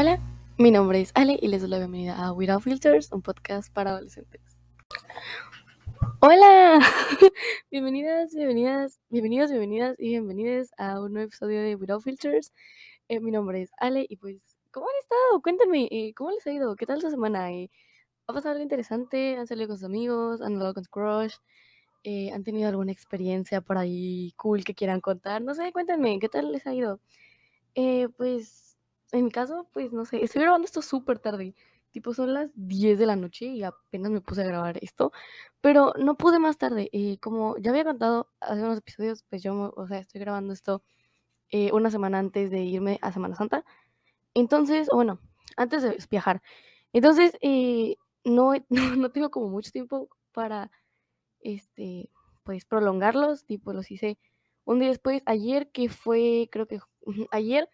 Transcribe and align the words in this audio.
Hola, 0.00 0.18
mi 0.56 0.70
nombre 0.70 0.98
es 1.02 1.12
Ale 1.14 1.38
y 1.42 1.48
les 1.48 1.60
doy 1.60 1.68
la 1.68 1.76
bienvenida 1.76 2.16
a 2.16 2.32
Without 2.32 2.62
Filters, 2.62 3.12
un 3.12 3.20
podcast 3.20 3.70
para 3.70 3.90
adolescentes. 3.90 4.40
Hola, 6.20 6.80
bienvenidas, 7.70 8.34
bienvenidas, 8.34 8.98
bienvenidos, 9.10 9.50
bienvenidas 9.50 9.96
y 9.98 10.08
bienvenidas 10.08 10.70
a 10.78 11.02
un 11.02 11.12
nuevo 11.12 11.26
episodio 11.26 11.60
de 11.60 11.74
Without 11.74 12.02
Filters. 12.02 12.54
Eh, 13.08 13.20
mi 13.20 13.30
nombre 13.30 13.60
es 13.60 13.72
Ale 13.76 14.06
y 14.08 14.16
pues, 14.16 14.56
¿cómo 14.70 14.86
han 14.86 14.94
estado? 15.02 15.42
Cuéntenme, 15.42 15.86
eh, 15.90 16.14
¿cómo 16.16 16.30
les 16.30 16.46
ha 16.46 16.52
ido? 16.52 16.76
¿Qué 16.76 16.86
tal 16.86 17.02
su 17.02 17.10
semana? 17.10 17.52
Eh, 17.52 17.70
¿Ha 18.26 18.32
pasado 18.32 18.52
algo 18.52 18.62
interesante? 18.62 19.36
¿Han 19.36 19.46
salido 19.46 19.68
con 19.68 19.76
sus 19.76 19.84
amigos? 19.84 20.40
¿Han 20.40 20.54
hablado 20.54 20.72
con 20.72 20.84
su 20.84 20.90
crush? 20.90 21.34
Eh, 22.04 22.32
¿Han 22.32 22.42
tenido 22.42 22.70
alguna 22.70 22.90
experiencia 22.90 23.60
por 23.60 23.76
ahí 23.76 24.32
cool 24.38 24.64
que 24.64 24.74
quieran 24.74 25.02
contar? 25.02 25.42
No 25.42 25.54
sé, 25.54 25.70
cuéntenme, 25.74 26.18
¿qué 26.20 26.30
tal 26.30 26.52
les 26.52 26.66
ha 26.66 26.72
ido? 26.72 27.00
Pues, 28.16 28.69
en 29.12 29.24
mi 29.26 29.30
caso, 29.30 29.68
pues 29.72 29.92
no 29.92 30.04
sé, 30.04 30.22
estoy 30.24 30.42
grabando 30.42 30.66
esto 30.66 30.82
súper 30.82 31.18
tarde. 31.18 31.54
Tipo, 31.90 32.14
son 32.14 32.34
las 32.34 32.50
10 32.54 32.98
de 33.00 33.06
la 33.06 33.16
noche 33.16 33.46
y 33.46 33.64
apenas 33.64 34.12
me 34.12 34.20
puse 34.20 34.42
a 34.42 34.46
grabar 34.46 34.78
esto. 34.82 35.12
Pero 35.60 35.92
no 35.98 36.16
pude 36.16 36.38
más 36.38 36.56
tarde. 36.58 36.88
Eh, 36.92 37.18
como 37.20 37.56
ya 37.58 37.70
había 37.70 37.84
contado 37.84 38.28
hace 38.40 38.62
unos 38.62 38.78
episodios, 38.78 39.24
pues 39.28 39.42
yo, 39.42 39.72
o 39.76 39.86
sea, 39.88 39.98
estoy 39.98 40.20
grabando 40.20 40.52
esto 40.52 40.82
eh, 41.50 41.72
una 41.72 41.90
semana 41.90 42.18
antes 42.20 42.50
de 42.50 42.60
irme 42.62 42.98
a 43.02 43.12
Semana 43.12 43.36
Santa. 43.36 43.64
Entonces, 44.34 44.88
o 44.92 44.96
bueno, 44.96 45.20
antes 45.56 45.82
de 45.82 45.98
viajar. 46.10 46.42
Entonces, 46.92 47.36
eh, 47.42 47.96
no, 48.24 48.52
no, 48.70 48.96
no 48.96 49.10
tengo 49.12 49.30
como 49.30 49.48
mucho 49.50 49.70
tiempo 49.72 50.08
para, 50.32 50.70
este, 51.40 52.10
pues 52.44 52.64
prolongarlos. 52.66 53.46
Tipo, 53.46 53.72
los 53.72 53.90
hice 53.90 54.18
un 54.64 54.80
día 54.80 54.88
después. 54.90 55.22
Ayer, 55.26 55.70
que 55.72 55.88
fue, 55.88 56.48
creo 56.52 56.66
que 56.68 56.80
ayer, 57.32 57.68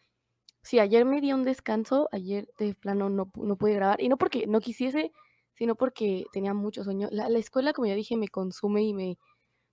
sí, 0.66 0.78
ayer 0.80 1.04
me 1.04 1.20
di 1.20 1.32
un 1.32 1.44
descanso. 1.44 2.08
Ayer 2.12 2.48
de 2.58 2.74
plano 2.74 3.08
no, 3.10 3.30
no 3.36 3.56
pude 3.56 3.74
grabar. 3.74 4.00
Y 4.02 4.08
no 4.08 4.16
porque 4.18 4.46
no 4.46 4.60
quisiese, 4.60 5.12
sino 5.54 5.76
porque 5.76 6.24
tenía 6.32 6.54
mucho 6.54 6.84
sueño. 6.84 7.08
La, 7.12 7.28
la 7.28 7.38
escuela, 7.38 7.72
como 7.72 7.86
ya 7.86 7.94
dije, 7.94 8.16
me 8.16 8.28
consume 8.28 8.82
y 8.84 8.94
me, 8.94 9.18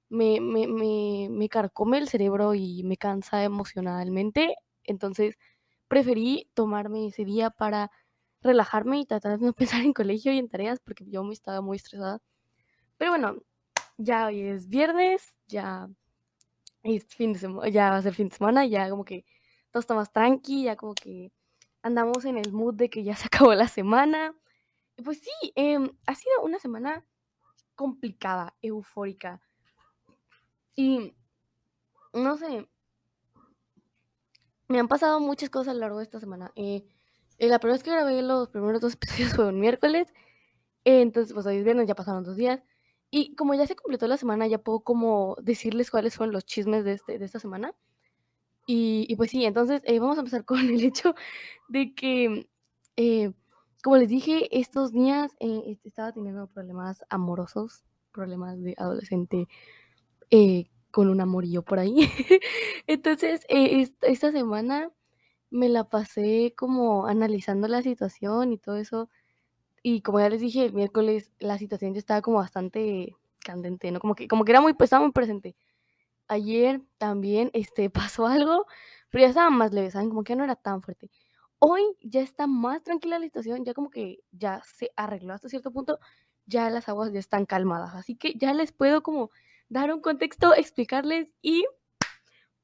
me, 0.10 0.42
me, 0.42 0.68
me, 0.68 1.30
me 1.32 1.50
carcome 1.50 1.98
el 2.00 2.08
cerebro 2.10 2.56
y 2.56 2.84
me 2.84 2.98
cansa 2.98 3.44
emocionalmente. 3.44 4.56
Entonces 4.86 5.38
preferí 5.88 6.50
tomarme 6.56 7.08
ese 7.08 7.26
día 7.26 7.50
para 7.52 7.92
relajarme 8.42 9.00
y 9.02 9.06
tratar 9.06 9.40
de 9.40 9.48
no 9.48 9.54
pensar 9.56 9.82
en 9.84 9.94
colegio 9.94 10.34
y 10.34 10.40
en 10.40 10.50
tareas 10.50 10.80
porque 10.82 11.06
yo 11.10 11.24
me 11.24 11.34
estaba 11.34 11.62
muy 11.62 11.78
estresada. 11.78 12.20
Pero 12.98 13.12
bueno, 13.12 13.38
ya 13.98 14.28
hoy 14.28 14.42
es 14.42 14.68
viernes, 14.70 15.38
ya 15.48 15.90
es 16.84 17.06
fin 17.08 17.34
de 17.34 17.40
semana, 17.40 17.70
ya 17.70 17.90
va 17.92 17.98
a 17.98 18.02
ser 18.02 18.14
fin 18.14 18.30
de 18.30 18.36
semana, 18.36 18.66
ya 18.66 18.90
como 18.90 19.06
que 19.06 19.26
todo 19.74 19.82
está 19.82 19.96
más 19.96 20.14
tranqui, 20.14 20.64
ya 20.66 20.76
como 20.76 20.94
que 20.94 21.34
andamos 21.82 22.26
en 22.26 22.38
el 22.38 22.54
mood 22.54 22.76
de 22.76 22.90
que 22.90 23.04
ya 23.04 23.16
se 23.18 23.26
acabó 23.26 23.54
la 23.56 23.68
semana. 23.68 24.36
Y 24.96 25.02
pues 25.02 25.20
sí, 25.20 25.32
em, 25.56 25.90
ha 26.06 26.16
sido 26.16 26.44
una 26.44 26.60
semana 26.60 27.04
complicada, 27.76 28.56
eufórica. 28.62 29.42
Y 30.76 31.16
no 32.14 32.38
sé, 32.38 32.70
me 34.68 34.80
han 34.80 34.88
pasado 34.88 35.20
muchas 35.20 35.50
cosas 35.50 35.70
a 35.70 35.74
lo 35.74 35.80
largo 35.82 35.98
de 35.98 36.04
esta 36.04 36.20
semana. 36.20 36.52
Eh, 36.56 36.86
eh, 37.40 37.48
la 37.48 37.60
primera 37.60 37.76
vez 37.76 37.84
que 37.84 37.92
grabé 37.92 38.22
los 38.22 38.50
primeros 38.50 38.80
dos 38.82 38.94
episodios 39.02 39.34
fue 39.34 39.48
un 39.48 39.60
miércoles. 39.60 40.08
eh, 40.86 41.02
entonces, 41.02 41.34
pues 41.34 41.46
hoy 41.48 41.58
es 41.58 41.64
viernes, 41.64 41.88
ya 41.88 41.96
pasaron 41.96 42.24
dos 42.24 42.38
días. 42.38 42.62
Y 43.12 43.36
como 43.36 43.56
ya 43.56 43.68
se 43.68 43.76
completó 43.76 44.08
la 44.08 44.18
semana, 44.18 44.48
ya 44.48 44.60
puedo 44.60 44.82
como 44.82 45.36
decirles 45.42 45.92
cuáles 45.92 46.16
fueron 46.16 46.34
los 46.34 46.46
chismes 46.46 46.86
de, 46.86 46.94
este, 46.94 47.20
de 47.20 47.26
esta 47.26 47.40
semana. 47.40 47.74
Y, 48.66 49.14
pues 49.18 49.32
sí, 49.32 49.46
entonces 49.46 49.82
eh, 49.86 50.00
vamos 50.00 50.18
a 50.18 50.22
empezar 50.22 50.46
con 50.46 50.60
el 50.60 50.84
hecho 50.84 51.16
de 51.70 51.94
que, 51.94 52.48
eh, 52.98 53.32
como 53.84 53.98
les 53.98 54.10
dije, 54.10 54.48
estos 54.58 54.92
días 54.94 55.32
eh, 55.40 55.78
estaba 55.84 56.12
teniendo 56.14 56.48
problemas 56.48 57.04
amorosos, 57.10 57.84
problemas 58.12 58.62
de 58.62 58.76
adolescente 58.78 59.48
con 60.92 61.10
un 61.10 61.22
amorillo 61.22 61.64
por 61.64 61.80
ahí. 61.80 61.96
Entonces, 62.88 63.46
esta 63.50 64.32
semana 64.32 64.92
me 65.52 65.70
la 65.70 65.86
pasé 65.90 66.54
como 66.58 67.08
analizando 67.08 67.68
la 67.68 67.82
situación 67.82 68.54
y 68.54 68.58
todo 68.58 68.78
eso. 68.78 69.10
Y 69.84 70.02
como 70.02 70.20
ya 70.20 70.30
les 70.30 70.42
dije, 70.42 70.66
el 70.66 70.74
miércoles 70.74 71.32
la 71.40 71.58
situación 71.60 71.94
ya 71.94 72.00
estaba 72.00 72.22
como 72.22 72.38
bastante 72.40 73.16
candente, 73.46 73.92
¿no? 73.92 74.00
Como 74.00 74.16
que, 74.16 74.28
como 74.28 74.46
que 74.46 74.52
era 74.54 74.62
muy, 74.62 74.74
pues, 74.74 74.88
estaba 74.90 75.04
muy 75.04 75.14
presente. 75.14 75.56
Ayer 76.34 76.82
también 76.98 77.52
este, 77.54 77.90
pasó 78.12 78.28
algo, 78.28 78.66
pero 79.10 79.24
ya 79.24 79.30
estaba 79.30 79.50
más 79.50 79.72
leve, 79.74 79.92
¿saben? 79.92 80.10
Como 80.10 80.24
que 80.24 80.36
no 80.36 80.44
era 80.44 80.56
tan 80.56 80.82
fuerte. 80.82 81.12
Hoy 81.60 81.82
ya 82.02 82.22
está 82.22 82.48
más 82.48 82.84
tranquila 82.84 83.20
la 83.20 83.26
situación, 83.26 83.64
ya 83.64 83.74
como 83.74 83.90
que 83.90 84.20
ya 84.32 84.62
se 84.66 84.92
arregló 84.98 85.34
hasta 85.34 85.48
cierto 85.48 85.72
punto, 85.72 86.00
ya 86.46 86.70
las 86.70 86.90
aguas 86.90 87.14
ya 87.14 87.20
están 87.20 87.46
calmadas, 87.46 87.96
así 87.96 88.16
que 88.16 88.34
ya 88.36 88.54
les 88.54 88.74
puedo 88.74 89.02
como 89.02 89.32
dar 89.70 89.94
un 89.94 90.02
contexto, 90.02 90.54
explicarles 90.54 91.30
y 91.42 91.66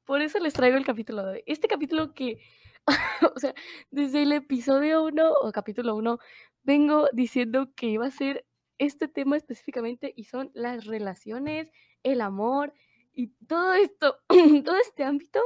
por 0.04 0.20
eso 0.20 0.38
les 0.38 0.52
traigo 0.52 0.76
el 0.76 0.84
capítulo 0.84 1.24
de 1.24 1.32
hoy. 1.34 1.42
Este 1.46 1.68
capítulo 1.68 2.12
que, 2.12 2.40
o 3.34 3.38
sea, 3.38 3.54
desde 3.90 4.22
el 4.22 4.32
episodio 4.32 5.04
1 5.04 5.32
o 5.32 5.52
capítulo 5.52 5.94
1 5.96 6.18
vengo 6.62 7.08
diciendo 7.12 7.72
que 7.74 7.86
iba 7.86 8.06
a 8.06 8.10
ser 8.10 8.44
este 8.78 9.08
tema 9.08 9.36
específicamente 9.36 10.12
y 10.16 10.24
son 10.24 10.50
las 10.52 10.84
relaciones, 10.86 11.70
el 12.02 12.20
amor 12.20 12.74
y 13.22 13.46
todo 13.46 13.72
esto, 13.74 14.16
todo 14.64 14.76
este 14.76 15.04
ámbito 15.04 15.40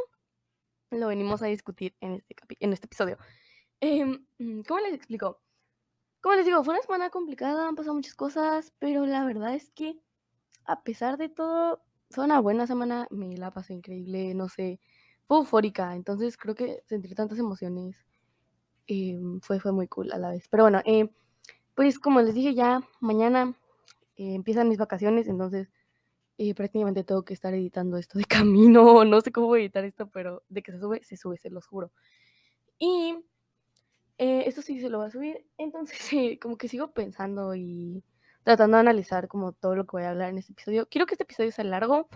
lo 0.91 1.09
venimos 1.09 1.43
a 1.43 1.47
discutir 1.47 1.95
en 2.01 2.15
este, 2.15 2.35
capi- 2.35 2.57
en 2.61 2.73
este 2.73 2.87
episodio. 2.87 3.19
Em, 3.81 4.27
¿Cómo 4.67 4.81
les 4.81 4.95
explico? 4.95 5.41
Como 6.23 6.37
les 6.37 6.47
digo, 6.47 6.65
fue 6.65 6.75
una 6.75 6.83
semana 6.83 7.11
complicada, 7.11 7.69
han 7.69 7.77
pasado 7.77 7.95
muchas 7.95 8.15
cosas, 8.15 8.73
pero 8.79 9.07
la 9.07 9.25
verdad 9.25 9.55
es 9.55 9.71
que 9.71 9.99
a 10.67 10.83
pesar 10.83 11.19
de 11.19 11.29
todo, 11.31 11.83
fue 12.11 12.25
una 12.25 12.41
buena 12.41 12.67
semana, 12.67 13.07
me 13.11 13.37
la 13.37 13.53
pasé 13.53 13.75
increíble, 13.75 14.35
no 14.35 14.49
sé, 14.49 14.81
fue 15.27 15.39
eufórica, 15.39 15.95
entonces 15.97 16.37
creo 16.39 16.55
que 16.55 16.83
sentir 16.87 17.15
tantas 17.15 17.39
emociones 17.39 18.06
em, 18.87 19.41
fue, 19.41 19.61
fue 19.61 19.73
muy 19.73 19.89
cool 19.89 20.12
a 20.12 20.19
la 20.19 20.31
vez. 20.31 20.49
Pero 20.49 20.65
bueno, 20.65 20.81
em, 20.85 21.11
pues 21.75 21.99
como 21.99 22.21
les 22.23 22.35
dije 22.35 22.55
ya, 22.55 22.83
mañana 23.01 23.55
eh, 24.17 24.35
empiezan 24.35 24.69
mis 24.69 24.79
vacaciones, 24.79 25.29
entonces 25.29 25.71
eh, 26.39 26.55
prácticamente 26.55 27.05
tengo 27.05 27.25
que 27.25 27.34
estar 27.34 27.55
editando 27.55 27.97
esto 27.97 28.19
de 28.19 28.25
camino, 28.45 29.05
no 29.05 29.21
sé 29.21 29.33
cómo 29.33 29.49
voy 29.49 29.61
a 29.61 29.62
editar 29.65 29.84
esto, 29.84 30.09
pero 30.11 30.43
de 30.49 30.62
que 30.62 30.72
se 30.72 30.81
sube, 30.81 31.03
se 31.05 31.17
sube, 31.17 31.39
se 31.39 31.50
los 31.50 31.67
juro. 31.67 31.93
Y 32.78 33.17
eh, 34.19 34.44
esto 34.47 34.62
sí 34.62 34.81
se 34.81 34.91
lo 34.91 34.99
va 34.99 35.06
a 35.06 35.11
subir, 35.11 35.47
entonces 35.59 35.99
como 36.41 36.56
que 36.56 36.69
sigo 36.69 36.93
pensando 36.93 37.55
y 37.55 38.05
tratando 38.44 38.77
de 38.77 38.83
analizar 38.83 39.28
como 39.28 39.53
todo 39.53 39.75
lo 39.75 39.84
que 39.87 39.93
voy 39.93 40.03
a 40.05 40.11
hablar 40.11 40.31
en 40.31 40.39
este 40.39 40.53
episodio. 40.53 40.89
Quiero 40.89 41.06
que 41.06 41.15
este 41.15 41.25
episodio 41.25 41.53
sea 41.53 41.65
largo, 41.65 42.09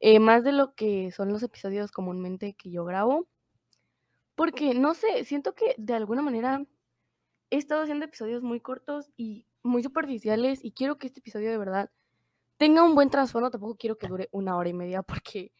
eh, 0.00 0.20
más 0.20 0.44
de 0.44 0.52
lo 0.52 0.74
que 0.74 1.10
son 1.12 1.30
los 1.32 1.42
episodios 1.42 1.92
comúnmente 1.92 2.54
que 2.54 2.70
yo 2.70 2.84
grabo, 2.84 3.28
porque 4.34 4.74
no 4.74 4.94
sé, 4.94 5.24
siento 5.24 5.54
que 5.54 5.74
de 5.78 5.94
alguna 5.94 6.22
manera 6.22 6.64
he 7.50 7.56
estado 7.56 7.82
haciendo 7.82 8.04
episodios 8.04 8.42
muy 8.42 8.60
cortos 8.60 9.10
y 9.16 9.46
muy 9.62 9.82
superficiales 9.82 10.60
y 10.64 10.72
quiero 10.72 10.98
que 10.98 11.08
este 11.08 11.20
episodio 11.20 11.50
de 11.50 11.58
verdad 11.58 11.90
tenga 12.58 12.82
un 12.82 12.94
buen 12.94 13.08
trasfondo, 13.08 13.50
tampoco 13.50 13.76
quiero 13.76 13.96
que 13.96 14.08
dure 14.08 14.28
una 14.32 14.56
hora 14.56 14.68
y 14.68 14.74
media 14.74 15.02
porque 15.02 15.52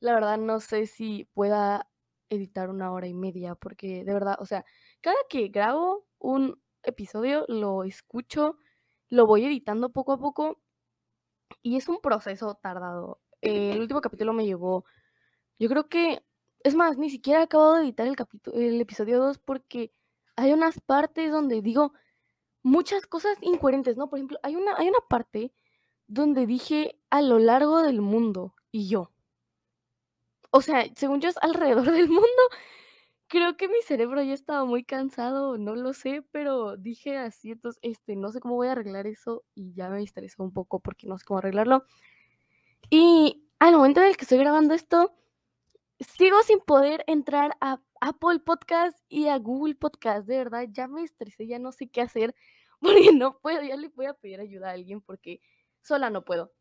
la 0.00 0.14
verdad 0.14 0.38
no 0.38 0.60
sé 0.60 0.86
si 0.86 1.24
pueda 1.34 1.88
editar 2.30 2.70
una 2.70 2.92
hora 2.92 3.06
y 3.06 3.14
media 3.14 3.54
porque 3.54 4.04
de 4.04 4.12
verdad, 4.12 4.36
o 4.40 4.46
sea, 4.46 4.64
cada 5.00 5.16
que 5.28 5.48
grabo 5.48 6.06
un 6.18 6.60
episodio 6.82 7.44
lo 7.48 7.84
escucho, 7.84 8.56
lo 9.08 9.26
voy 9.26 9.44
editando 9.44 9.90
poco 9.92 10.12
a 10.12 10.18
poco 10.18 10.58
y 11.62 11.76
es 11.76 11.88
un 11.88 12.00
proceso 12.00 12.54
tardado. 12.54 13.20
El 13.40 13.80
último 13.80 14.00
capítulo 14.00 14.32
me 14.32 14.46
llevó, 14.46 14.84
yo 15.58 15.68
creo 15.68 15.88
que, 15.88 16.22
es 16.64 16.74
más, 16.74 16.98
ni 16.98 17.10
siquiera 17.10 17.40
he 17.40 17.42
acabado 17.44 17.76
de 17.76 17.82
editar 17.84 18.06
el, 18.06 18.16
capítulo, 18.16 18.56
el 18.56 18.80
episodio 18.80 19.18
2 19.20 19.38
porque 19.38 19.92
hay 20.36 20.52
unas 20.52 20.80
partes 20.80 21.30
donde 21.30 21.62
digo 21.62 21.92
muchas 22.62 23.06
cosas 23.06 23.38
incoherentes, 23.42 23.96
¿no? 23.96 24.08
Por 24.08 24.18
ejemplo, 24.18 24.38
hay 24.42 24.56
una, 24.56 24.76
hay 24.76 24.88
una 24.88 24.98
parte 25.08 25.52
donde 26.06 26.46
dije 26.46 26.98
a 27.10 27.22
lo 27.22 27.38
largo 27.38 27.82
del 27.82 28.00
mundo 28.00 28.54
y 28.70 28.88
yo. 28.88 29.12
O 30.50 30.62
sea, 30.62 30.86
según 30.94 31.20
yo 31.20 31.28
es 31.28 31.36
alrededor 31.42 31.90
del 31.92 32.08
mundo. 32.08 32.26
Creo 33.28 33.56
que 33.56 33.68
mi 33.68 33.82
cerebro 33.82 34.22
ya 34.22 34.34
estaba 34.34 34.64
muy 34.64 34.84
cansado, 34.84 35.58
no 35.58 35.74
lo 35.74 35.92
sé, 35.92 36.22
pero 36.30 36.76
dije 36.76 37.18
así, 37.18 37.50
entonces, 37.50 37.80
este, 37.82 38.14
no 38.14 38.30
sé 38.30 38.38
cómo 38.40 38.54
voy 38.54 38.68
a 38.68 38.72
arreglar 38.72 39.08
eso 39.08 39.44
y 39.54 39.74
ya 39.74 39.88
me 39.88 40.00
estresó 40.02 40.44
un 40.44 40.52
poco 40.52 40.78
porque 40.78 41.08
no 41.08 41.18
sé 41.18 41.24
cómo 41.24 41.38
arreglarlo. 41.38 41.84
Y 42.88 43.48
al 43.58 43.74
momento 43.74 44.00
en 44.00 44.08
el 44.08 44.16
que 44.16 44.22
estoy 44.22 44.38
grabando 44.38 44.74
esto, 44.74 45.12
sigo 46.00 46.42
sin 46.42 46.60
poder 46.60 47.04
entrar 47.06 47.56
a 47.60 47.80
Apple 48.00 48.40
Podcast 48.40 48.98
y 49.08 49.28
a 49.28 49.38
Google 49.38 49.74
Podcast, 49.74 50.26
de 50.28 50.38
verdad, 50.38 50.66
ya 50.70 50.86
me 50.86 51.02
estresé, 51.02 51.46
ya 51.46 51.58
no 51.58 51.72
sé 51.72 51.88
qué 51.88 52.02
hacer 52.02 52.34
porque 52.80 53.12
no 53.12 53.38
puedo, 53.40 53.62
ya 53.62 53.76
le 53.76 53.88
voy 53.88 54.06
a 54.06 54.14
pedir 54.14 54.40
ayuda 54.40 54.68
a 54.68 54.72
alguien 54.72 55.00
porque 55.00 55.40
sola 55.86 56.10
no 56.10 56.24
puedo. 56.24 56.52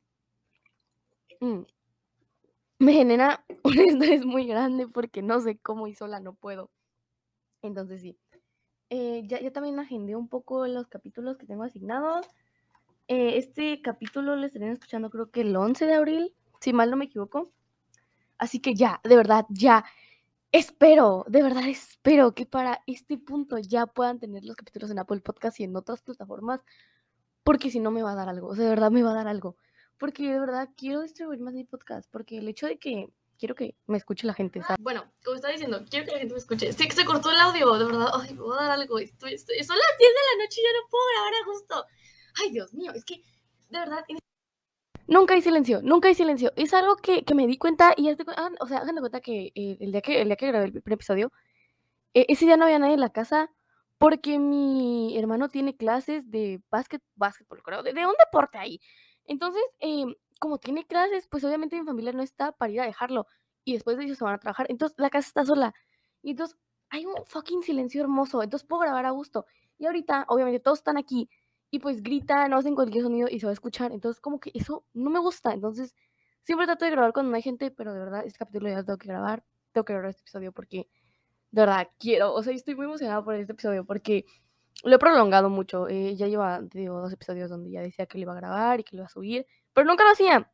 Mm, 1.42 1.66
Me 2.80 2.94
genera 2.94 3.46
un 3.64 3.80
estrés 3.80 4.26
muy 4.26 4.48
grande 4.48 4.88
porque 4.88 5.22
no 5.22 5.40
sé 5.42 5.58
cómo 5.58 5.88
y 5.88 5.96
sola 5.96 6.20
no 6.20 6.34
puedo. 6.36 6.72
Entonces 7.62 8.02
sí. 8.02 8.18
eh, 8.90 9.24
ya, 9.28 9.52
también 9.52 9.80
agendé 9.80 10.16
un 10.16 10.30
poco 10.30 10.68
los 10.68 10.88
capítulos 10.88 11.38
que 11.38 11.48
tengo 11.48 11.64
asignados. 11.64 12.28
Eh, 13.08 13.38
este 13.38 13.82
capítulo 13.82 14.36
lo 14.36 14.46
estarían 14.46 14.72
escuchando 14.74 15.10
creo 15.12 15.32
que 15.32 15.42
el 15.42 15.56
11 15.56 15.86
de 15.86 15.96
abril, 15.96 16.34
si 16.62 16.74
mal 16.74 16.92
no 16.92 16.98
me 16.98 17.06
equivoco. 17.06 17.52
Así 18.38 18.60
que 18.62 18.76
ya, 18.76 19.02
de 19.04 19.16
verdad, 19.18 19.46
ya. 19.50 19.86
Espero, 20.52 21.26
de 21.28 21.44
verdad 21.44 21.68
espero 21.68 22.34
que 22.34 22.46
para 22.46 22.82
este 22.88 23.18
punto 23.18 23.58
ya 23.60 23.88
puedan 23.88 24.20
tener 24.20 24.46
los 24.46 24.56
capítulos 24.56 24.92
en 24.92 25.00
Apple 25.00 25.22
Podcast 25.22 25.60
y 25.60 25.66
en 25.66 25.76
otras 25.76 26.02
plataformas, 26.02 26.62
porque 27.46 27.70
si 27.70 27.80
no 27.80 27.92
me 27.92 28.02
va 28.02 28.14
a 28.14 28.16
dar 28.16 28.28
algo, 28.28 28.48
o 28.48 28.56
sea, 28.56 28.64
de 28.64 28.72
verdad 28.72 28.90
me 28.90 29.04
va 29.04 29.12
a 29.12 29.14
dar 29.16 29.28
algo. 29.28 29.56
Porque 29.98 30.24
de 30.24 30.40
verdad 30.40 30.68
quiero 30.76 31.04
distribuir 31.04 31.40
más 31.40 31.54
mi 31.54 31.64
podcast, 31.64 32.10
porque 32.12 32.40
el 32.40 32.50
hecho 32.50 32.66
de 32.66 32.80
que 32.80 33.08
quiero 33.38 33.54
que 33.54 33.76
me 33.86 33.98
escuche 33.98 34.26
la 34.26 34.34
gente, 34.34 34.62
¿sabes? 34.62 34.78
Bueno, 34.82 35.06
como 35.24 35.36
estaba 35.36 35.54
diciendo, 35.54 35.86
quiero 35.88 36.06
que 36.06 36.12
la 36.12 36.18
gente 36.18 36.34
me 36.34 36.40
escuche. 36.40 36.74
Sí, 36.74 36.88
que 36.88 36.96
se 36.96 37.06
cortó 37.06 37.30
el 37.32 37.40
audio, 37.40 37.78
de 37.78 37.86
verdad, 37.86 38.08
ay, 38.14 38.34
me 38.34 38.42
va 38.42 38.60
a 38.60 38.64
dar 38.64 38.72
algo. 38.72 38.98
Estoy, 38.98 39.36
estoy, 39.36 39.64
son 39.64 39.78
las 39.78 39.98
10 39.98 40.10
de 40.10 40.38
la 40.38 40.44
noche 40.44 40.60
y 40.60 40.64
ya 40.64 40.70
no 40.74 40.90
puedo 40.90 41.04
grabar 41.14 41.34
a 41.34 41.46
gusto. 41.46 41.86
Ay, 42.42 42.52
Dios 42.52 42.74
mío, 42.74 42.92
es 42.96 43.06
que, 43.06 43.22
de 43.70 43.80
verdad, 43.80 44.04
Nunca 45.08 45.36
hay 45.36 45.42
silencio, 45.44 45.82
nunca 45.84 46.08
hay 46.08 46.16
silencio. 46.16 46.52
Es 46.56 46.74
algo 46.74 46.96
que, 46.96 47.24
que 47.24 47.36
me 47.36 47.46
di 47.46 47.60
cuenta 47.60 47.94
y, 47.96 48.10
o 48.10 48.68
sea, 48.68 48.80
hagan 48.80 48.96
de 48.96 49.02
cuenta 49.02 49.22
que 49.22 49.52
eh, 49.54 49.78
el, 49.80 49.92
día 49.92 50.02
que 50.02 50.20
el 50.20 50.30
día 50.30 50.36
que 50.36 50.48
grabé 50.48 50.66
el 50.66 50.72
primer 50.82 50.94
episodio, 50.94 51.32
e, 52.16 52.26
ese 52.28 52.46
día 52.46 52.58
no 52.58 52.66
había 52.66 52.80
nadie 52.80 52.96
en 52.96 53.02
la 53.02 53.12
casa 53.12 53.52
porque 53.98 54.40
mi 54.40 55.18
hermano 55.18 55.50
tiene 55.50 55.76
clases 55.76 56.30
de 56.32 56.62
básquet, 56.70 57.02
básquetbol, 57.16 57.64
creo, 57.64 57.84
de, 57.84 57.94
de 57.94 58.06
un 58.06 58.14
deporte 58.20 58.58
ahí. 58.58 58.80
Entonces, 59.26 59.64
em, 59.80 60.14
como 60.40 60.58
tiene 60.60 60.86
clases, 60.86 61.28
pues 61.28 61.44
obviamente 61.44 61.80
mi 61.80 61.86
familia 61.86 62.12
no 62.12 62.24
está 62.24 62.52
para 62.52 62.72
ir 62.72 62.82
a 62.82 62.86
dejarlo. 62.86 63.28
Y 63.64 63.74
después 63.74 63.98
de 63.98 64.04
ellos 64.06 64.18
se 64.18 64.24
van 64.24 64.36
a 64.36 64.40
trabajar. 64.40 64.68
Entonces, 64.70 64.98
la 65.00 65.10
casa 65.10 65.28
está 65.28 65.46
sola. 65.46 65.74
Y 66.22 66.32
entonces, 66.32 66.58
hay 66.90 67.06
un 67.06 67.16
fucking 67.26 67.64
silencio 67.64 68.02
hermoso. 68.02 68.44
Entonces, 68.44 68.68
puedo 68.68 68.82
grabar 68.82 69.06
a 69.06 69.12
gusto. 69.12 69.46
Y 69.78 69.86
ahorita, 69.86 70.26
obviamente, 70.30 70.60
todos 70.60 70.80
están 70.80 70.98
aquí 70.98 71.30
y 71.72 71.80
pues 71.80 72.02
gritan 72.04 72.54
o 72.54 72.58
hacen 72.58 72.76
cualquier 72.76 73.04
sonido 73.04 73.28
y 73.30 73.40
se 73.40 73.46
va 73.46 73.52
a 73.52 73.54
escuchar. 73.54 73.92
Entonces, 73.92 74.22
como 74.22 74.40
que 74.40 74.52
eso 74.54 74.86
no 74.94 75.10
me 75.10 75.20
gusta. 75.20 75.54
Entonces, 75.54 75.96
siempre 76.42 76.68
trato 76.68 76.86
de 76.86 76.92
grabar 76.92 77.14
cuando 77.14 77.32
no 77.32 77.36
hay 77.38 77.42
gente, 77.42 77.72
pero 77.72 77.94
de 77.94 78.00
verdad, 78.00 78.24
este 78.26 78.40
capítulo 78.40 78.70
ya 78.70 78.78
lo 78.78 78.86
tengo 78.86 78.98
que 78.98 79.08
grabar. 79.08 79.44
Tengo 79.72 79.86
que 79.86 79.94
grabar 79.94 80.10
este 80.12 80.22
episodio 80.22 80.52
porque, 80.54 80.88
de 81.56 81.62
verdad, 81.62 81.88
quiero. 81.98 82.34
O 82.34 82.44
sea, 82.44 82.54
estoy 82.54 82.76
muy 82.76 82.86
emocionada 82.86 83.24
por 83.24 83.34
este 83.36 83.54
episodio 83.54 83.86
porque 83.86 84.26
lo 84.84 84.98
he 84.98 85.00
prolongado 85.00 85.50
mucho. 85.50 85.88
Eh, 85.88 86.14
ya 86.18 86.28
lleva, 86.28 86.62
digo, 86.62 87.00
dos 87.00 87.14
episodios 87.14 87.50
donde 87.50 87.72
ya 87.72 87.82
decía 87.82 88.08
que 88.08 88.18
lo 88.18 88.24
iba 88.24 88.34
a 88.34 88.36
grabar 88.36 88.82
y 88.82 88.84
que 88.84 88.98
lo 88.98 89.00
iba 89.02 89.06
a 89.06 89.10
subir, 89.10 89.48
pero 89.74 89.88
nunca 89.88 90.04
lo 90.04 90.12
hacía. 90.12 90.52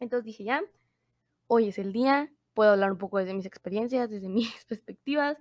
Entonces 0.00 0.24
dije, 0.24 0.44
ya, 0.44 0.62
hoy 1.48 1.68
es 1.68 1.78
el 1.78 1.92
día. 1.92 2.32
Puedo 2.54 2.70
hablar 2.70 2.92
un 2.92 2.96
poco 2.96 3.18
desde 3.18 3.34
mis 3.34 3.44
experiencias, 3.44 4.08
desde 4.08 4.28
mis 4.30 4.64
perspectivas, 4.64 5.36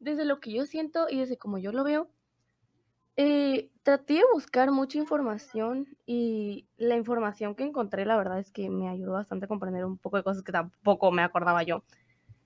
desde 0.00 0.24
lo 0.24 0.40
que 0.40 0.52
yo 0.52 0.66
siento 0.66 1.06
y 1.08 1.20
desde 1.20 1.38
cómo 1.38 1.58
yo 1.58 1.70
lo 1.70 1.84
veo. 1.84 2.10
Eh, 3.16 3.70
traté 3.84 4.14
de 4.14 4.24
buscar 4.32 4.72
mucha 4.72 4.98
información 4.98 5.96
y 6.06 6.66
la 6.76 6.96
información 6.96 7.54
que 7.54 7.62
encontré, 7.62 8.04
la 8.04 8.16
verdad 8.16 8.40
es 8.40 8.50
que 8.50 8.68
me 8.68 8.88
ayudó 8.88 9.12
bastante 9.12 9.44
a 9.44 9.48
comprender 9.48 9.84
un 9.84 9.96
poco 9.96 10.16
de 10.16 10.24
cosas 10.24 10.42
que 10.42 10.50
tampoco 10.50 11.12
me 11.12 11.22
acordaba 11.22 11.62
yo. 11.62 11.84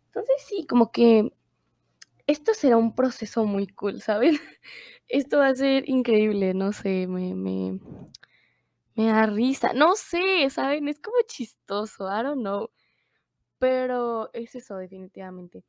Entonces 0.09 0.37
sí, 0.47 0.67
como 0.67 0.93
que 0.93 1.33
esto 2.29 2.55
será 2.55 2.77
un 2.77 2.95
proceso 2.95 3.45
muy 3.45 3.67
cool, 3.67 4.01
¿saben? 4.01 4.39
Esto 5.09 5.39
va 5.39 5.49
a 5.49 5.55
ser 5.55 5.89
increíble, 5.89 6.55
no 6.55 6.73
sé, 6.73 7.07
me, 7.09 7.35
me, 7.35 7.81
me 8.95 9.07
da 9.07 9.27
risa, 9.27 9.73
no 9.73 9.97
sé, 9.97 10.49
¿saben? 10.51 10.87
Es 10.89 11.01
como 11.01 11.17
chistoso, 11.27 12.07
I 12.07 12.23
don't 12.23 12.41
know. 12.41 12.71
Pero 13.59 14.31
es 14.35 14.55
eso, 14.55 14.77
definitivamente. 14.77 15.65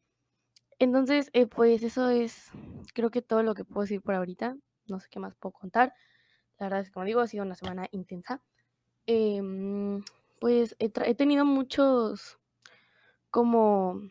Entonces, 0.79 1.29
eh, 1.33 1.47
pues 1.47 1.83
eso 1.83 2.09
es, 2.09 2.51
creo 2.94 3.09
que 3.11 3.21
todo 3.21 3.41
lo 3.44 3.56
que 3.56 3.65
puedo 3.65 3.81
decir 3.81 4.01
por 4.01 4.15
ahorita 4.15 4.56
no 4.89 5.00
sé 5.00 5.07
qué 5.09 5.19
más 5.19 5.35
puedo 5.35 5.53
contar. 5.53 5.94
La 6.59 6.65
verdad 6.65 6.81
es 6.81 6.88
que, 6.88 6.94
como 6.94 7.06
digo, 7.06 7.21
ha 7.21 7.27
sido 7.27 7.44
una 7.45 7.56
semana 7.56 7.88
intensa. 7.91 8.41
Em, 9.06 10.03
pues 10.39 10.75
he, 10.79 10.89
tenido 11.15 11.45
muchos, 11.45 12.39
como, 13.29 14.01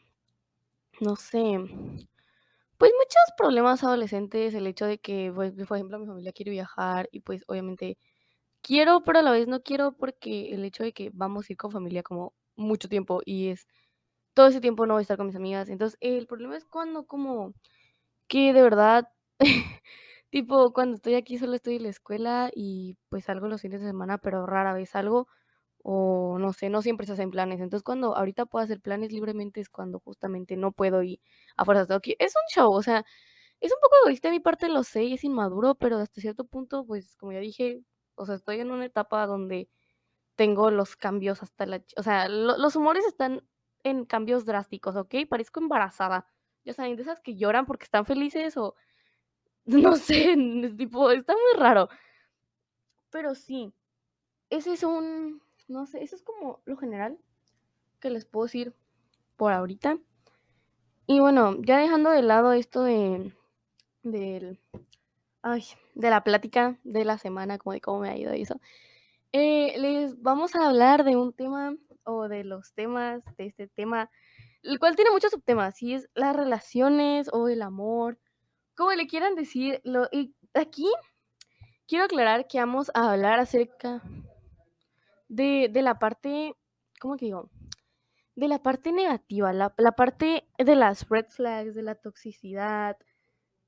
no 1.01 1.17
sé, 1.17 1.59
pues 2.79 2.93
muchos 2.99 3.23
problemas 3.37 3.85
adolescentes. 3.85 4.55
El 4.55 4.67
hecho 4.67 4.87
de 4.87 4.99
que, 4.99 5.33
pues, 5.35 5.53
por 5.69 5.77
ejemplo, 5.77 5.99
mi 5.99 6.07
familia 6.07 6.33
quiere 6.33 6.51
viajar 6.53 7.09
y 7.13 7.21
pues 7.21 7.45
obviamente 7.49 7.99
quiero, 8.63 9.03
pero 9.05 9.21
a 9.21 9.23
la 9.23 9.33
vez 9.33 9.49
no 9.49 9.63
quiero 9.63 9.93
porque 9.97 10.55
el 10.55 10.65
hecho 10.65 10.85
de 10.85 10.93
que 10.95 11.11
vamos 11.15 11.49
a 11.51 11.53
ir 11.55 11.59
con 11.59 11.73
familia 11.73 12.03
como 12.05 12.35
mucho 12.57 12.89
tiempo 12.89 13.23
y 13.25 13.49
es 13.51 13.67
todo 14.35 14.49
ese 14.49 14.61
tiempo 14.61 14.87
no 14.87 14.95
voy 14.95 15.03
a 15.03 15.05
estar 15.05 15.17
con 15.19 15.27
mis 15.29 15.37
amigas. 15.37 15.69
Entonces, 15.71 15.99
el 16.03 16.27
problema 16.27 16.57
es 16.57 16.65
cuando 16.67 17.07
como 17.07 17.55
que 18.29 18.53
de 18.53 18.63
verdad 18.63 19.09
Tipo, 20.31 20.73
cuando 20.75 20.97
estoy 20.97 21.15
aquí 21.15 21.39
solo 21.39 21.55
estoy 21.57 21.77
en 21.77 21.85
la 21.85 21.89
escuela 21.91 22.51
y 22.55 22.99
pues 23.11 23.25
salgo 23.25 23.49
los 23.49 23.63
fines 23.63 23.81
de 23.81 23.87
semana, 23.89 24.19
pero 24.19 24.47
rara 24.47 24.75
vez 24.75 24.91
salgo 24.91 25.29
o 25.83 26.39
no 26.39 26.53
sé, 26.53 26.71
no 26.71 26.83
siempre 26.83 27.07
se 27.07 27.13
hacen 27.15 27.31
planes. 27.31 27.61
Entonces, 27.61 27.85
cuando 27.85 28.17
ahorita 28.17 28.47
puedo 28.47 28.65
hacer 28.65 28.81
planes 28.81 29.13
libremente 29.13 29.61
es 29.61 29.69
cuando 29.71 30.01
justamente 30.01 30.57
no 30.57 30.73
puedo 30.73 31.03
y 31.03 31.21
a 31.57 31.65
fuerzas 31.65 31.89
tengo 31.89 32.01
que 32.01 32.17
Es 32.19 32.35
un 32.37 32.43
show, 32.55 32.73
o 32.73 32.83
sea, 32.83 33.05
es 33.61 33.73
un 33.73 33.79
poco 33.81 33.97
egoísta 34.05 34.29
de 34.29 34.33
mi 34.33 34.41
parte, 34.41 34.69
lo 34.69 34.85
sé, 34.85 35.05
y 35.05 35.15
es 35.15 35.25
inmaduro, 35.25 35.75
pero 35.77 35.99
hasta 35.99 36.21
cierto 36.21 36.45
punto, 36.45 36.85
pues 36.87 37.17
como 37.17 37.33
ya 37.33 37.41
dije, 37.41 37.83
o 38.15 38.27
sea, 38.27 38.35
estoy 38.37 38.61
en 38.61 38.71
una 38.71 38.87
etapa 38.87 39.27
donde 39.27 39.69
tengo 40.37 40.71
los 40.71 40.97
cambios 40.97 41.43
hasta 41.43 41.67
la... 41.67 41.83
O 41.97 42.03
sea, 42.03 42.29
los 42.29 42.77
humores 42.77 43.05
están 43.07 43.43
en 43.85 44.05
cambios 44.05 44.45
drásticos, 44.47 44.97
¿ok? 44.97 45.15
Parezco 45.29 45.61
embarazada. 45.61 46.27
Ya 46.65 46.75
saben, 46.75 46.97
de 46.97 47.03
esas 47.03 47.21
que 47.21 47.37
lloran 47.37 47.67
porque 47.67 47.85
están 47.85 48.07
felices 48.07 48.57
o 48.57 48.75
no 49.67 49.97
sé, 49.97 50.37
tipo, 50.77 51.11
está 51.11 51.35
muy 51.35 51.61
raro. 51.61 51.89
Pero 53.11 53.35
sí, 53.35 53.73
ese 54.51 54.75
es 54.75 54.83
un, 54.83 55.43
no 55.69 55.87
sé, 55.87 56.03
eso 56.03 56.17
es 56.17 56.23
como 56.23 56.61
lo 56.65 56.77
general 56.77 57.19
que 58.01 58.11
les 58.11 58.25
puedo 58.25 58.47
decir 58.47 58.75
por 59.37 59.53
ahorita. 59.53 59.99
Y 61.07 61.21
bueno, 61.21 61.57
ya 61.63 61.79
dejando 61.79 62.11
de 62.11 62.23
lado 62.23 62.53
esto 62.53 62.83
de, 62.83 63.33
del, 64.03 64.61
ay, 65.43 65.65
de 65.95 66.11
la 66.11 66.25
plática 66.25 66.79
de 66.85 67.05
la 67.05 67.19
semana, 67.19 67.59
como 67.59 67.73
de 67.73 67.81
cómo 67.81 68.01
me 68.01 68.11
ha 68.11 68.17
ido 68.17 68.33
eso, 68.33 68.61
eh, 69.33 69.75
les 69.79 70.21
vamos 70.21 70.55
a 70.55 70.69
hablar 70.69 71.05
de 71.05 71.17
un 71.17 71.33
tema 71.33 71.77
o 72.05 72.29
de 72.29 72.45
los 72.45 72.73
temas 72.73 73.25
de 73.37 73.47
este 73.47 73.69
tema, 73.69 74.11
el 74.63 74.79
cual 74.79 74.97
tiene 74.97 75.11
muchos 75.11 75.31
subtemas, 75.31 75.83
y 75.83 75.95
es 75.95 76.09
las 76.15 76.35
relaciones 76.35 77.29
o 77.33 77.49
el 77.49 77.63
amor 77.63 78.19
como 78.79 78.93
le 78.93 79.09
quieran 79.09 79.35
decir, 79.35 79.83
y 80.13 80.37
aquí 80.55 80.87
quiero 81.89 82.05
aclarar 82.05 82.47
que 82.47 82.61
vamos 82.61 82.93
a 82.95 83.11
hablar 83.11 83.41
acerca 83.41 84.01
de, 85.29 85.71
la 85.75 85.99
parte, 85.99 86.55
¿cómo 87.01 87.17
que 87.17 87.27
digo? 87.27 87.51
De 88.35 88.49
la 88.49 88.63
parte 88.63 88.93
negativa, 88.93 89.53
la, 89.53 89.71
parte 89.71 90.49
de 90.59 90.75
las 90.75 91.09
red 91.09 91.27
flags, 91.27 91.75
de 91.75 91.83
la 91.83 91.97
toxicidad, 91.97 92.97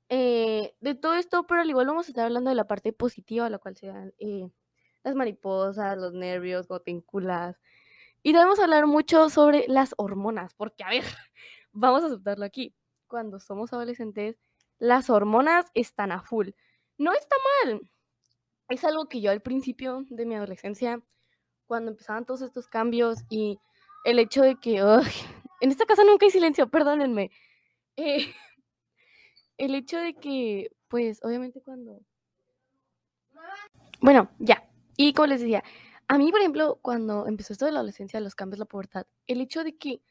eh, 0.09 0.75
de 0.81 0.95
todo 0.95 1.15
esto, 1.15 1.45
pero 1.47 1.61
al 1.61 1.69
igual 1.69 1.87
vamos 1.87 2.07
a 2.07 2.11
estar 2.11 2.25
hablando 2.25 2.49
de 2.49 2.55
la 2.55 2.67
parte 2.67 2.93
positiva, 2.93 3.49
la 3.49 3.59
cual 3.59 3.77
sean 3.77 4.13
eh, 4.19 4.49
las 5.03 5.15
mariposas, 5.15 5.97
los 5.97 6.13
nervios, 6.13 6.67
gotinculas. 6.67 7.59
Y 8.23 8.33
debemos 8.33 8.59
hablar 8.59 8.87
mucho 8.87 9.29
sobre 9.29 9.65
las 9.67 9.93
hormonas, 9.97 10.53
porque 10.53 10.83
a 10.83 10.89
ver, 10.89 11.03
vamos 11.71 12.03
a 12.03 12.07
aceptarlo 12.07 12.45
aquí. 12.45 12.75
Cuando 13.07 13.39
somos 13.39 13.73
adolescentes, 13.73 14.37
las 14.79 15.09
hormonas 15.09 15.65
están 15.73 16.11
a 16.11 16.21
full. 16.21 16.49
No 16.97 17.13
está 17.13 17.35
mal. 17.65 17.81
Es 18.69 18.83
algo 18.85 19.09
que 19.09 19.21
yo 19.21 19.31
al 19.31 19.41
principio 19.41 20.05
de 20.09 20.25
mi 20.25 20.35
adolescencia, 20.35 21.01
cuando 21.71 21.91
empezaban 21.91 22.25
todos 22.25 22.41
estos 22.41 22.67
cambios 22.67 23.19
y 23.29 23.57
el 24.03 24.19
hecho 24.19 24.41
de 24.41 24.57
que, 24.57 24.79
en 25.61 25.71
esta 25.71 25.85
casa 25.85 26.03
nunca 26.03 26.25
hay 26.25 26.29
silencio, 26.29 26.67
perdónenme. 26.69 27.31
Eh, 27.95 28.25
el 29.57 29.73
hecho 29.75 29.97
de 29.97 30.13
que, 30.13 30.75
pues, 30.89 31.23
obviamente 31.23 31.61
cuando... 31.61 32.01
Bueno, 34.01 34.29
ya. 34.37 34.69
Y 34.97 35.13
como 35.13 35.27
les 35.27 35.39
decía, 35.39 35.63
a 36.09 36.17
mí, 36.17 36.29
por 36.29 36.41
ejemplo, 36.41 36.77
cuando 36.81 37.25
empezó 37.25 37.53
esto 37.53 37.67
de 37.67 37.71
la 37.71 37.79
adolescencia, 37.79 38.19
los 38.19 38.35
cambios, 38.35 38.59
la 38.59 38.65
pubertad, 38.65 39.07
el 39.25 39.39
hecho 39.39 39.63
de 39.63 39.77
que 39.77 40.01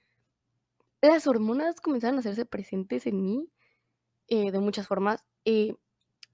las 1.02 1.26
hormonas 1.26 1.82
comenzaron 1.82 2.16
a 2.16 2.20
hacerse 2.20 2.46
presentes 2.46 3.06
en 3.06 3.22
mí, 3.22 3.50
eh, 4.28 4.50
de 4.50 4.60
muchas 4.60 4.86
formas. 4.86 5.26
Eh, 5.44 5.74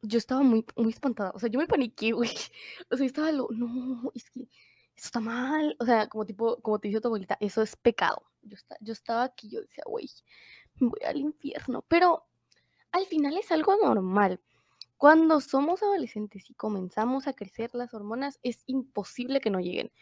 yo 0.02 0.18
estaba 0.18 0.42
muy, 0.42 0.64
muy 0.76 0.90
espantada, 0.90 1.32
o 1.34 1.40
sea, 1.40 1.48
yo 1.48 1.58
me 1.58 1.66
paniqué, 1.66 2.12
güey. 2.12 2.30
O 2.90 2.96
sea, 2.96 3.06
estaba 3.06 3.32
lo, 3.32 3.48
no, 3.50 4.12
es 4.14 4.30
que 4.30 4.48
eso 4.96 5.06
está 5.06 5.20
mal. 5.20 5.76
O 5.80 5.84
sea, 5.84 6.08
como 6.08 6.24
tipo, 6.24 6.60
como 6.62 6.78
te 6.78 6.88
dice 6.88 7.00
tu 7.00 7.08
abuelita, 7.08 7.36
eso 7.40 7.62
es 7.62 7.76
pecado. 7.76 8.22
Yo, 8.42 8.56
yo 8.80 8.92
estaba 8.92 9.24
aquí, 9.24 9.48
yo 9.50 9.60
decía, 9.60 9.84
güey, 9.86 10.08
voy 10.80 11.00
al 11.06 11.18
infierno. 11.18 11.84
Pero 11.88 12.26
al 12.92 13.06
final 13.06 13.36
es 13.36 13.50
algo 13.52 13.76
normal. 13.76 14.40
Cuando 14.96 15.40
somos 15.40 15.82
adolescentes 15.82 16.48
y 16.50 16.54
comenzamos 16.54 17.26
a 17.26 17.34
crecer 17.34 17.74
las 17.74 17.92
hormonas, 17.92 18.38
es 18.42 18.62
imposible 18.66 19.40
que 19.40 19.50
no 19.50 19.60
lleguen. 19.60 19.92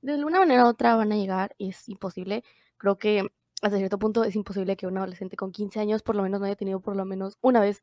De 0.00 0.12
alguna 0.12 0.38
manera 0.38 0.64
u 0.64 0.68
otra 0.68 0.94
van 0.96 1.12
a 1.12 1.16
llegar, 1.16 1.56
es 1.58 1.88
imposible. 1.88 2.44
Creo 2.76 2.98
que 2.98 3.26
hasta 3.62 3.78
cierto 3.78 3.98
punto 3.98 4.22
es 4.24 4.36
imposible 4.36 4.76
que 4.76 4.86
un 4.86 4.98
adolescente 4.98 5.36
con 5.36 5.50
15 5.50 5.80
años 5.80 6.02
por 6.02 6.14
lo 6.14 6.22
menos 6.22 6.40
no 6.40 6.46
haya 6.46 6.56
tenido 6.56 6.80
por 6.80 6.94
lo 6.94 7.04
menos 7.04 7.38
una 7.40 7.60
vez 7.60 7.82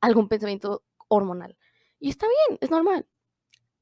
algún 0.00 0.28
pensamiento 0.28 0.82
hormonal. 1.08 1.56
Y 1.98 2.10
está 2.10 2.26
bien, 2.26 2.58
es 2.60 2.70
normal. 2.70 3.06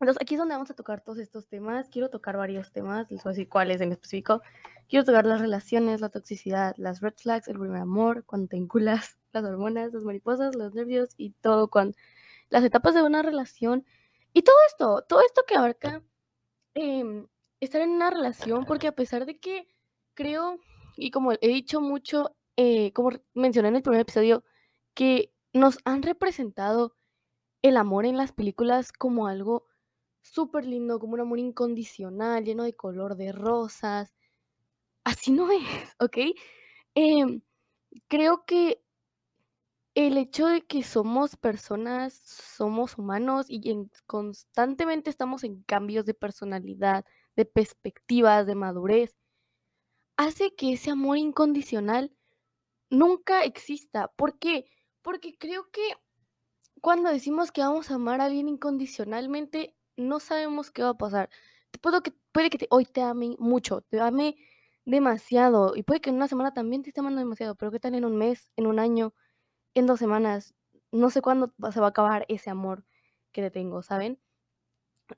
Entonces, 0.00 0.23
aquí 0.23 0.35
es 0.35 0.38
donde 0.38 0.55
vamos 0.55 0.71
a 0.71 0.75
tocar 0.75 1.00
todos 1.00 1.19
estos 1.19 1.49
temas. 1.49 1.88
Quiero 1.88 2.09
tocar 2.09 2.37
varios 2.37 2.71
temas, 2.71 3.11
les 3.11 3.23
voy 3.25 3.31
a 3.31 3.35
decir 3.35 3.49
cuáles 3.49 3.81
en 3.81 3.90
específico. 3.90 4.43
Quiero 4.88 5.05
tocar 5.05 5.26
las 5.26 5.40
relaciones, 5.40 6.00
la 6.00 6.09
toxicidad, 6.09 6.75
las 6.76 7.00
red 7.00 7.14
flags, 7.17 7.49
el 7.49 7.59
primer 7.59 7.83
amor, 7.83 8.25
cuando 8.25 8.49
te 8.49 8.57
enculas, 8.57 9.19
las 9.33 9.45
hormonas, 9.45 9.93
las 9.93 10.05
mariposas, 10.05 10.55
los 10.55 10.75
nervios 10.75 11.14
y 11.17 11.31
todo, 11.40 11.69
con 11.69 11.95
las 12.49 12.64
etapas 12.64 12.95
de 12.95 13.02
una 13.02 13.23
relación. 13.23 13.85
Y 14.33 14.43
todo 14.43 14.57
esto, 14.69 15.05
todo 15.09 15.21
esto 15.21 15.43
que 15.47 15.57
abarca 15.57 16.02
em, 16.75 17.26
estar 17.61 17.81
en 17.81 17.90
una 17.90 18.11
relación, 18.11 18.64
porque 18.67 18.87
a 18.87 18.95
pesar 18.95 19.26
de 19.26 19.38
que 19.38 19.67
creo, 20.14 20.59
y 20.97 21.11
como 21.11 21.33
he 21.33 21.49
dicho 21.49 21.81
mucho, 21.81 22.37
eh, 22.57 22.93
como 22.93 23.11
mencioné 23.35 23.69
en 23.69 23.76
el 23.76 23.83
primer 23.83 24.00
episodio, 24.00 24.45
que 24.95 25.33
nos 25.52 25.78
han 25.85 26.02
representado 26.02 26.95
el 27.62 27.76
amor 27.76 28.07
en 28.07 28.17
las 28.17 28.33
películas 28.33 28.93
como 28.93 29.26
algo 29.26 29.67
súper 30.32 30.66
lindo, 30.66 30.99
como 30.99 31.14
un 31.14 31.20
amor 31.20 31.38
incondicional, 31.38 32.44
lleno 32.44 32.64
de 32.64 32.75
color 32.75 33.16
de 33.16 33.32
rosas. 33.32 34.14
Así 35.04 35.32
no 35.32 35.50
es, 35.52 35.94
¿ok? 36.00 36.18
Em, 36.94 37.42
creo 38.08 38.44
que 38.47 38.82
el 39.94 40.16
hecho 40.16 40.47
de 40.47 40.62
que 40.62 40.82
somos 40.85 41.37
personas, 41.37 42.14
somos 42.14 42.99
humanos 42.99 43.47
y 43.49 43.90
constantemente 44.06 45.11
estamos 45.11 45.44
en 45.44 45.62
cambios 45.64 46.04
de 46.06 46.14
personalidad, 46.14 47.04
de 47.37 47.44
perspectivas, 47.44 48.47
de 48.47 48.54
madurez, 48.54 49.16
hace 50.16 50.54
que 50.54 50.73
ese 50.75 50.90
amor 50.90 51.16
incondicional 51.16 52.12
nunca 52.90 53.44
exista. 53.44 54.08
¿Por 54.16 54.38
qué? 54.38 54.66
Porque 55.02 55.37
creo 55.38 55.70
que 55.70 55.82
cuando 56.80 57.11
decimos 57.11 57.52
que 57.52 57.62
vamos 57.62 57.90
a 57.90 57.94
amar 57.94 58.20
a 58.20 58.26
alguien 58.26 58.49
incondicionalmente, 58.49 59.76
no 59.99 60.21
sabemos 60.21 60.71
qué 60.71 60.83
va 60.83 60.90
a 60.90 60.99
pasar. 60.99 61.28
Puedo 61.83 62.02
que, 62.02 62.12
puede 62.33 62.50
que 62.50 62.67
hoy 62.71 62.87
te 62.87 63.02
ame 63.02 63.37
mucho, 63.38 63.83
te 63.83 64.00
ame 64.00 64.37
demasiado, 64.85 65.76
y 65.76 65.83
puede 65.83 66.00
que 66.00 66.11
en 66.11 66.17
una 66.17 66.28
semana 66.28 66.55
también 66.55 66.83
te 66.83 66.90
esté 66.90 67.00
amando 67.00 67.19
demasiado, 67.21 67.55
pero 67.57 67.71
¿qué 67.71 67.81
tal 67.81 67.95
en 67.95 68.07
un 68.07 68.17
mes, 68.17 68.50
en 68.57 68.67
un 68.67 68.78
año, 68.78 69.14
en 69.75 69.87
dos 69.87 69.99
semanas? 69.99 70.55
No 70.93 71.11
sé 71.11 71.21
cuándo 71.21 71.52
se 71.73 71.81
va 71.81 71.87
a 71.87 71.90
acabar 71.90 72.25
ese 72.28 72.49
amor 72.49 72.85
que 73.33 73.43
te 73.43 73.50
tengo, 73.50 73.83
¿saben? 73.83 74.19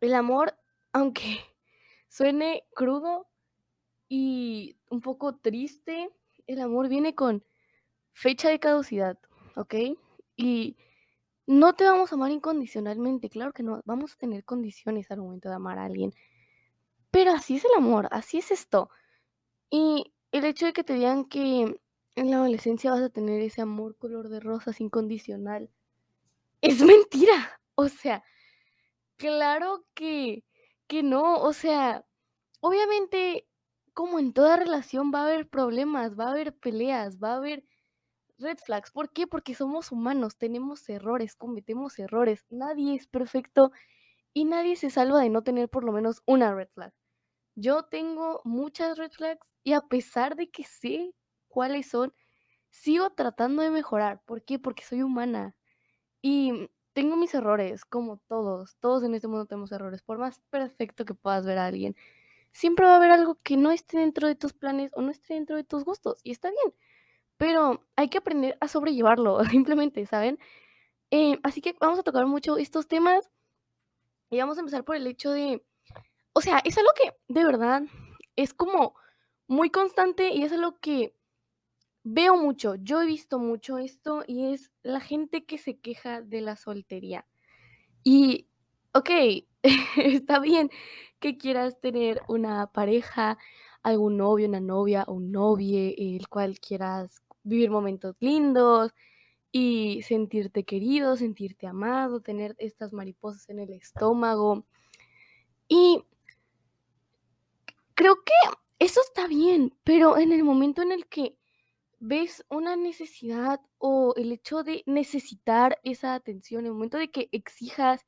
El 0.01 0.15
amor, 0.15 0.57
aunque 0.93 1.41
suene 2.09 2.65
crudo 2.75 3.29
y 4.09 4.77
un 4.91 5.01
poco 5.01 5.37
triste, 5.37 6.11
el 6.47 6.61
amor 6.61 6.89
viene 6.89 7.15
con 7.15 7.45
fecha 8.13 8.49
de 8.49 8.59
caducidad, 8.59 9.19
¿ok? 9.55 9.75
Y 10.37 10.77
no 11.51 11.75
te 11.75 11.83
vamos 11.83 12.13
a 12.13 12.15
amar 12.15 12.31
incondicionalmente, 12.31 13.29
claro 13.29 13.53
que 13.53 13.65
no, 13.65 13.83
vamos 13.85 14.13
a 14.13 14.17
tener 14.17 14.45
condiciones 14.45 15.11
al 15.11 15.19
momento 15.19 15.49
de 15.49 15.57
amar 15.57 15.81
a 15.81 15.85
alguien. 15.87 16.15
Pero 17.11 17.33
así 17.33 17.57
es 17.57 17.65
el 17.65 17.73
amor, 17.77 18.09
así 18.13 18.39
es 18.39 18.53
esto. 18.53 18.89
Y 19.69 20.15
el 20.31 20.45
hecho 20.45 20.67
de 20.67 20.73
que 20.73 20.85
te 20.85 20.95
digan 20.95 21.25
que 21.25 21.81
en 22.15 22.31
la 22.31 22.37
adolescencia 22.37 22.93
vas 22.93 23.01
a 23.03 23.09
tener 23.09 23.41
ese 23.41 23.63
amor 23.63 23.97
color 23.97 24.29
de 24.29 24.39
rosas 24.39 24.81
incondicional, 24.81 25.71
es 26.63 26.83
mentira. 26.83 27.57
O 27.77 27.89
sea, 27.89 28.23
claro 29.17 29.87
que, 29.95 30.45
que 30.87 31.03
no, 31.03 31.41
o 31.41 31.55
sea, 31.55 32.05
obviamente 32.61 33.49
como 33.95 34.19
en 34.19 34.35
toda 34.35 34.57
relación 34.57 35.11
va 35.15 35.21
a 35.23 35.27
haber 35.27 35.49
problemas, 35.49 36.19
va 36.19 36.27
a 36.27 36.33
haber 36.33 36.55
peleas, 36.55 37.19
va 37.19 37.33
a 37.33 37.37
haber 37.37 37.65
red 38.41 38.59
flags. 38.59 38.91
¿Por 38.91 39.11
qué? 39.13 39.27
Porque 39.27 39.55
somos 39.55 39.93
humanos, 39.93 40.37
tenemos 40.37 40.89
errores, 40.89 41.37
cometemos 41.37 41.99
errores. 41.99 42.47
Nadie 42.51 42.95
es 42.95 43.07
perfecto 43.07 43.73
y 44.33 44.45
nadie 44.45 44.77
se 44.77 44.91
salva 44.91 45.21
de 45.21 45.31
no 45.31 45.43
tener 45.43 45.69
por 45.69 45.85
lo 45.85 45.93
menos 45.93 46.23
una 46.27 46.55
red 46.55 46.69
flag. 46.69 46.93
Yo 47.57 47.85
tengo 47.85 48.41
muchas 48.45 48.99
red 48.99 49.11
flags 49.13 49.55
y 49.65 49.75
a 49.75 49.83
pesar 49.83 50.37
de 50.37 50.51
que 50.51 50.65
sé 50.65 51.15
cuáles 51.49 51.89
son, 51.91 52.15
sigo 52.71 53.11
tratando 53.11 53.63
de 53.63 53.71
mejorar. 53.71 54.23
¿Por 54.25 54.45
qué? 54.45 54.59
Porque 54.59 54.85
soy 54.85 55.03
humana 55.03 55.57
y 56.23 56.71
tengo 56.93 57.17
mis 57.17 57.35
errores, 57.35 57.85
como 57.85 58.19
todos. 58.29 58.77
Todos 58.81 59.05
en 59.05 59.15
este 59.15 59.29
mundo 59.29 59.47
tenemos 59.47 59.73
errores. 59.73 60.03
Por 60.03 60.19
más 60.19 60.41
perfecto 60.51 61.05
que 61.05 61.15
puedas 61.15 61.47
ver 61.47 61.59
a 61.59 61.67
alguien, 61.67 61.97
siempre 62.53 62.87
va 62.87 62.95
a 62.95 62.97
haber 62.97 63.11
algo 63.13 63.39
que 63.43 63.57
no 63.57 63.71
esté 63.73 63.99
dentro 63.99 64.29
de 64.29 64.37
tus 64.37 64.53
planes 64.53 64.93
o 64.95 65.03
no 65.03 65.11
esté 65.11 65.35
dentro 65.35 65.57
de 65.57 65.65
tus 65.65 65.85
gustos. 65.85 66.21
Y 66.25 66.33
está 66.33 66.51
bien 66.51 66.75
pero 67.41 67.87
hay 67.97 68.11
que 68.11 68.19
aprender 68.19 68.59
a 68.61 68.69
sobrellevarlo, 68.69 69.43
simplemente, 69.51 70.05
¿saben? 70.05 70.39
Eh, 71.11 71.39
así 71.43 71.63
que 71.63 71.75
vamos 71.81 71.99
a 71.99 72.03
tocar 72.03 72.27
mucho 72.27 72.59
estos 72.59 72.87
temas 72.87 73.31
y 74.29 74.39
vamos 74.39 74.59
a 74.59 74.61
empezar 74.61 74.85
por 74.85 74.95
el 74.95 75.07
hecho 75.07 75.31
de, 75.31 75.65
o 76.35 76.43
sea, 76.43 76.61
es 76.67 76.77
algo 76.77 76.91
que 76.95 77.17
de 77.29 77.45
verdad 77.45 77.83
es 78.37 78.53
como 78.53 78.95
muy 79.49 79.71
constante 79.71 80.29
y 80.35 80.43
es 80.43 80.53
algo 80.53 80.79
que 80.81 81.17
veo 82.03 82.37
mucho, 82.37 82.75
yo 82.75 83.01
he 83.01 83.07
visto 83.07 83.39
mucho 83.39 83.79
esto 83.79 84.23
y 84.27 84.53
es 84.53 84.71
la 84.83 85.01
gente 85.01 85.47
que 85.47 85.57
se 85.57 85.81
queja 85.81 86.21
de 86.21 86.43
la 86.43 86.57
soltería. 86.57 87.27
Y, 88.05 88.49
ok, 88.93 89.11
está 89.97 90.41
bien 90.41 90.69
que 91.21 91.39
quieras 91.39 91.81
tener 91.81 92.21
una 92.29 92.67
pareja, 92.67 93.39
algún 93.83 94.19
novio, 94.19 94.47
una 94.47 94.61
novia 94.61 95.07
un 95.09 95.33
novio, 95.33 95.95
el 95.97 96.29
cual 96.29 96.61
quieras 96.61 97.23
vivir 97.43 97.71
momentos 97.71 98.17
lindos 98.21 98.93
y 99.53 100.03
sentirte 100.03 100.65
querido, 100.65 101.17
sentirte 101.17 101.67
amado, 101.67 102.21
tener 102.21 102.55
estas 102.59 102.93
mariposas 102.93 103.49
en 103.49 103.59
el 103.59 103.73
estómago. 103.73 104.67
Y 105.69 106.05
creo 107.95 108.17
que 108.25 108.33
eso 108.79 109.01
está 109.03 109.27
bien, 109.27 109.77
pero 109.85 110.17
en 110.19 110.33
el 110.33 110.45
momento 110.45 110.83
en 110.83 110.93
el 110.93 111.07
que 111.07 111.37
ves 111.99 112.45
una 112.49 112.77
necesidad 112.77 113.61
o 113.79 114.15
el 114.17 114.33
hecho 114.33 114.63
de 114.65 114.83
necesitar 114.87 115.79
esa 115.85 116.15
atención, 116.15 116.61
en 116.61 116.67
el 116.69 116.73
momento 116.73 116.99
de 116.99 117.11
que 117.11 117.29
exijas 117.31 118.07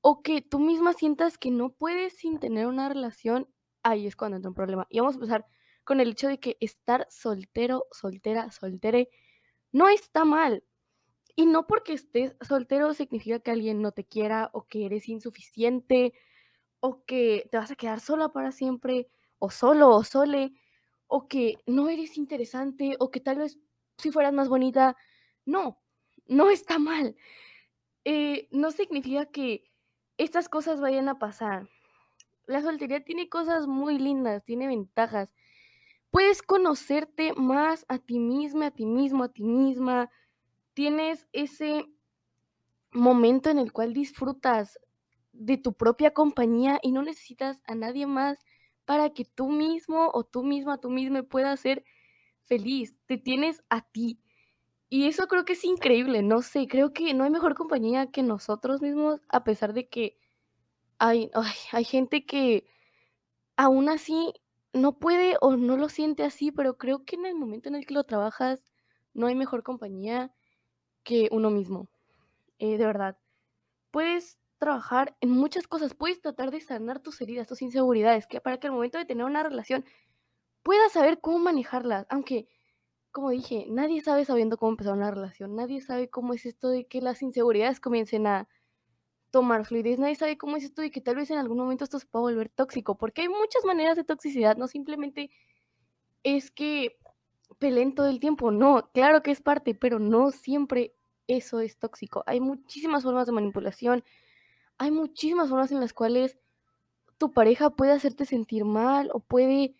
o 0.00 0.22
que 0.22 0.40
tú 0.40 0.58
misma 0.58 0.94
sientas 0.94 1.36
que 1.36 1.50
no 1.50 1.70
puedes 1.70 2.16
sin 2.16 2.38
tener 2.38 2.66
una 2.66 2.88
relación, 2.88 3.48
ahí 3.82 4.06
es 4.06 4.16
cuando 4.16 4.36
entra 4.36 4.48
un 4.48 4.54
problema. 4.54 4.86
Y 4.88 5.00
vamos 5.00 5.14
a 5.14 5.18
empezar 5.18 5.46
con 5.90 5.98
el 5.98 6.10
hecho 6.10 6.28
de 6.28 6.38
que 6.38 6.56
estar 6.60 7.08
soltero, 7.10 7.88
soltera, 7.90 8.52
soltere, 8.52 9.08
no 9.72 9.88
está 9.88 10.24
mal. 10.24 10.62
Y 11.34 11.46
no 11.46 11.66
porque 11.66 11.94
estés 11.94 12.36
soltero 12.46 12.94
significa 12.94 13.40
que 13.40 13.50
alguien 13.50 13.82
no 13.82 13.90
te 13.90 14.04
quiera 14.04 14.50
o 14.52 14.68
que 14.68 14.86
eres 14.86 15.08
insuficiente 15.08 16.12
o 16.78 17.04
que 17.06 17.48
te 17.50 17.58
vas 17.58 17.72
a 17.72 17.74
quedar 17.74 17.98
sola 17.98 18.28
para 18.28 18.52
siempre 18.52 19.08
o 19.40 19.50
solo 19.50 19.88
o 19.88 20.04
sole 20.04 20.52
o 21.08 21.26
que 21.26 21.58
no 21.66 21.88
eres 21.88 22.16
interesante 22.16 22.94
o 23.00 23.10
que 23.10 23.18
tal 23.18 23.38
vez 23.38 23.58
si 23.98 24.12
fueras 24.12 24.32
más 24.32 24.48
bonita. 24.48 24.96
No, 25.44 25.82
no 26.28 26.50
está 26.50 26.78
mal. 26.78 27.16
Eh, 28.04 28.46
no 28.52 28.70
significa 28.70 29.26
que 29.26 29.64
estas 30.18 30.48
cosas 30.48 30.80
vayan 30.80 31.08
a 31.08 31.18
pasar. 31.18 31.68
La 32.46 32.62
soltería 32.62 33.02
tiene 33.04 33.28
cosas 33.28 33.66
muy 33.66 33.98
lindas, 33.98 34.44
tiene 34.44 34.68
ventajas 34.68 35.32
puedes 36.10 36.42
conocerte 36.42 37.32
más 37.34 37.84
a 37.88 37.98
ti 37.98 38.18
misma, 38.18 38.66
a 38.66 38.70
ti 38.70 38.86
mismo, 38.86 39.24
a 39.24 39.32
ti 39.32 39.42
misma. 39.42 40.10
Tienes 40.74 41.26
ese 41.32 41.86
momento 42.92 43.50
en 43.50 43.58
el 43.58 43.72
cual 43.72 43.92
disfrutas 43.92 44.78
de 45.32 45.56
tu 45.56 45.74
propia 45.74 46.12
compañía 46.12 46.78
y 46.82 46.92
no 46.92 47.02
necesitas 47.02 47.62
a 47.66 47.74
nadie 47.74 48.06
más 48.06 48.38
para 48.84 49.10
que 49.10 49.24
tú 49.24 49.48
mismo 49.48 50.10
o 50.12 50.24
tú 50.24 50.42
misma, 50.42 50.78
tú 50.78 50.90
misma 50.90 51.22
puedas 51.22 51.60
ser 51.60 51.84
feliz. 52.42 52.98
Te 53.06 53.16
tienes 53.16 53.62
a 53.70 53.82
ti. 53.82 54.20
Y 54.88 55.06
eso 55.06 55.28
creo 55.28 55.44
que 55.44 55.52
es 55.52 55.64
increíble, 55.64 56.20
no 56.22 56.42
sé, 56.42 56.66
creo 56.66 56.92
que 56.92 57.14
no 57.14 57.22
hay 57.22 57.30
mejor 57.30 57.54
compañía 57.54 58.10
que 58.10 58.24
nosotros 58.24 58.82
mismos, 58.82 59.20
a 59.28 59.44
pesar 59.44 59.72
de 59.72 59.88
que 59.88 60.18
hay, 60.98 61.30
hay 61.70 61.84
gente 61.84 62.26
que 62.26 62.66
aún 63.56 63.88
así 63.88 64.32
no 64.72 64.98
puede 64.98 65.36
o 65.40 65.56
no 65.56 65.76
lo 65.76 65.88
siente 65.88 66.24
así, 66.24 66.52
pero 66.52 66.78
creo 66.78 67.04
que 67.04 67.16
en 67.16 67.26
el 67.26 67.34
momento 67.34 67.68
en 67.68 67.74
el 67.74 67.86
que 67.86 67.94
lo 67.94 68.04
trabajas, 68.04 68.64
no 69.14 69.26
hay 69.26 69.34
mejor 69.34 69.62
compañía 69.62 70.32
que 71.04 71.28
uno 71.32 71.50
mismo. 71.50 71.88
Eh, 72.58 72.78
de 72.78 72.86
verdad. 72.86 73.18
Puedes 73.90 74.38
trabajar 74.58 75.16
en 75.20 75.30
muchas 75.30 75.66
cosas, 75.66 75.94
puedes 75.94 76.20
tratar 76.20 76.50
de 76.50 76.60
sanar 76.60 77.00
tus 77.00 77.20
heridas, 77.22 77.48
tus 77.48 77.62
inseguridades, 77.62 78.26
que 78.26 78.40
para 78.40 78.58
que 78.60 78.68
al 78.68 78.74
momento 78.74 78.98
de 78.98 79.06
tener 79.06 79.24
una 79.24 79.42
relación 79.42 79.84
puedas 80.62 80.92
saber 80.92 81.20
cómo 81.20 81.38
manejarlas, 81.38 82.06
aunque, 82.10 82.48
como 83.12 83.30
dije, 83.30 83.66
nadie 83.70 84.02
sabe 84.02 84.24
sabiendo 84.24 84.58
cómo 84.58 84.72
empezar 84.72 84.94
una 84.94 85.10
relación, 85.10 85.56
nadie 85.56 85.80
sabe 85.80 86.10
cómo 86.10 86.34
es 86.34 86.46
esto 86.46 86.68
de 86.70 86.86
que 86.86 87.00
las 87.02 87.22
inseguridades 87.22 87.80
comiencen 87.80 88.26
a 88.26 88.48
tomar 89.30 89.64
fluidez. 89.64 89.98
Nadie 89.98 90.16
sabe 90.16 90.38
cómo 90.38 90.56
es 90.56 90.64
esto 90.64 90.82
y 90.82 90.90
que 90.90 91.00
tal 91.00 91.16
vez 91.16 91.30
en 91.30 91.38
algún 91.38 91.58
momento 91.58 91.84
esto 91.84 91.98
se 91.98 92.06
pueda 92.06 92.22
volver 92.22 92.48
tóxico, 92.48 92.96
porque 92.96 93.22
hay 93.22 93.28
muchas 93.28 93.64
maneras 93.64 93.96
de 93.96 94.04
toxicidad, 94.04 94.56
no 94.56 94.68
simplemente 94.68 95.30
es 96.22 96.50
que 96.50 96.98
peleen 97.58 97.94
todo 97.94 98.08
el 98.08 98.20
tiempo, 98.20 98.50
no, 98.50 98.90
claro 98.92 99.22
que 99.22 99.30
es 99.30 99.40
parte, 99.40 99.74
pero 99.74 99.98
no 99.98 100.30
siempre 100.30 100.94
eso 101.26 101.60
es 101.60 101.78
tóxico. 101.78 102.22
Hay 102.26 102.40
muchísimas 102.40 103.02
formas 103.02 103.26
de 103.26 103.32
manipulación, 103.32 104.04
hay 104.78 104.90
muchísimas 104.90 105.48
formas 105.48 105.72
en 105.72 105.80
las 105.80 105.92
cuales 105.92 106.38
tu 107.18 107.32
pareja 107.32 107.70
puede 107.70 107.92
hacerte 107.92 108.24
sentir 108.24 108.64
mal 108.64 109.10
o 109.12 109.20
puede 109.20 109.76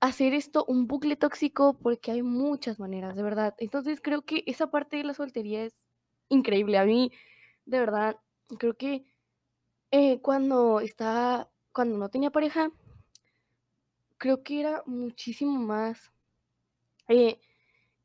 hacer 0.00 0.34
esto 0.34 0.64
un 0.66 0.86
bucle 0.86 1.16
tóxico 1.16 1.78
porque 1.78 2.10
hay 2.10 2.22
muchas 2.22 2.78
maneras, 2.78 3.16
de 3.16 3.22
verdad. 3.22 3.54
Entonces 3.58 4.00
creo 4.02 4.22
que 4.22 4.44
esa 4.46 4.70
parte 4.70 4.96
de 4.98 5.04
la 5.04 5.14
soltería 5.14 5.64
es 5.64 5.74
increíble. 6.28 6.76
A 6.76 6.84
mí, 6.84 7.12
de 7.64 7.78
verdad, 7.78 8.16
creo 8.58 8.76
que 8.76 9.04
eh, 9.90 10.20
cuando 10.20 10.80
estaba, 10.80 11.50
cuando 11.72 11.98
no 11.98 12.08
tenía 12.08 12.30
pareja, 12.30 12.70
creo 14.18 14.42
que 14.42 14.60
era 14.60 14.82
muchísimo 14.86 15.58
más 15.58 16.12
eh, 17.08 17.40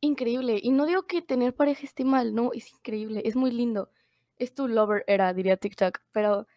increíble. 0.01 0.59
Y 0.61 0.71
no 0.71 0.85
digo 0.85 1.07
que 1.07 1.21
tener 1.21 1.55
pareja 1.55 1.83
esté 1.85 2.05
mal, 2.05 2.33
no, 2.35 2.51
es 2.53 2.71
increíble, 2.71 3.21
es 3.25 3.35
muy 3.35 3.51
lindo. 3.51 3.91
Es 4.37 4.53
tu 4.53 4.67
lover 4.67 5.03
era, 5.07 5.33
diría 5.33 5.57
TikTok, 5.57 5.99
pero 6.11 6.47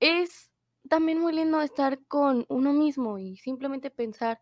es 0.00 0.50
también 0.88 1.20
muy 1.20 1.32
lindo 1.32 1.60
estar 1.60 2.04
con 2.06 2.46
uno 2.48 2.72
mismo 2.72 3.18
y 3.18 3.36
simplemente 3.36 3.90
pensar 3.90 4.40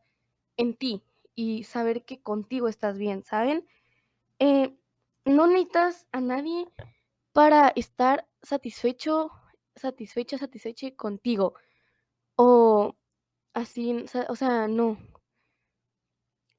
en 0.56 0.74
ti 0.76 1.02
y 1.34 1.64
saber 1.64 2.04
que 2.04 2.20
contigo 2.20 2.68
estás 2.68 2.98
bien, 2.98 3.24
¿saben? 3.24 3.66
Eh, 4.38 4.76
no 5.24 5.46
necesitas 5.46 6.08
a 6.12 6.20
nadie 6.20 6.68
para 7.32 7.68
estar 7.76 8.28
satisfecho, 8.42 9.30
satisfecha, 9.76 10.38
satisfecha 10.38 10.90
contigo. 10.96 11.54
O 12.36 12.96
así, 13.54 14.04
o 14.28 14.36
sea, 14.36 14.68
no. 14.68 14.98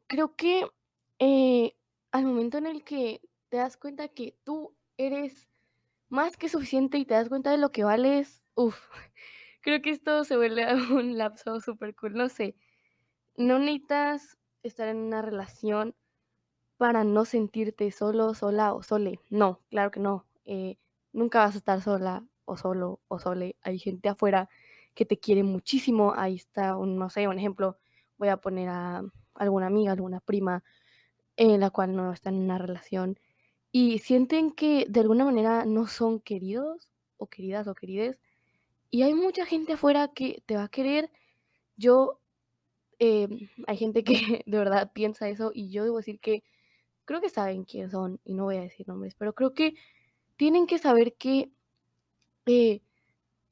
Creo 0.07 0.35
que 0.35 0.67
eh, 1.19 1.75
al 2.11 2.25
momento 2.25 2.57
en 2.57 2.67
el 2.67 2.83
que 2.83 3.21
te 3.49 3.57
das 3.57 3.77
cuenta 3.77 4.07
que 4.09 4.35
tú 4.43 4.75
eres 4.97 5.49
más 6.09 6.37
que 6.37 6.49
suficiente 6.49 6.97
y 6.97 7.05
te 7.05 7.15
das 7.15 7.29
cuenta 7.29 7.51
de 7.51 7.57
lo 7.57 7.71
que 7.71 7.83
vales, 7.83 8.45
uff, 8.55 8.79
creo 9.61 9.81
que 9.81 9.91
esto 9.91 10.23
se 10.25 10.37
vuelve 10.37 10.65
un 10.93 11.17
lapso 11.17 11.59
súper 11.61 11.95
cool, 11.95 12.15
no 12.15 12.29
sé. 12.29 12.55
No 13.37 13.59
necesitas 13.59 14.37
estar 14.63 14.87
en 14.89 14.97
una 14.97 15.21
relación 15.21 15.95
para 16.77 17.03
no 17.03 17.25
sentirte 17.25 17.91
solo, 17.91 18.33
sola 18.35 18.73
o 18.73 18.83
sole. 18.83 19.19
No, 19.29 19.61
claro 19.69 19.91
que 19.91 19.99
no. 20.01 20.25
Eh, 20.45 20.77
nunca 21.11 21.39
vas 21.39 21.55
a 21.55 21.57
estar 21.59 21.81
sola 21.81 22.25
o 22.45 22.57
solo 22.57 23.01
o 23.07 23.19
sole. 23.19 23.55
Hay 23.61 23.79
gente 23.79 24.09
afuera 24.09 24.49
que 24.93 25.05
te 25.05 25.19
quiere 25.19 25.43
muchísimo. 25.43 26.13
Ahí 26.15 26.35
está, 26.35 26.77
un, 26.77 26.97
no 26.97 27.09
sé, 27.09 27.27
un 27.27 27.37
ejemplo. 27.39 27.77
Voy 28.17 28.29
a 28.29 28.37
poner 28.37 28.69
a 28.69 29.03
alguna 29.35 29.67
amiga, 29.67 29.91
alguna 29.93 30.19
prima, 30.19 30.63
en 31.37 31.59
la 31.59 31.69
cual 31.71 31.95
no 31.95 32.13
está 32.13 32.29
en 32.29 32.35
una 32.37 32.57
relación 32.57 33.19
y 33.73 33.99
sienten 33.99 34.51
que 34.51 34.85
de 34.87 34.99
alguna 35.01 35.25
manera 35.25 35.65
no 35.65 35.87
son 35.87 36.19
queridos 36.21 36.89
o 37.17 37.27
queridas 37.27 37.67
o 37.67 37.73
querides. 37.75 38.19
Y 38.91 39.03
hay 39.03 39.15
mucha 39.15 39.45
gente 39.45 39.73
afuera 39.73 40.09
que 40.13 40.43
te 40.45 40.55
va 40.55 40.65
a 40.65 40.69
querer. 40.69 41.11
Yo, 41.77 42.19
em, 42.99 43.49
hay 43.67 43.77
gente 43.77 44.03
que 44.03 44.13
de 44.45 44.57
verdad 44.57 44.91
piensa 44.93 45.29
eso 45.29 45.51
y 45.53 45.71
yo 45.71 45.83
debo 45.85 45.97
decir 45.97 46.19
que 46.19 46.43
creo 47.05 47.21
que 47.21 47.29
saben 47.29 47.65
quiénes 47.65 47.91
son 47.91 48.19
y 48.23 48.35
no 48.35 48.45
voy 48.45 48.57
a 48.57 48.61
decir 48.61 48.87
nombres, 48.87 49.15
pero 49.15 49.33
creo 49.33 49.53
que 49.55 49.75
tienen 50.43 50.67
que 50.67 50.77
saber 50.77 51.13
que 51.13 51.53
eh, 52.45 52.81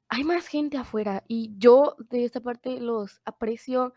hay 0.09 0.25
más 0.25 0.47
gente 0.47 0.75
afuera 0.75 1.23
y 1.25 1.53
yo 1.57 1.95
de 2.09 2.25
esta 2.25 2.41
parte 2.41 2.81
los 2.81 3.21
aprecio, 3.23 3.93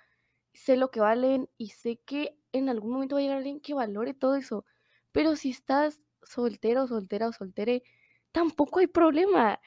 sé 0.53 0.77
lo 0.77 0.93
que 0.93 1.01
valen 1.01 1.51
y 1.59 1.71
sé 1.71 1.99
que 2.07 2.39
en 2.53 2.69
algún 2.69 2.93
momento 2.93 3.17
va 3.17 3.19
a 3.19 3.23
llegar 3.23 3.39
alguien 3.39 3.59
que 3.59 3.75
valore 3.75 4.15
todo 4.15 4.37
eso. 4.37 4.65
Pero 5.11 5.35
si 5.35 5.51
estás 5.51 6.07
soltero, 6.23 6.87
soltera 6.87 7.27
o 7.27 7.33
soltere, 7.33 7.83
tampoco 8.31 8.79
hay 8.79 8.87
problema, 8.87 9.59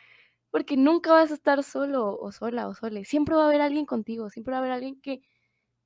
porque 0.50 0.78
nunca 0.78 1.12
vas 1.12 1.32
a 1.32 1.34
estar 1.34 1.64
solo 1.64 2.18
o 2.18 2.32
sola 2.32 2.70
o 2.70 2.76
sole. 2.76 3.04
Siempre 3.04 3.36
va 3.36 3.44
a 3.44 3.48
haber 3.48 3.60
alguien 3.60 3.86
contigo, 3.86 4.30
siempre 4.30 4.54
va 4.54 4.60
a 4.60 4.62
haber 4.62 4.72
alguien 4.72 5.02
que 5.02 5.20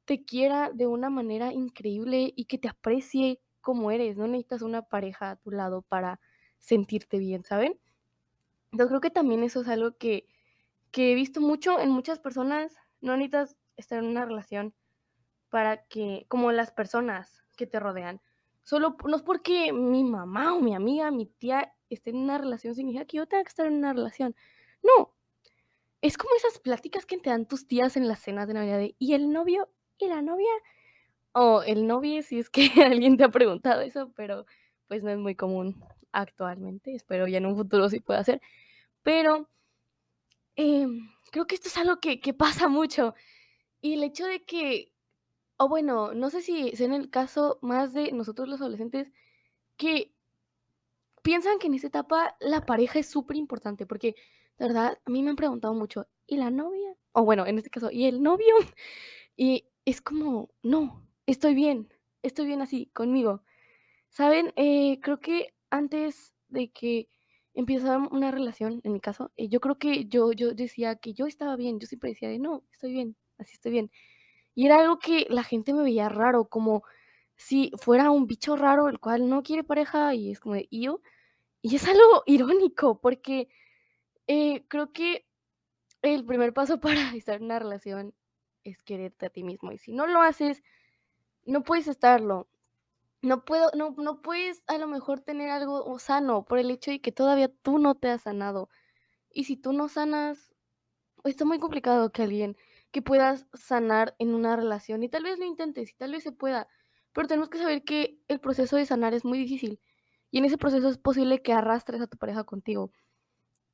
te 0.06 0.23
quiera 0.25 0.69
de 0.71 0.86
una 0.86 1.10
manera 1.10 1.54
increíble 1.54 2.34
y 2.36 2.45
que 2.45 2.60
te 2.60 2.67
aprecie 2.67 3.41
como 3.62 3.89
eres. 3.89 4.15
No 4.15 4.27
necesitas 4.27 4.62
una 4.62 4.84
pareja 4.84 5.32
a 5.32 5.36
tu 5.38 5.49
lado 5.49 5.82
para 5.82 6.19
sentirte 6.62 7.17
bien, 7.17 7.43
¿saben? 7.43 7.78
Yo 8.71 8.88
creo 8.88 9.02
que 9.02 9.10
también 9.10 9.43
eso 9.43 9.62
es 9.62 9.67
algo 9.67 9.97
que, 9.97 10.28
que 10.91 11.12
he 11.12 11.15
visto 11.15 11.41
mucho 11.41 11.80
en 11.80 11.89
muchas 11.89 12.19
personas. 12.19 12.78
No 13.02 13.17
necesitas 13.17 13.58
estar 13.76 14.00
en 14.00 14.06
una 14.06 14.24
relación 14.24 14.74
para 15.50 15.86
que, 15.88 16.26
como 16.30 16.54
las 16.54 16.71
personas 16.71 17.43
que 17.58 17.67
te 17.67 17.80
rodean. 17.80 18.21
Solo 18.63 18.95
no 19.04 19.17
es 19.17 19.24
porque 19.24 19.74
mi 19.74 20.04
mamá 20.04 20.54
o 20.54 20.62
mi 20.62 20.74
amiga, 20.74 21.12
mi 21.12 21.26
tía 21.26 21.74
esté 21.89 22.12
en 22.12 22.17
una 22.17 22.38
relación 22.38 22.76
significa 22.76 23.06
que 23.06 23.17
yo 23.17 23.28
tenga 23.28 23.43
que 23.43 23.50
estar 23.50 23.65
en 23.65 23.74
una 23.74 23.91
relación. 23.91 24.36
No. 24.82 25.13
Es 26.02 26.17
como 26.17 26.34
esas 26.36 26.60
pláticas 26.60 27.06
que 27.06 27.17
te 27.17 27.30
dan 27.30 27.47
tus 27.47 27.67
tías 27.67 27.97
en 27.97 28.08
las 28.08 28.19
cenas 28.19 28.47
de 28.47 28.54
Navidad 28.54 28.82
y 28.97 29.13
el 29.13 29.32
novio 29.32 29.69
y 29.97 30.08
la 30.08 30.21
novia 30.21 30.52
o 31.34 31.63
el 31.63 31.86
novio 31.86 32.24
si 32.24 32.39
es 32.39 32.50
que 32.50 32.69
alguien 32.86 33.17
te 33.17 33.24
ha 33.24 33.30
preguntado 33.30 33.82
eso, 33.82 34.12
pero 34.15 34.45
pues 34.88 35.04
no 35.04 35.10
es 35.10 35.17
muy 35.17 35.36
común 35.36 35.84
actualmente. 36.12 36.95
Espero 36.95 37.28
ya 37.28 37.38
en 37.39 37.45
un 37.45 37.56
futuro 37.56 37.89
sí 37.89 38.00
pueda 38.00 38.24
ser. 38.24 38.41
Pero 39.04 39.50
em, 40.56 41.10
creo 41.32 41.47
que 41.47 41.56
esto 41.56 41.67
es 41.69 41.78
algo 41.78 42.00
que, 42.00 42.34
pasa 42.34 42.67
mucho. 42.67 43.15
Y 43.82 43.93
el 43.95 44.04
hecho 44.04 44.26
de 44.26 44.43
que 44.43 44.91
o 45.62 45.67
bueno, 45.69 46.13
no 46.15 46.32
sé 46.32 46.41
si 46.41 46.69
es 46.69 46.82
en 46.82 46.91
el 46.91 47.12
caso 47.12 47.60
más 47.62 47.93
de 47.93 48.12
nosotros 48.12 48.50
los 48.50 48.62
adolescentes 48.62 49.12
que 49.78 50.12
piensan 51.21 51.60
que 51.60 51.67
en 51.67 51.76
esta 51.76 51.88
etapa 51.88 52.36
la 52.39 52.65
pareja 52.65 52.97
es 52.97 53.08
súper 53.08 53.38
importante, 53.38 53.86
porque 53.86 54.15
de 54.58 54.67
verdad 54.67 54.97
a 55.06 55.10
mí 55.12 55.21
me 55.21 55.30
han 55.30 55.36
preguntado 55.36 55.76
mucho, 55.76 56.08
¿y 56.26 56.38
la 56.38 56.50
novia? 56.50 56.95
O 57.12 57.24
bueno, 57.26 57.45
en 57.45 57.60
este 57.60 57.69
caso, 57.69 57.91
¿y 57.91 58.06
el 58.06 58.21
novio? 58.24 58.56
Y 59.38 59.65
es 59.86 60.02
como, 60.02 60.50
no, 60.62 61.08
estoy 61.26 61.56
bien, 61.56 61.91
estoy 62.21 62.45
bien 62.45 62.62
así, 62.62 62.88
conmigo. 62.93 63.43
¿Saben? 64.10 64.54
Eh, 64.56 65.00
creo 65.02 65.19
que 65.19 65.56
antes 65.71 66.34
de 66.49 66.71
que 66.71 67.10
empezara 67.53 67.97
una 68.12 68.31
relación, 68.31 68.81
en 68.84 68.93
mi 68.93 69.01
caso, 69.01 69.31
eh, 69.38 69.49
yo 69.49 69.60
creo 69.60 69.77
que 69.79 70.05
yo, 70.05 70.31
yo 70.34 70.53
decía 70.53 70.95
que 70.97 71.13
yo 71.13 71.27
estaba 71.27 71.55
bien, 71.55 71.79
yo 71.79 71.88
siempre 71.88 72.12
decía 72.12 72.29
de, 72.29 72.39
no, 72.39 72.63
estoy 72.71 72.93
bien, 72.93 73.17
así 73.38 73.53
estoy 73.55 73.71
bien. 73.71 73.91
Y 74.55 74.65
era 74.67 74.79
algo 74.79 74.99
que 74.99 75.27
la 75.29 75.43
gente 75.43 75.73
me 75.73 75.84
veía 75.84 76.10
raro, 76.10 76.45
como 76.49 76.84
si 77.36 77.71
fuera 77.77 78.12
un 78.12 78.27
bicho 78.27 78.55
raro 78.55 78.89
el 78.89 78.99
cual 78.99 79.29
no 79.29 79.43
quiere 79.43 79.63
pareja 79.63 80.13
y 80.15 80.31
es 80.31 80.39
como 80.39 80.55
de 80.55 80.67
yo. 80.71 81.01
Y 81.62 81.75
es 81.75 81.88
algo 81.88 82.23
irónico 82.27 82.99
porque 83.01 83.49
eh, 84.27 84.65
creo 84.67 84.91
que 84.93 85.25
el 86.01 86.25
primer 86.25 86.53
paso 86.53 86.79
para 86.81 87.15
estar 87.15 87.38
en 87.38 87.45
una 87.45 87.60
relación 87.60 88.13
es 88.63 88.84
quererte 88.84 89.27
a 89.27 89.29
ti 89.29 89.43
mismo. 89.43 89.71
Y 89.71 89.77
si 89.79 89.91
no 89.93 90.07
lo 90.07 90.21
haces, 90.21 90.63
no 91.45 91.63
puedes 91.63 91.88
estarlo. 91.88 92.47
No 93.21 93.45
puedo, 93.45 93.69
no, 93.75 93.95
no 93.97 94.21
puedes 94.21 94.63
a 94.67 94.77
lo 94.77 94.88
mejor 94.88 95.19
tener 95.21 95.49
algo 95.49 95.97
sano 95.99 96.45
por 96.45 96.57
el 96.57 96.71
hecho 96.71 96.91
de 96.91 97.01
que 97.01 97.12
todavía 97.12 97.49
tú 97.62 97.77
no 97.77 97.95
te 97.95 98.10
has 98.10 98.23
sanado. 98.23 98.69
Y 99.31 99.45
si 99.45 99.57
tú 99.57 99.73
no 99.73 99.89
sanas, 99.89 100.53
está 101.23 101.45
muy 101.45 101.60
complicado 101.60 102.12
que 102.12 102.23
alguien 102.23 102.57
que 102.91 103.01
puedas 103.01 103.47
sanar 103.53 104.15
en 104.19 104.36
una 104.36 104.55
relación. 104.55 105.03
Y 105.03 105.10
tal 105.10 105.23
vez 105.23 105.39
lo 105.39 105.45
intentes 105.45 105.91
y 105.91 105.95
tal 105.95 106.12
vez 106.12 106.23
se 106.23 106.31
pueda, 106.31 106.67
pero 107.13 107.27
tenemos 107.27 107.49
que 107.49 107.57
saber 107.57 107.84
que 107.84 108.19
el 108.27 108.39
proceso 108.39 108.75
de 108.75 108.86
sanar 108.86 109.13
es 109.13 109.25
muy 109.25 109.38
difícil. 109.38 109.79
Y 110.29 110.39
en 110.39 110.45
ese 110.45 110.57
proceso 110.57 110.89
es 110.89 110.97
posible 110.97 111.41
que 111.41 111.53
arrastres 111.53 112.01
a 112.01 112.07
tu 112.07 112.17
pareja 112.17 112.43
contigo. 112.43 112.91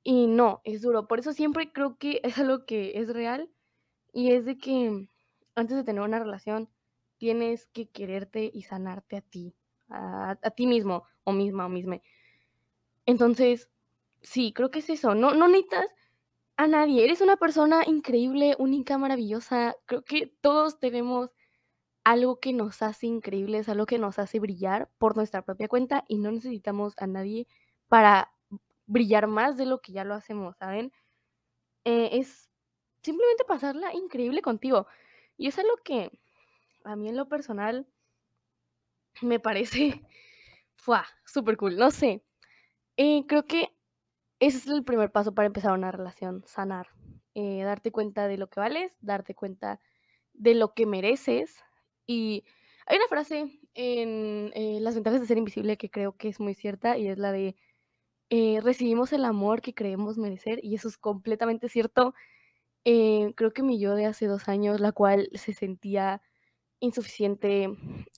Y 0.04 0.28
no, 0.28 0.62
es 0.64 0.82
duro. 0.82 1.08
Por 1.08 1.20
eso 1.20 1.34
siempre 1.34 1.72
creo 1.72 1.98
que 1.98 2.22
es 2.24 2.38
algo 2.38 2.66
que 2.66 3.00
es 3.00 3.10
real. 3.10 3.52
Y 4.14 4.32
es 4.32 4.46
de 4.46 4.58
que 4.58 5.10
antes 5.56 5.78
de 5.78 5.84
tener 5.84 6.02
una 6.02 6.20
relación, 6.20 6.70
tienes 7.18 7.68
que 7.68 7.90
quererte 7.90 8.50
y 8.54 8.64
sanarte 8.64 9.18
a 9.18 9.22
ti. 9.22 9.56
A, 9.90 10.36
ti 10.56 10.68
mismo, 10.68 11.06
o 11.24 11.32
misma, 11.32 11.66
o 11.66 11.70
misma. 11.70 12.02
Entonces, 13.06 13.70
sí, 14.22 14.54
creo 14.54 14.72
que 14.72 14.80
es 14.80 14.90
eso. 14.90 15.16
No, 15.16 15.34
no 15.34 15.48
necesitas 15.48 15.90
a 16.58 16.68
nadie. 16.68 17.06
Eres 17.06 17.22
una 17.22 17.38
persona 17.38 17.84
increíble, 17.86 18.56
única, 18.60 18.98
maravillosa. 18.98 19.76
Creo 19.86 20.04
que 20.04 20.34
todos 20.42 20.80
tenemos 20.80 21.32
algo 22.04 22.40
que 22.40 22.54
nos 22.54 22.82
hace 22.82 23.08
increíbles, 23.08 23.70
algo 23.70 23.86
que 23.86 24.00
nos 24.00 24.20
hace 24.20 24.40
brillar 24.40 24.90
por 24.98 25.16
nuestra 25.18 25.44
propia 25.44 25.68
cuenta 25.68 26.06
y 26.08 26.18
no 26.20 26.32
necesitamos 26.32 26.94
a 26.98 27.08
nadie 27.08 27.48
para 27.88 28.32
brillar 28.86 29.28
más 29.28 29.58
de 29.58 29.66
lo 29.66 29.82
que 29.82 29.92
ya 29.92 30.06
lo 30.06 30.16
hacemos, 30.16 30.58
¿saben? 30.58 30.92
Eh, 31.84 32.10
es 32.14 32.50
simplemente 33.02 33.44
pasarla 33.46 33.94
increíble 33.94 34.42
contigo. 34.42 34.88
Y 35.38 35.48
es 35.48 35.60
algo 35.60 35.76
que 35.84 36.12
a 36.88 36.96
mí 36.96 37.10
en 37.10 37.18
lo 37.18 37.28
personal 37.28 37.86
me 39.22 39.40
parece, 39.40 40.02
fue 40.76 40.98
súper 41.26 41.58
cool, 41.58 41.78
no 41.78 41.92
sé. 41.92 42.24
Eh, 42.98 43.26
creo 43.28 43.46
que 43.46 43.76
ese 44.40 44.58
es 44.58 44.68
el 44.68 44.84
primer 44.84 45.12
paso 45.12 45.34
para 45.34 45.48
empezar 45.48 45.74
una 45.74 45.92
relación, 45.92 46.44
sanar. 46.48 46.88
Eh, 47.36 47.62
darte 47.64 47.92
cuenta 47.92 48.28
de 48.28 48.38
lo 48.38 48.50
que 48.50 48.60
vales, 48.60 48.98
darte 49.02 49.36
cuenta 49.36 49.80
de 50.34 50.56
lo 50.56 50.74
que 50.74 50.86
mereces. 50.86 51.64
Y 52.08 52.46
hay 52.88 52.98
una 52.98 53.08
frase 53.08 53.60
en 53.76 54.52
eh, 54.56 54.80
Las 54.82 54.96
ventajas 54.96 55.22
de 55.22 55.28
ser 55.28 55.38
invisible 55.38 55.78
que 55.78 55.92
creo 55.92 56.18
que 56.18 56.30
es 56.30 56.40
muy 56.40 56.56
cierta 56.56 56.98
y 56.98 57.08
es 57.08 57.20
la 57.20 57.32
de 57.32 57.56
recibimos 58.62 59.14
el 59.14 59.24
amor 59.26 59.62
que 59.62 59.74
creemos 59.74 60.18
merecer 60.18 60.60
y 60.64 60.76
eso 60.76 60.88
es 60.90 60.98
completamente 60.98 61.70
cierto. 61.70 62.14
Creo 62.84 63.54
que 63.54 63.64
mi 63.64 63.80
yo 63.80 63.96
de 63.96 64.06
hace 64.06 64.28
dos 64.28 64.50
años, 64.50 64.80
la 64.80 64.92
cual 64.92 65.30
se 65.34 65.54
sentía 65.54 66.22
insuficiente 66.80 67.70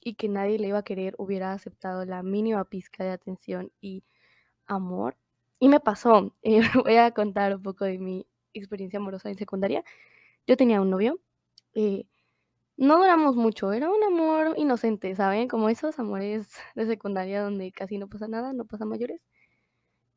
y 0.01 0.15
que 0.15 0.29
nadie 0.29 0.59
le 0.59 0.69
iba 0.69 0.79
a 0.79 0.83
querer, 0.83 1.15
hubiera 1.17 1.53
aceptado 1.53 2.05
la 2.05 2.23
mínima 2.23 2.65
pizca 2.65 3.03
de 3.03 3.11
atención 3.11 3.71
y 3.81 4.03
amor. 4.67 5.17
Y 5.59 5.69
me 5.69 5.79
pasó, 5.79 6.35
eh, 6.43 6.61
voy 6.83 6.97
a 6.97 7.11
contar 7.11 7.55
un 7.55 7.63
poco 7.63 7.85
de 7.85 7.99
mi 7.99 8.27
experiencia 8.53 8.99
amorosa 8.99 9.29
en 9.29 9.37
secundaria. 9.37 9.83
Yo 10.47 10.57
tenía 10.57 10.81
un 10.81 10.89
novio, 10.91 11.19
eh, 11.75 12.05
no 12.77 12.97
duramos 12.99 13.35
mucho, 13.35 13.73
era 13.73 13.89
un 13.89 14.03
amor 14.03 14.55
inocente, 14.57 15.15
¿saben? 15.15 15.47
Como 15.49 15.69
esos 15.69 15.99
amores 15.99 16.49
de 16.75 16.87
secundaria 16.87 17.43
donde 17.43 17.71
casi 17.73 17.97
no 17.97 18.09
pasa 18.09 18.27
nada, 18.27 18.53
no 18.53 18.65
pasa 18.65 18.85
mayores. 18.85 19.27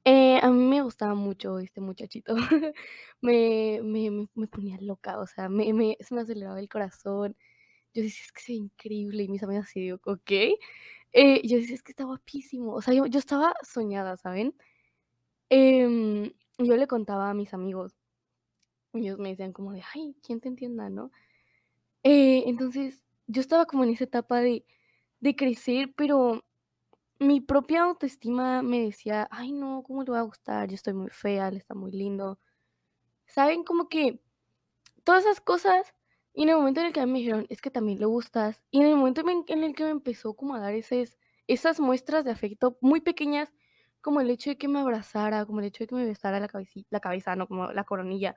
Eh, 0.04 0.38
a 0.42 0.50
mí 0.50 0.64
me 0.64 0.82
gustaba 0.82 1.14
mucho 1.14 1.58
este 1.58 1.80
muchachito. 1.80 2.34
me, 3.20 3.80
me, 3.84 4.28
me, 4.34 4.46
ponía 4.48 4.76
loca, 4.80 5.18
o 5.18 5.26
sea, 5.26 5.48
me, 5.48 5.72
me, 5.72 5.96
se 6.00 6.14
me 6.14 6.22
aceleraba 6.22 6.58
el 6.60 6.68
corazón. 6.68 7.36
Yo 7.94 8.02
decía, 8.02 8.24
es 8.24 8.32
que 8.32 8.40
se 8.42 8.52
ve 8.52 8.58
increíble. 8.58 9.22
Y 9.24 9.28
mis 9.28 9.42
amigas 9.42 9.66
así, 9.68 9.80
digo, 9.80 10.00
ok. 10.04 10.30
Eh, 11.12 11.46
yo 11.46 11.56
decía, 11.58 11.74
es 11.74 11.82
que 11.82 11.92
está 11.92 12.04
guapísimo. 12.04 12.72
O 12.74 12.82
sea, 12.82 12.94
yo, 12.94 13.06
yo 13.06 13.18
estaba 13.18 13.54
soñada, 13.62 14.16
¿saben? 14.16 14.54
Em, 15.50 16.32
yo 16.58 16.76
le 16.76 16.86
contaba 16.86 17.30
a 17.30 17.34
mis 17.34 17.54
amigos. 17.54 17.94
Ellos 18.94 19.18
me 19.18 19.30
decían 19.30 19.52
como 19.52 19.72
de, 19.72 19.82
ay, 19.94 20.16
¿quién 20.24 20.40
te 20.40 20.48
entienda, 20.48 20.90
no? 20.90 21.10
Eh, 22.04 22.44
entonces, 22.46 23.04
yo 23.26 23.40
estaba 23.40 23.66
como 23.66 23.84
en 23.84 23.90
esa 23.90 24.04
etapa 24.04 24.40
de, 24.40 24.64
de 25.20 25.36
crecer, 25.36 25.94
pero 25.96 26.44
mi 27.18 27.40
propia 27.40 27.82
autoestima 27.84 28.62
me 28.62 28.80
decía, 28.80 29.28
ay, 29.30 29.52
no, 29.52 29.82
¿cómo 29.84 30.02
le 30.04 30.12
va 30.12 30.20
a 30.20 30.22
gustar? 30.22 30.68
Yo 30.68 30.74
estoy 30.74 30.94
muy 30.94 31.10
fea, 31.10 31.48
él 31.48 31.56
está 31.56 31.74
muy 31.74 31.92
lindo. 31.92 32.38
¿Saben? 33.26 33.64
Como 33.64 33.88
que 33.88 34.20
todas 35.04 35.24
esas 35.24 35.40
cosas 35.40 35.94
y 36.34 36.44
en 36.44 36.48
el 36.48 36.56
momento 36.56 36.80
en 36.80 36.86
el 36.86 36.92
que 36.92 37.04
me 37.06 37.18
dijeron, 37.18 37.46
es 37.50 37.60
que 37.60 37.70
también 37.70 37.98
le 37.98 38.06
gustas, 38.06 38.62
y 38.70 38.80
en 38.80 38.86
el 38.86 38.96
momento 38.96 39.22
en 39.48 39.64
el 39.64 39.74
que 39.74 39.84
me 39.84 39.90
empezó 39.90 40.34
como 40.34 40.54
a 40.54 40.60
dar 40.60 40.74
esas, 40.74 41.18
esas 41.46 41.80
muestras 41.80 42.24
de 42.24 42.30
afecto 42.30 42.78
muy 42.80 43.00
pequeñas, 43.00 43.52
como 44.00 44.20
el 44.20 44.30
hecho 44.30 44.50
de 44.50 44.58
que 44.58 44.68
me 44.68 44.80
abrazara, 44.80 45.44
como 45.46 45.60
el 45.60 45.66
hecho 45.66 45.84
de 45.84 45.88
que 45.88 45.94
me 45.94 46.04
besara 46.04 46.40
la, 46.40 46.48
cabecita, 46.48 46.88
la 46.90 47.00
cabeza, 47.00 47.36
no 47.36 47.46
como 47.46 47.72
la 47.72 47.84
coronilla, 47.84 48.34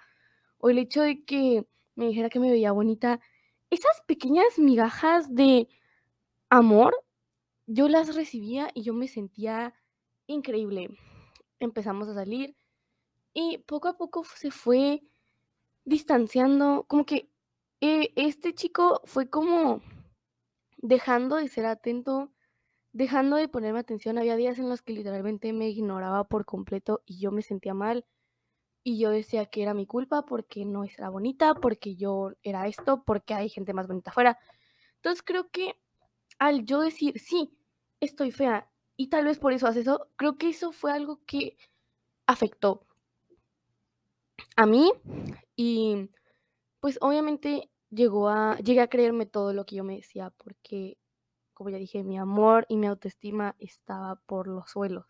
o 0.58 0.70
el 0.70 0.78
hecho 0.78 1.02
de 1.02 1.24
que 1.24 1.66
me 1.96 2.08
dijera 2.08 2.30
que 2.30 2.40
me 2.40 2.52
veía 2.52 2.72
bonita, 2.72 3.20
esas 3.70 4.02
pequeñas 4.06 4.60
migajas 4.60 5.34
de 5.34 5.68
amor, 6.50 6.96
yo 7.68 7.88
las 7.88 8.16
recibía 8.16 8.70
y 8.74 8.84
yo 8.84 8.94
me 8.94 9.08
sentía 9.08 9.74
increíble. 10.28 10.90
Empezamos 11.60 12.08
a 12.10 12.14
salir 12.14 12.56
y 13.34 13.60
poco 13.60 13.88
a 13.88 13.98
poco 13.98 14.24
se 14.24 14.52
fue 14.52 15.04
distanciando, 15.84 16.86
como 16.88 17.06
que 17.06 17.30
eh, 17.88 18.14
este 18.16 18.54
chico 18.54 19.02
fue 19.06 19.30
como 19.30 19.82
dejando 20.78 21.36
de 21.36 21.48
ser 21.48 21.66
atento, 21.66 22.32
dejando 22.94 23.36
de 23.36 23.48
ponerme 23.48 23.80
atención. 23.80 24.18
Había 24.18 24.36
días 24.36 24.60
en 24.60 24.70
los 24.70 24.82
que 24.82 24.94
literalmente 24.94 25.54
me 25.54 25.70
ignoraba 25.70 26.24
por 26.26 26.46
completo 26.46 27.04
y 27.06 27.20
yo 27.20 27.32
me 27.32 27.42
sentía 27.42 27.74
mal. 27.74 28.06
Y 28.84 29.00
yo 29.00 29.10
decía 29.12 29.48
que 29.48 29.64
era 29.64 29.74
mi 29.74 29.86
culpa 29.86 30.26
porque 30.26 30.66
no 30.66 30.84
era 30.84 31.10
bonita, 31.10 31.56
porque 31.56 31.96
yo 31.96 32.32
era 32.44 32.68
esto, 32.68 33.04
porque 33.04 33.34
hay 33.34 33.50
gente 33.50 33.74
más 33.74 33.88
bonita 33.88 34.12
afuera. 34.12 34.40
Entonces 34.98 35.24
creo 35.24 35.50
que 35.50 35.76
al 36.40 36.66
yo 36.66 36.82
decir, 36.82 37.20
sí, 37.20 37.58
estoy 38.00 38.32
fea, 38.32 38.70
y 38.98 39.08
tal 39.08 39.26
vez 39.26 39.40
por 39.40 39.54
eso 39.54 39.68
hace 39.68 39.82
eso, 39.82 40.08
creo 40.16 40.38
que 40.38 40.50
eso 40.50 40.72
fue 40.72 40.92
algo 40.92 41.20
que 41.26 41.58
afectó 42.26 42.86
a 44.56 44.66
mí 44.66 44.92
y 45.56 46.10
pues 46.80 46.98
obviamente 47.02 47.70
llegó 47.90 48.30
a, 48.30 48.58
llegué 48.58 48.82
a 48.82 48.90
creerme 48.90 49.26
todo 49.26 49.54
lo 49.54 49.66
que 49.66 49.76
yo 49.76 49.84
me 49.84 49.96
decía 49.96 50.32
porque, 50.32 50.98
como 51.54 51.70
ya 51.70 51.78
dije, 51.78 52.04
mi 52.04 52.18
amor 52.18 52.66
y 52.70 52.78
mi 52.78 52.88
autoestima 52.88 53.56
estaba 53.60 54.16
por 54.26 54.48
los 54.48 54.70
suelos. 54.70 55.06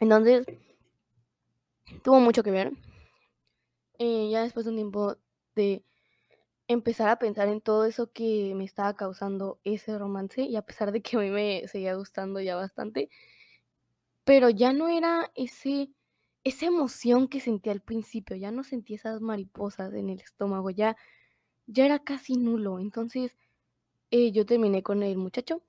Entonces, 0.00 0.46
tuvo 2.02 2.20
mucho 2.20 2.42
que 2.42 2.50
ver. 2.50 2.72
Eh, 3.98 4.28
ya 4.30 4.42
después 4.42 4.64
de 4.64 4.70
un 4.70 4.76
tiempo 4.76 5.16
de 5.54 5.84
empezar 6.68 7.08
a 7.08 7.18
pensar 7.18 7.48
en 7.48 7.60
todo 7.60 7.84
eso 7.84 8.12
que 8.12 8.52
me 8.54 8.64
estaba 8.64 8.94
causando 8.94 9.58
ese 9.64 9.98
romance, 9.98 10.42
y 10.42 10.54
a 10.54 10.62
pesar 10.62 10.92
de 10.92 11.00
que 11.00 11.16
a 11.16 11.20
mí 11.20 11.30
me 11.30 11.66
seguía 11.66 11.94
gustando 11.94 12.40
ya 12.40 12.56
bastante, 12.56 13.08
pero 14.24 14.50
ya 14.50 14.72
no 14.74 14.88
era 14.88 15.32
ese 15.34 15.90
esa 16.48 16.66
emoción 16.66 17.28
que 17.28 17.40
sentía 17.40 17.72
al 17.72 17.80
principio, 17.80 18.36
ya 18.36 18.50
no 18.50 18.64
sentí 18.64 18.94
esas 18.94 19.20
mariposas 19.20 19.92
en 19.94 20.08
el 20.08 20.20
estómago, 20.20 20.70
ya, 20.70 20.96
ya 21.66 21.86
era 21.86 21.98
casi 21.98 22.36
nulo. 22.36 22.78
Entonces 22.78 23.36
eh, 24.10 24.32
yo 24.32 24.46
terminé 24.46 24.82
con 24.82 25.02
el 25.02 25.18
muchacho, 25.18 25.62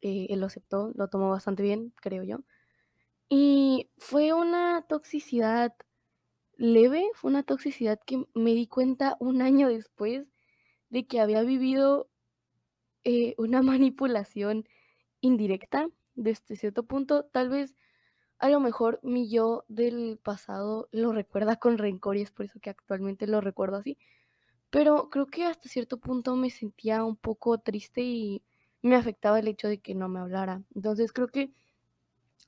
eh, 0.00 0.26
él 0.30 0.40
lo 0.40 0.46
aceptó, 0.46 0.92
lo 0.94 1.08
tomó 1.08 1.30
bastante 1.30 1.62
bien, 1.62 1.92
creo 2.00 2.24
yo. 2.24 2.40
Y 3.28 3.90
fue 3.98 4.32
una 4.32 4.82
toxicidad 4.88 5.74
leve, 6.56 7.04
fue 7.14 7.30
una 7.30 7.44
toxicidad 7.44 8.00
que 8.04 8.26
me 8.34 8.54
di 8.54 8.66
cuenta 8.66 9.16
un 9.20 9.42
año 9.42 9.68
después 9.68 10.26
de 10.90 11.06
que 11.06 11.20
había 11.20 11.42
vivido 11.42 12.10
eh, 13.04 13.34
una 13.38 13.62
manipulación 13.62 14.68
indirecta 15.20 15.88
desde 16.14 16.56
cierto 16.56 16.84
punto, 16.84 17.24
tal 17.26 17.48
vez 17.48 17.74
a 18.38 18.48
lo 18.48 18.60
mejor 18.60 19.00
mi 19.02 19.28
yo 19.28 19.64
del 19.68 20.18
pasado 20.22 20.88
lo 20.92 21.12
recuerda 21.12 21.56
con 21.56 21.78
rencor 21.78 22.16
y 22.16 22.22
es 22.22 22.30
por 22.30 22.46
eso 22.46 22.60
que 22.60 22.70
actualmente 22.70 23.26
lo 23.26 23.40
recuerdo 23.40 23.78
así. 23.78 23.98
Pero 24.70 25.10
creo 25.10 25.26
que 25.26 25.44
hasta 25.44 25.68
cierto 25.68 25.98
punto 25.98 26.36
me 26.36 26.50
sentía 26.50 27.04
un 27.04 27.16
poco 27.16 27.58
triste 27.58 28.02
y 28.02 28.42
me 28.82 28.96
afectaba 28.96 29.38
el 29.38 29.48
hecho 29.48 29.68
de 29.68 29.78
que 29.80 29.94
no 29.94 30.08
me 30.08 30.20
hablara. 30.20 30.62
Entonces 30.74 31.12
creo 31.12 31.28
que 31.28 31.52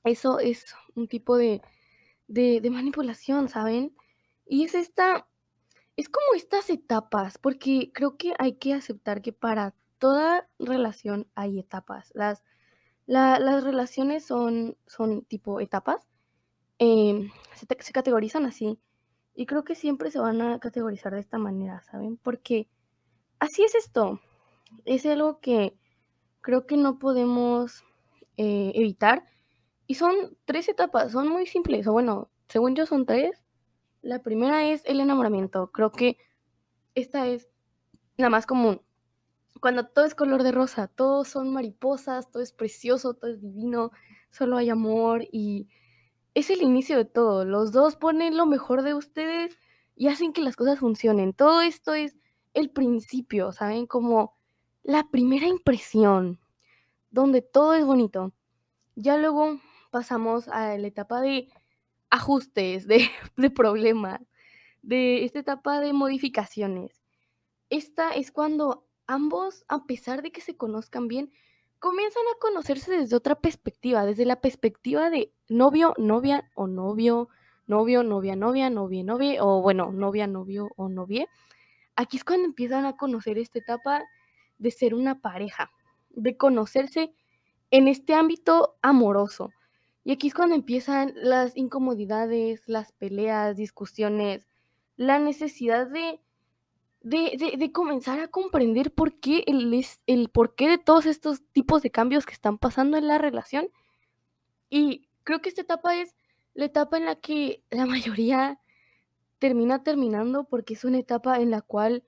eso 0.03 0.39
es 0.39 0.65
un 0.95 1.07
tipo 1.07 1.37
de, 1.37 1.61
de, 2.27 2.69
manipulación, 2.69 3.49
¿saben? 3.49 3.95
Y 4.45 4.63
es 4.63 4.75
esta, 4.75 5.27
es 5.97 6.09
como 6.09 6.35
estas 6.35 6.69
etapas, 6.69 7.37
porque 7.37 7.91
creo 7.93 8.17
que 8.17 8.33
hay 8.39 8.53
que 8.53 8.73
aceptar 8.73 9.21
que 9.21 9.33
para 9.33 9.75
toda 9.99 10.47
relación 10.59 11.27
hay 11.35 11.59
etapas. 11.59 12.11
Las 12.15 12.43
las 13.11 13.63
relaciones 13.63 14.25
son, 14.25 14.77
son 14.87 15.25
tipo 15.25 15.59
etapas, 15.59 16.07
em, 16.79 17.29
se, 17.55 17.67
se 17.79 17.91
categorizan 17.91 18.45
así. 18.45 18.79
Y 19.35 19.45
creo 19.45 19.63
que 19.63 19.75
siempre 19.75 20.11
se 20.11 20.19
van 20.19 20.41
a 20.41 20.59
categorizar 20.59 21.13
de 21.13 21.19
esta 21.19 21.37
manera, 21.37 21.81
¿saben? 21.83 22.17
Porque 22.17 22.69
así 23.39 23.63
es 23.63 23.75
esto. 23.75 24.21
Es 24.85 25.05
algo 25.05 25.39
que 25.39 25.77
creo 26.41 26.65
que 26.65 26.77
no 26.77 26.99
podemos 26.99 27.83
eh, 28.37 28.71
evitar. 28.75 29.25
Y 29.87 29.95
son 29.95 30.37
tres 30.45 30.69
etapas, 30.69 31.11
son 31.11 31.27
muy 31.27 31.45
simples. 31.47 31.87
O 31.87 31.93
bueno, 31.93 32.29
según 32.47 32.75
yo 32.75 32.85
son 32.85 33.05
tres. 33.05 33.43
La 34.01 34.23
primera 34.23 34.65
es 34.65 34.83
el 34.85 35.01
enamoramiento. 35.01 35.71
Creo 35.71 35.91
que 35.91 36.17
esta 36.95 37.27
es 37.27 37.49
la 38.17 38.29
más 38.29 38.45
común 38.45 38.81
cuando 39.61 39.85
todo 39.85 40.05
es 40.05 40.15
color 40.15 40.41
de 40.41 40.51
rosa, 40.51 40.87
todos 40.87 41.27
son 41.27 41.53
mariposas, 41.53 42.31
todo 42.31 42.41
es 42.41 42.51
precioso, 42.51 43.13
todo 43.13 43.29
es 43.29 43.41
divino, 43.41 43.91
solo 44.31 44.57
hay 44.57 44.71
amor 44.71 45.27
y 45.31 45.69
es 46.33 46.49
el 46.49 46.63
inicio 46.63 46.97
de 46.97 47.05
todo. 47.05 47.45
Los 47.45 47.71
dos 47.71 47.95
ponen 47.95 48.37
lo 48.37 48.47
mejor 48.47 48.81
de 48.81 48.95
ustedes 48.95 49.55
y 49.95 50.07
hacen 50.07 50.33
que 50.33 50.41
las 50.41 50.55
cosas 50.55 50.79
funcionen. 50.79 51.33
Todo 51.33 51.61
esto 51.61 51.93
es 51.93 52.17
el 52.55 52.71
principio, 52.71 53.51
¿saben? 53.51 53.85
Como 53.85 54.35
la 54.81 55.07
primera 55.11 55.45
impresión, 55.45 56.39
donde 57.11 57.43
todo 57.43 57.75
es 57.75 57.85
bonito. 57.85 58.33
Ya 58.95 59.17
luego 59.17 59.59
pasamos 59.91 60.47
a 60.47 60.75
la 60.79 60.87
etapa 60.87 61.21
de 61.21 61.49
ajustes, 62.09 62.87
de, 62.87 63.07
de 63.37 63.51
problemas, 63.51 64.21
de 64.81 65.23
esta 65.23 65.37
etapa 65.37 65.79
de 65.81 65.93
modificaciones. 65.93 66.99
Esta 67.69 68.11
es 68.15 68.31
cuando 68.31 68.87
ambos, 69.11 69.65
a 69.67 69.85
pesar 69.85 70.21
de 70.21 70.31
que 70.31 70.41
se 70.41 70.55
conozcan 70.55 71.07
bien, 71.07 71.31
comienzan 71.79 72.23
a 72.33 72.39
conocerse 72.39 72.91
desde 72.91 73.15
otra 73.15 73.35
perspectiva, 73.35 74.05
desde 74.05 74.25
la 74.25 74.39
perspectiva 74.39 75.09
de 75.09 75.33
novio, 75.49 75.93
novia 75.97 76.49
o 76.55 76.67
novio, 76.67 77.29
novio, 77.67 78.03
novia, 78.03 78.35
novia, 78.35 78.69
novia, 78.69 79.03
novia, 79.03 79.43
o 79.43 79.61
bueno, 79.61 79.91
novia, 79.91 80.27
novio 80.27 80.69
o 80.75 80.89
novia. 80.89 81.27
Aquí 81.95 82.17
es 82.17 82.23
cuando 82.23 82.45
empiezan 82.45 82.85
a 82.85 82.97
conocer 82.97 83.37
esta 83.37 83.59
etapa 83.59 84.03
de 84.57 84.71
ser 84.71 84.93
una 84.93 85.21
pareja, 85.21 85.71
de 86.09 86.37
conocerse 86.37 87.13
en 87.71 87.87
este 87.87 88.13
ámbito 88.13 88.77
amoroso. 88.81 89.51
Y 90.03 90.11
aquí 90.11 90.27
es 90.27 90.33
cuando 90.33 90.55
empiezan 90.55 91.13
las 91.15 91.55
incomodidades, 91.57 92.63
las 92.67 92.91
peleas, 92.91 93.55
discusiones, 93.57 94.47
la 94.95 95.19
necesidad 95.19 95.87
de 95.87 96.21
de, 97.01 97.55
de, 97.57 97.71
comenzar 97.71 98.19
a 98.19 98.27
comprender 98.27 98.93
por 98.93 99.19
qué 99.19 99.43
el, 99.47 99.85
el 100.05 100.29
porqué 100.29 100.67
de 100.67 100.77
todos 100.77 101.05
estos 101.05 101.41
tipos 101.51 101.81
de 101.81 101.91
cambios 101.91 102.25
que 102.25 102.33
están 102.33 102.57
pasando 102.57 102.97
en 102.97 103.07
la 103.07 103.17
relación. 103.17 103.69
Y 104.69 105.07
creo 105.23 105.41
que 105.41 105.49
esta 105.49 105.61
etapa 105.61 105.95
es 105.95 106.15
la 106.53 106.65
etapa 106.65 106.97
en 106.97 107.05
la 107.05 107.15
que 107.15 107.63
la 107.69 107.85
mayoría 107.85 108.59
termina 109.39 109.83
terminando 109.83 110.43
porque 110.43 110.75
es 110.75 110.85
una 110.85 110.99
etapa 110.99 111.39
en 111.39 111.49
la 111.49 111.61
cual 111.61 112.03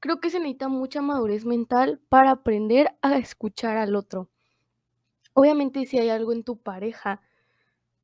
creo 0.00 0.20
que 0.20 0.30
se 0.30 0.40
necesita 0.40 0.68
mucha 0.68 1.00
madurez 1.00 1.44
mental 1.44 2.00
para 2.08 2.32
aprender 2.32 2.96
a 3.02 3.16
escuchar 3.18 3.76
al 3.76 3.94
otro. 3.94 4.28
Obviamente 5.34 5.86
si 5.86 5.98
hay 5.98 6.08
algo 6.08 6.32
en 6.32 6.42
tu 6.42 6.58
pareja 6.58 7.20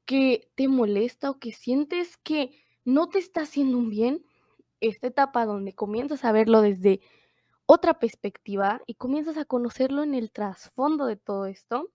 que 0.04 0.48
te 0.54 0.68
molesta 0.68 1.30
o 1.30 1.38
que 1.38 1.52
sientes 1.52 2.16
que 2.18 2.52
no 2.84 3.08
te 3.08 3.18
está 3.18 3.42
haciendo 3.42 3.76
un 3.76 3.90
bien, 3.90 4.24
esta 4.80 5.08
etapa 5.08 5.46
donde 5.46 5.74
comienzas 5.74 6.24
a 6.24 6.32
verlo 6.32 6.60
desde 6.62 7.00
otra 7.66 7.98
perspectiva 7.98 8.80
y 8.86 8.94
comienzas 8.94 9.36
a 9.36 9.44
conocerlo 9.44 10.02
en 10.02 10.14
el 10.14 10.30
trasfondo 10.32 11.06
de 11.06 11.16
todo 11.16 11.46
esto, 11.46 11.90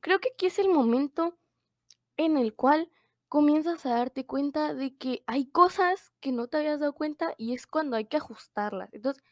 creo 0.00 0.18
que 0.18 0.30
aquí 0.34 0.46
es 0.46 0.58
el 0.58 0.68
momento 0.68 1.38
en 2.16 2.36
el 2.36 2.54
cual 2.54 2.90
comienzas 3.28 3.86
a 3.86 3.90
darte 3.90 4.26
cuenta 4.26 4.74
de 4.74 4.96
que 4.96 5.22
hay 5.26 5.46
cosas 5.46 6.10
que 6.20 6.32
no 6.32 6.48
te 6.48 6.58
habías 6.58 6.80
dado 6.80 6.92
cuenta 6.92 7.34
y 7.38 7.54
es 7.54 7.66
cuando 7.66 7.96
hay 7.96 8.06
que 8.06 8.16
ajustarlas. 8.16 8.92
Entonces, 8.92 9.22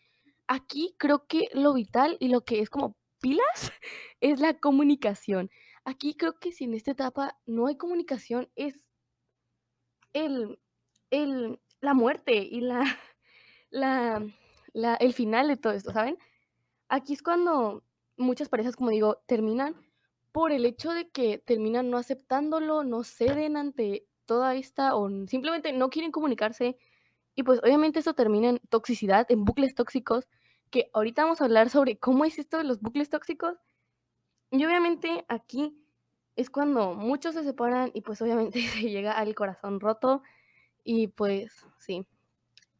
aquí 0.47 0.95
creo 0.99 1.27
que 1.27 1.49
lo 1.53 1.75
vital 1.75 2.17
y 2.21 2.29
lo 2.29 2.45
que 2.45 2.61
es 2.61 2.71
como 2.71 2.97
pilas 3.21 3.73
es 4.21 4.41
la 4.41 4.55
comunicación. 4.55 5.51
Aquí 5.85 6.15
creo 6.15 6.39
que 6.39 6.53
si 6.53 6.65
en 6.65 6.75
esta 6.75 6.93
etapa 6.93 7.39
no 7.47 7.67
hay 7.67 7.77
comunicación 7.77 8.49
es 8.57 8.89
el, 10.13 10.59
el, 11.11 11.61
la 11.81 11.95
muerte 11.95 12.37
y 12.37 12.61
la, 12.61 12.85
la, 13.71 14.27
la, 14.73 14.95
el 14.97 15.13
final 15.13 15.49
de 15.49 15.57
todo 15.57 15.73
esto, 15.73 15.93
¿saben? 15.93 16.19
Aquí 16.89 17.13
es 17.13 17.23
cuando 17.23 17.85
muchas 18.17 18.49
parejas, 18.49 18.77
como 18.77 18.91
digo, 18.91 19.23
terminan 19.27 19.77
por 20.33 20.53
el 20.53 20.67
hecho 20.67 20.93
de 20.93 21.09
que 21.09 21.39
terminan 21.39 21.91
no 21.91 21.97
aceptándolo, 21.97 22.85
no 22.85 23.05
ceden 23.05 23.57
ante 23.57 24.07
toda 24.27 24.55
esta 24.55 24.95
o 24.95 25.09
simplemente 25.27 25.73
no 25.73 25.89
quieren 25.89 26.13
comunicarse 26.13 26.77
y 27.39 27.45
pues 27.45 27.61
obviamente 27.63 28.01
eso 28.01 28.15
termina 28.15 28.49
en 28.49 28.59
toxicidad, 28.69 29.25
en 29.31 29.45
bucles 29.45 29.77
tóxicos, 29.77 30.27
que 30.71 30.91
ahorita 30.93 31.23
vamos 31.23 31.41
a 31.41 31.45
hablar 31.45 31.71
sobre 31.71 31.97
cómo 31.97 32.25
es 32.25 32.37
esto 32.37 32.59
de 32.59 32.65
los 32.65 32.81
bucles 32.81 33.11
tóxicos. 33.11 33.57
Y 34.51 34.65
obviamente 34.65 35.25
aquí 35.29 35.81
es 36.35 36.51
cuando 36.51 36.95
muchos 36.95 37.35
se 37.35 37.45
separan 37.45 37.93
y 37.95 38.01
pues 38.01 38.21
obviamente 38.23 38.61
se 38.83 38.91
llega 38.91 39.13
al 39.13 39.37
corazón 39.37 39.79
roto 39.79 40.23
y 40.89 41.09
pues 41.09 41.67
sí. 41.77 42.07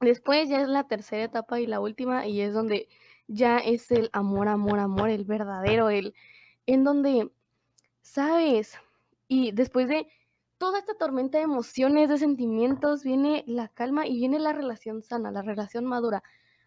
Después 0.01 0.49
ya 0.49 0.63
es 0.63 0.69
la 0.69 0.89
tercera 0.89 1.25
etapa 1.25 1.61
y 1.61 1.67
la 1.67 1.79
última 1.79 2.27
y 2.27 2.41
es 2.41 2.55
donde 2.55 2.89
ya 3.27 3.59
es 3.59 3.91
el 3.91 4.09
amor, 4.15 4.49
amor, 4.49 4.79
amor, 4.79 5.11
el 5.11 5.27
verdadero, 5.27 5.91
el 5.91 6.15
en 6.65 6.85
donde 6.85 7.31
sabes 8.01 8.79
y 9.29 9.53
después 9.53 9.89
de 9.89 10.07
toda 10.57 10.79
esta 10.79 10.95
tormenta 10.95 11.37
de 11.37 11.45
emociones, 11.45 12.09
de 12.09 12.17
sentimientos, 12.17 13.05
viene 13.05 13.45
la 13.47 13.69
calma 13.69 14.07
y 14.07 14.15
viene 14.15 14.39
la 14.39 14.55
relación 14.55 15.03
sana, 15.03 15.31
la 15.31 15.43
relación 15.43 15.85
madura. 15.85 16.23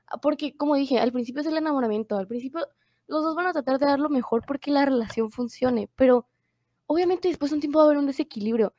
Ah, 0.06 0.19
porque, 0.21 0.56
como 0.56 0.75
dije, 0.75 0.99
al 0.99 1.12
principio 1.12 1.41
es 1.41 1.47
el 1.47 1.58
enamoramiento, 1.58 2.17
al 2.17 2.27
principio 2.27 2.67
los 3.08 3.23
dos 3.23 3.36
van 3.36 3.47
a 3.47 3.54
tratar 3.54 3.80
de 3.80 3.88
dar 3.88 3.99
lo 3.99 4.10
mejor 4.10 4.43
porque 4.45 4.69
la 4.69 4.86
relación 4.86 5.32
funcione, 5.32 5.89
pero 5.95 6.27
obviamente 6.86 7.30
después 7.30 7.49
de 7.49 7.56
un 7.56 7.62
tiempo 7.62 7.80
va 7.80 7.86
a 7.86 7.88
haber 7.88 7.97
un 7.97 8.06
desequilibrio. 8.06 8.75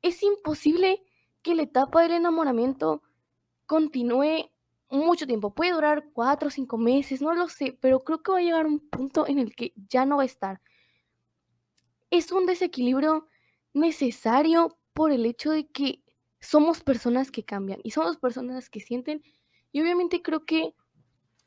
Es 0.00 0.22
imposible 0.22 1.02
que 1.44 1.54
la 1.54 1.62
etapa 1.62 2.02
del 2.02 2.12
enamoramiento 2.12 3.02
continúe 3.66 4.50
mucho 4.90 5.26
tiempo. 5.26 5.54
Puede 5.54 5.72
durar 5.72 6.06
cuatro 6.12 6.48
o 6.48 6.50
cinco 6.50 6.78
meses, 6.78 7.20
no 7.22 7.34
lo 7.34 7.48
sé, 7.48 7.78
pero 7.80 8.00
creo 8.00 8.22
que 8.22 8.32
va 8.32 8.38
a 8.38 8.42
llegar 8.42 8.66
un 8.66 8.80
punto 8.80 9.28
en 9.28 9.38
el 9.38 9.54
que 9.54 9.74
ya 9.88 10.06
no 10.06 10.16
va 10.16 10.22
a 10.22 10.26
estar. 10.26 10.60
Es 12.10 12.32
un 12.32 12.46
desequilibrio 12.46 13.28
necesario 13.74 14.78
por 14.94 15.12
el 15.12 15.26
hecho 15.26 15.50
de 15.50 15.66
que 15.68 16.02
somos 16.40 16.82
personas 16.82 17.30
que 17.30 17.44
cambian 17.44 17.80
y 17.84 17.90
somos 17.90 18.16
personas 18.16 18.70
que 18.70 18.80
sienten. 18.80 19.22
Y 19.70 19.82
obviamente 19.82 20.22
creo 20.22 20.44
que 20.46 20.74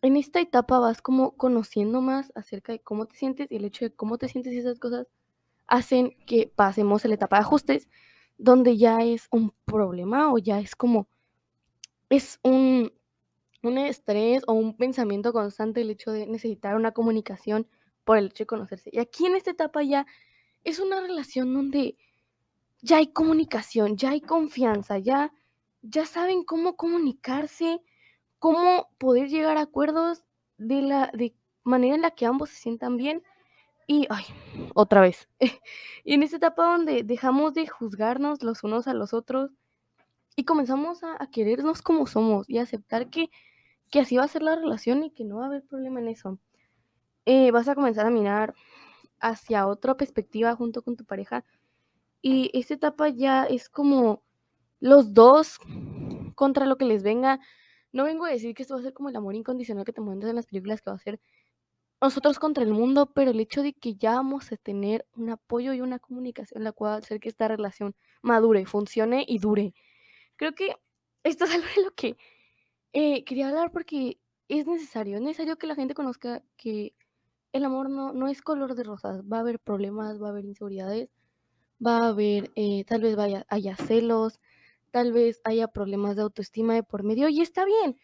en 0.04 0.16
esta 0.16 0.40
etapa 0.40 0.80
vas 0.80 1.02
como 1.02 1.36
conociendo 1.38 2.02
más 2.02 2.32
acerca 2.36 2.72
de 2.72 2.82
cómo 2.82 3.08
te 3.08 3.16
sientes 3.16 3.52
y 3.52 3.56
el 3.56 3.66
hecho 3.66 3.86
de 3.86 3.96
cómo 3.96 4.20
te 4.20 4.28
sientes 4.28 4.54
y 4.54 4.60
esas 4.60 4.78
cosas 4.78 5.08
hacen 5.66 6.16
que 6.28 6.52
pasemos 6.56 7.04
a 7.04 7.08
la 7.08 7.16
etapa 7.16 7.38
de 7.38 7.42
ajustes, 7.42 7.88
donde 8.38 8.78
ya 8.78 9.00
es 9.04 9.28
un 9.32 9.54
problema 9.66 10.32
o 10.32 10.38
ya 10.38 10.60
es 10.60 10.76
como, 10.76 11.08
es 12.10 12.40
un, 12.44 12.92
un 13.64 13.78
estrés 13.78 14.44
o 14.48 14.54
un 14.54 14.78
pensamiento 14.78 15.34
constante 15.34 15.82
el 15.82 15.90
hecho 15.90 16.12
de 16.12 16.28
necesitar 16.28 16.76
una 16.76 16.92
comunicación 16.92 17.68
por 18.04 18.18
el 18.18 18.28
hecho 18.28 18.44
de 18.44 18.48
conocerse. 18.48 18.90
Y 18.94 19.00
aquí 19.00 19.26
en 19.26 19.36
esta 19.36 19.52
etapa 19.52 19.84
ya 19.84 20.06
es 20.64 20.80
una 20.80 21.02
relación 21.02 21.54
donde 21.54 21.98
ya 22.82 22.98
hay 22.98 23.08
comunicación, 23.08 23.98
ya 23.98 24.12
hay 24.12 24.22
confianza, 24.22 24.98
ya, 24.98 25.34
ya 25.82 26.06
saben 26.06 26.44
cómo 26.44 26.76
comunicarse, 26.78 27.82
cómo 28.40 28.90
poder 28.98 29.30
llegar 29.30 29.58
a 29.58 29.62
acuerdos 29.62 30.24
de 30.58 30.82
la 30.82 31.12
de 31.14 31.36
manera 31.64 31.96
en 31.96 32.02
la 32.02 32.12
que 32.12 32.26
ambos 32.26 32.50
se 32.50 32.56
sientan 32.56 32.98
bien 32.98 33.24
y, 33.88 34.06
ay, 34.10 34.26
otra 34.76 35.02
vez. 35.02 35.30
y 36.04 36.14
en 36.14 36.24
esta 36.24 36.38
etapa 36.38 36.66
donde 36.66 37.04
dejamos 37.04 37.54
de 37.54 37.68
juzgarnos 37.68 38.44
los 38.44 38.64
unos 38.64 38.88
a 38.88 38.94
los 38.94 39.14
otros 39.14 39.52
y 40.36 40.44
comenzamos 40.44 41.04
a, 41.04 41.18
querernos 41.32 41.82
como 41.82 42.06
somos 42.06 42.50
y 42.50 42.60
aceptar 42.60 43.10
que, 43.10 43.32
que, 43.90 44.02
así 44.02 44.18
va 44.18 44.26
a 44.26 44.28
ser 44.28 44.44
la 44.44 44.56
relación 44.56 45.04
y 45.04 45.12
que 45.12 45.24
no 45.24 45.38
va 45.38 45.46
a 45.46 45.48
haber 45.48 45.64
problema 45.64 46.00
en 46.02 46.10
eso. 46.10 46.38
Eh, 47.26 47.52
vas 47.52 47.68
a 47.68 47.76
comenzar 47.76 48.06
a 48.06 48.12
mirar 48.12 48.54
hacia 49.20 49.68
otra 49.68 49.96
perspectiva 49.96 50.56
junto 50.56 50.84
con 50.84 50.96
tu 50.96 51.06
pareja. 51.06 51.44
Y 52.22 52.52
esta 52.54 52.74
etapa 52.76 53.10
ya 53.10 53.46
es 53.46 53.70
como 53.70 54.22
los 54.80 55.14
dos 55.14 55.60
contra 56.36 56.66
lo 56.66 56.78
que 56.78 56.86
les 56.86 57.04
venga. 57.04 57.40
No 57.92 58.04
vengo 58.04 58.26
a 58.26 58.30
decir 58.30 58.54
que 58.54 58.64
esto 58.64 58.76
va 58.76 58.82
a 58.82 58.84
ser 58.84 58.94
como 58.94 59.10
el 59.10 59.16
amor 59.16 59.34
incondicional 59.36 59.86
que 59.86 59.94
te 59.94 60.02
muestran 60.02 60.32
en 60.32 60.36
las 60.36 60.46
películas, 60.46 60.82
que 60.82 60.90
va 60.90 60.98
a 60.98 61.00
ser 61.00 61.20
nosotros 62.02 62.40
contra 62.40 62.64
el 62.64 62.72
mundo, 62.72 63.12
pero 63.14 63.32
el 63.32 63.40
hecho 63.40 63.64
de 63.64 63.74
que 63.74 63.96
ya 63.96 64.16
vamos 64.16 64.52
a 64.52 64.58
tener 64.58 65.06
un 65.16 65.30
apoyo 65.30 65.74
y 65.74 65.82
una 65.82 66.00
comunicación 66.00 66.64
la 66.64 66.72
cual 66.72 67.00
hacer 67.00 67.20
que 67.20 67.30
esta 67.30 67.48
relación 67.48 67.96
madure, 68.22 68.66
funcione 68.66 69.26
y 69.28 69.40
dure. 69.40 69.74
Creo 70.36 70.54
que 70.54 70.76
esto 71.24 71.46
es 71.46 71.52
algo 71.56 71.68
de 71.76 71.84
lo 71.84 71.92
que 71.92 72.18
eh, 72.94 73.24
quería 73.26 73.50
hablar 73.50 73.72
porque 73.72 74.20
es 74.48 74.68
necesario, 74.68 75.18
es 75.18 75.22
necesario 75.22 75.58
que 75.58 75.68
la 75.68 75.76
gente 75.76 75.94
conozca 75.94 76.44
que 76.58 76.94
el 77.54 77.66
amor 77.66 77.90
no, 77.90 78.14
no 78.14 78.28
es 78.28 78.42
color 78.42 78.76
de 78.76 78.84
rosas, 78.84 79.22
va 79.24 79.38
a 79.38 79.40
haber 79.42 79.60
problemas, 79.60 80.22
va 80.22 80.28
a 80.28 80.30
haber 80.32 80.46
inseguridades, 80.46 81.10
va 81.86 82.06
a 82.06 82.08
haber, 82.10 82.52
eh, 82.56 82.84
tal 82.86 83.02
vez 83.02 83.16
vaya, 83.16 83.46
haya 83.50 83.76
celos, 83.76 84.40
tal 84.92 85.14
vez 85.14 85.42
haya 85.44 85.68
problemas 85.68 86.16
de 86.16 86.24
autoestima 86.24 86.76
de 86.76 86.84
por 86.84 87.04
medio 87.04 87.30
y 87.30 87.42
está 87.42 87.66
bien, 87.66 88.00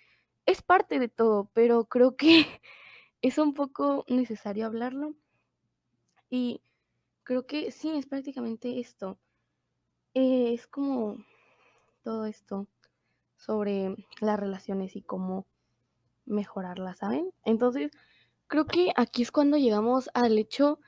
es 0.46 0.62
parte 0.62 1.00
de 1.00 1.10
todo, 1.10 1.50
pero 1.54 1.86
creo 1.86 2.16
que 2.18 2.46
es 3.24 3.38
un 3.38 3.54
poco 3.54 4.06
necesario 4.08 4.68
hablarlo. 4.68 5.16
Y 6.30 6.62
creo 7.24 7.48
que 7.48 7.72
sí, 7.72 7.90
es 7.98 8.06
prácticamente 8.06 8.80
esto. 8.80 9.18
Eh, 10.14 10.54
es 10.54 10.68
como 10.68 11.18
todo 12.04 12.26
esto 12.26 12.68
sobre 13.38 13.96
las 14.20 14.40
relaciones 14.40 14.96
y 14.96 15.02
cómo 15.02 15.48
mejorarlas, 16.26 16.98
¿saben? 16.98 17.32
Entonces, 17.46 17.92
creo 18.48 18.66
que 18.66 18.92
aquí 18.98 19.22
es 19.24 19.32
cuando 19.32 19.58
llegamos 19.58 20.10
al 20.14 20.38
hecho 20.38 20.80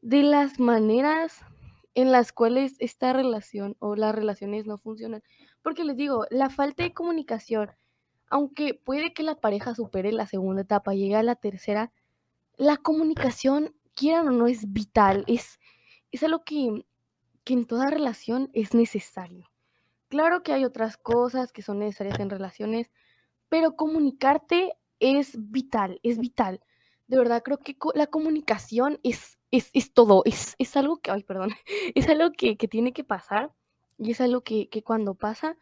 de 0.00 0.22
las 0.22 0.60
maneras 0.60 1.40
en 1.94 2.12
las 2.12 2.32
cuales 2.32 2.76
esta 2.78 3.12
relación 3.12 3.76
o 3.80 3.96
las 3.96 4.14
relaciones 4.14 4.64
no 4.64 4.78
funcionan. 4.78 5.22
Porque 5.60 5.84
les 5.84 5.96
digo, 5.96 6.24
la 6.30 6.50
falta 6.50 6.84
de 6.84 6.94
comunicación, 6.94 7.72
aunque 8.30 8.74
puede 8.74 9.12
que 9.12 9.24
la 9.24 9.34
pareja 9.34 9.74
supere 9.74 10.12
la 10.12 10.26
segunda 10.26 10.62
etapa, 10.62 10.94
llegue 10.94 11.16
a 11.16 11.22
la 11.22 11.34
tercera, 11.34 11.92
la 12.56 12.76
comunicación, 12.76 13.74
quieran 13.94 14.28
o 14.28 14.30
no, 14.30 14.46
es 14.46 14.72
vital, 14.72 15.24
es, 15.26 15.58
es 16.12 16.22
algo 16.22 16.44
que, 16.44 16.86
que 17.44 17.54
en 17.54 17.66
toda 17.66 17.90
relación 17.90 18.48
es 18.52 18.72
necesario. 18.72 19.50
Claro 20.08 20.42
que 20.42 20.52
hay 20.52 20.64
otras 20.64 20.96
cosas 20.96 21.52
que 21.52 21.62
son 21.62 21.80
necesarias 21.80 22.20
en 22.20 22.30
relaciones, 22.30 22.90
pero 23.48 23.76
comunicarte 23.76 24.74
es 25.00 25.32
vital, 25.50 25.98
es 26.02 26.18
vital. 26.18 26.60
De 27.08 27.18
verdad, 27.18 27.42
creo 27.42 27.58
que 27.58 27.76
la 27.94 28.06
comunicación 28.06 29.00
es, 29.02 29.38
es, 29.50 29.70
es 29.72 29.92
todo, 29.92 30.22
es, 30.24 30.54
es, 30.58 30.76
algo 30.76 30.98
que, 30.98 31.10
ay, 31.10 31.24
perdón, 31.24 31.50
es 31.96 32.08
algo 32.08 32.30
que, 32.32 32.56
que 32.56 32.68
tiene 32.68 32.92
que 32.92 33.02
pasar 33.02 33.52
y 33.98 34.12
es 34.12 34.20
algo 34.20 34.42
que, 34.42 34.68
que 34.68 34.84
cuando 34.84 35.14
pasa 35.14 35.56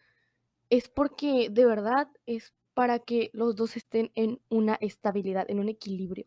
es 0.71 0.89
porque 0.89 1.49
de 1.51 1.65
verdad 1.65 2.09
es 2.27 2.53
para 2.79 3.01
que 3.01 3.31
los 3.33 3.57
dos 3.57 3.77
estén 3.77 4.13
en 4.15 4.41
una 4.49 4.77
estabilidad, 4.81 5.51
en 5.51 5.59
un 5.59 5.69
equilibrio. 5.69 6.27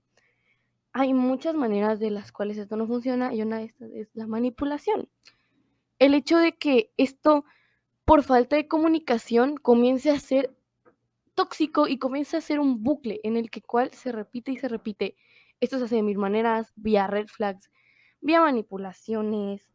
Hay 0.91 1.13
muchas 1.13 1.55
maneras 1.55 1.97
de 2.01 2.11
las 2.11 2.33
cuales 2.33 2.57
esto 2.57 2.75
no 2.75 2.87
funciona 2.87 3.33
y 3.33 3.41
una 3.41 3.59
de 3.59 3.63
estas 3.63 3.89
es 3.93 4.09
la 4.15 4.27
manipulación. 4.27 5.07
El 5.97 6.13
hecho 6.13 6.37
de 6.37 6.51
que 6.57 6.91
esto, 6.97 7.45
por 8.03 8.23
falta 8.23 8.57
de 8.57 8.67
comunicación, 8.67 9.55
comience 9.55 10.09
a 10.09 10.19
ser 10.19 10.53
tóxico 11.35 11.87
y 11.87 11.97
comience 11.97 12.35
a 12.35 12.41
ser 12.41 12.59
un 12.59 12.83
bucle 12.83 13.21
en 13.23 13.37
el 13.37 13.49
que 13.49 13.61
cual 13.61 13.93
se 13.93 14.11
repite 14.11 14.51
y 14.51 14.57
se 14.57 14.67
repite. 14.67 15.15
Esto 15.61 15.77
se 15.77 15.85
hace 15.85 15.95
de 15.95 16.03
mil 16.03 16.17
maneras, 16.17 16.73
vía 16.75 17.07
red 17.07 17.27
flags, 17.27 17.71
vía 18.19 18.41
manipulaciones, 18.41 19.71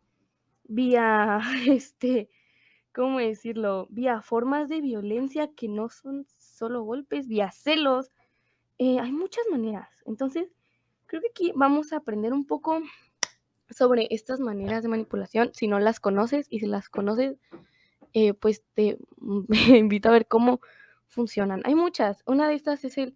vía, 0.64 1.40
este, 1.68 2.28
¿cómo 2.96 3.18
decirlo? 3.18 3.86
Vía 3.90 4.22
formas 4.22 4.70
de 4.70 4.80
violencia 4.80 5.50
que 5.54 5.68
no 5.68 5.90
son 5.90 6.24
solo 6.38 6.82
golpes, 6.82 7.28
vía 7.28 7.52
celos. 7.52 8.10
Eh, 8.78 8.98
hay 8.98 9.12
muchas 9.12 9.44
maneras. 9.50 9.90
Entonces, 10.06 10.50
creo 11.04 11.20
que 11.20 11.28
aquí 11.28 11.52
vamos 11.54 11.92
a 11.92 11.98
aprender 11.98 12.32
un 12.32 12.46
poco 12.46 12.80
sobre 13.68 14.08
estas 14.10 14.40
maneras 14.40 14.82
de 14.82 14.88
manipulación. 14.88 15.50
Si 15.52 15.68
no 15.68 15.78
las 15.78 16.00
conoces 16.00 16.46
y 16.48 16.60
si 16.60 16.66
las 16.66 16.88
conoces, 16.88 17.36
eh, 18.14 18.32
pues 18.32 18.64
te 18.72 18.96
invito 19.76 20.08
a 20.08 20.12
ver 20.12 20.26
cómo 20.26 20.60
funcionan. 21.06 21.60
Hay 21.66 21.74
muchas. 21.74 22.22
Una 22.24 22.48
de 22.48 22.54
estas 22.54 22.82
es 22.86 22.96
el 22.96 23.14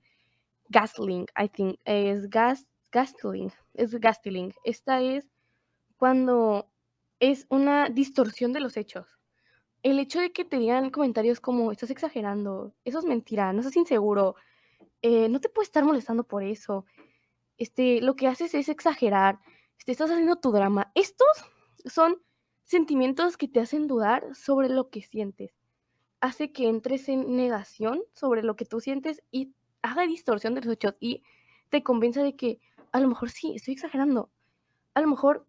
gaslighting, 0.68 1.26
I 1.42 1.48
think. 1.48 1.80
Es 1.86 2.28
gas, 2.28 2.68
gaslighting. 2.92 3.50
Es 3.72 3.94
gaslighting. 3.94 4.52
Esta 4.62 5.00
es 5.00 5.30
cuando 5.96 6.70
es 7.18 7.46
una 7.48 7.88
distorsión 7.88 8.52
de 8.52 8.60
los 8.60 8.76
hechos. 8.76 9.19
El 9.82 9.98
hecho 9.98 10.20
de 10.20 10.32
que 10.32 10.44
te 10.44 10.58
digan 10.58 10.90
comentarios 10.90 11.40
como 11.40 11.72
estás 11.72 11.90
exagerando, 11.90 12.74
eso 12.84 12.98
es 12.98 13.04
mentira, 13.04 13.52
no 13.52 13.60
estás 13.60 13.76
inseguro, 13.76 14.36
eh, 15.02 15.28
no 15.28 15.40
te 15.40 15.48
puedes 15.48 15.68
estar 15.68 15.84
molestando 15.84 16.24
por 16.24 16.42
eso. 16.42 16.84
Este, 17.56 18.00
lo 18.02 18.14
que 18.14 18.26
haces 18.26 18.54
es 18.54 18.68
exagerar, 18.68 19.40
este, 19.78 19.92
estás 19.92 20.10
haciendo 20.10 20.36
tu 20.36 20.52
drama. 20.52 20.92
Estos 20.94 21.28
son 21.86 22.20
sentimientos 22.62 23.36
que 23.36 23.48
te 23.48 23.60
hacen 23.60 23.86
dudar 23.86 24.34
sobre 24.34 24.68
lo 24.68 24.90
que 24.90 25.02
sientes. 25.02 25.54
Hace 26.20 26.52
que 26.52 26.68
entres 26.68 27.08
en 27.08 27.36
negación 27.36 28.02
sobre 28.12 28.42
lo 28.42 28.56
que 28.56 28.66
tú 28.66 28.80
sientes 28.80 29.22
y 29.30 29.54
haga 29.82 30.06
distorsión 30.06 30.54
de 30.54 30.60
los 30.60 30.74
hechos 30.74 30.94
y 31.00 31.22
te 31.70 31.82
convenza 31.82 32.22
de 32.22 32.36
que 32.36 32.60
a 32.92 33.00
lo 33.00 33.08
mejor 33.08 33.30
sí, 33.30 33.54
estoy 33.54 33.74
exagerando. 33.74 34.30
A 34.94 35.00
lo 35.00 35.08
mejor 35.08 35.46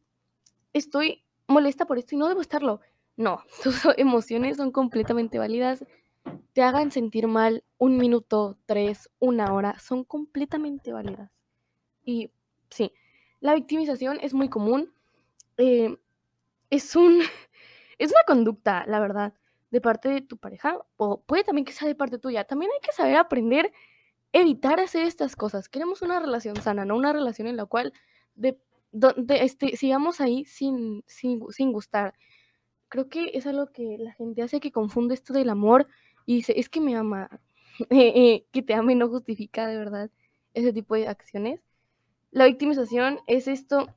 estoy 0.73 1.25
molesta 1.47 1.85
por 1.85 1.97
esto 1.97 2.15
y 2.15 2.17
no 2.17 2.29
debo 2.29 2.41
estarlo. 2.41 2.79
No, 3.21 3.43
tus 3.63 3.85
emociones 3.97 4.57
son 4.57 4.71
completamente 4.71 5.37
válidas. 5.37 5.85
Te 6.53 6.63
hagan 6.63 6.91
sentir 6.91 7.27
mal 7.27 7.63
un 7.77 7.97
minuto, 7.97 8.57
tres, 8.65 9.09
una 9.19 9.53
hora, 9.53 9.77
son 9.79 10.03
completamente 10.03 10.91
válidas. 10.91 11.31
Y 12.03 12.31
sí, 12.69 12.93
la 13.39 13.53
victimización 13.53 14.17
es 14.21 14.33
muy 14.33 14.49
común. 14.49 14.91
Eh, 15.57 15.97
es 16.71 16.95
un 16.95 17.21
es 17.99 18.09
una 18.11 18.23
conducta, 18.25 18.85
la 18.87 18.99
verdad, 18.99 19.35
de 19.69 19.81
parte 19.81 20.09
de 20.09 20.21
tu 20.21 20.37
pareja, 20.37 20.79
o 20.97 21.21
puede 21.21 21.43
también 21.43 21.65
que 21.65 21.73
sea 21.73 21.87
de 21.87 21.95
parte 21.95 22.17
tuya. 22.17 22.45
También 22.45 22.71
hay 22.73 22.81
que 22.81 22.91
saber 22.91 23.15
aprender, 23.17 23.71
evitar 24.33 24.79
hacer 24.79 25.03
estas 25.03 25.35
cosas. 25.35 25.69
Queremos 25.69 26.01
una 26.01 26.19
relación 26.19 26.55
sana, 26.55 26.85
no 26.85 26.95
una 26.95 27.13
relación 27.13 27.47
en 27.47 27.57
la 27.57 27.65
cual 27.65 27.93
de, 28.33 28.57
este, 29.29 29.77
sigamos 29.77 30.21
ahí 30.21 30.43
sin, 30.45 31.03
sin, 31.05 31.43
sin 31.51 31.71
gustar. 31.71 32.15
Creo 32.91 33.07
que 33.07 33.31
es 33.35 33.47
algo 33.47 33.71
que 33.71 33.97
la 33.97 34.11
gente 34.11 34.41
hace 34.41 34.59
que 34.59 34.73
confunde 34.73 35.13
esto 35.13 35.31
del 35.31 35.49
amor 35.49 35.87
y 36.25 36.35
dice, 36.35 36.59
es 36.59 36.67
que 36.69 36.81
me 36.81 36.95
ama. 36.95 37.29
Eh, 37.89 38.45
que 38.51 38.61
te 38.61 38.75
ame 38.75 38.93
no 38.95 39.07
justifica 39.07 39.65
de 39.65 39.77
verdad 39.77 40.11
ese 40.53 40.73
tipo 40.73 40.93
de 40.93 41.07
acciones. 41.07 41.61
La 42.29 42.45
victimización 42.45 43.19
es 43.27 43.47
esto 43.47 43.87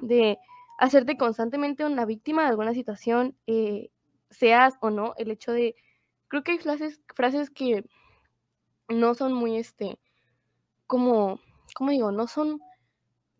de 0.00 0.38
hacerte 0.78 1.16
constantemente 1.16 1.84
una 1.84 2.04
víctima 2.04 2.42
de 2.42 2.48
alguna 2.48 2.74
situación, 2.74 3.34
eh, 3.46 3.90
seas 4.30 4.74
o 4.80 4.90
no, 4.90 5.14
el 5.16 5.30
hecho 5.30 5.50
de, 5.50 5.74
creo 6.28 6.44
que 6.44 6.52
hay 6.52 6.58
frases, 6.58 7.00
frases 7.14 7.50
que 7.50 7.84
no 8.88 9.14
son 9.14 9.32
muy, 9.32 9.56
este, 9.56 9.98
como, 10.86 11.40
¿cómo 11.74 11.90
digo? 11.90 12.12
No 12.12 12.26
son, 12.26 12.60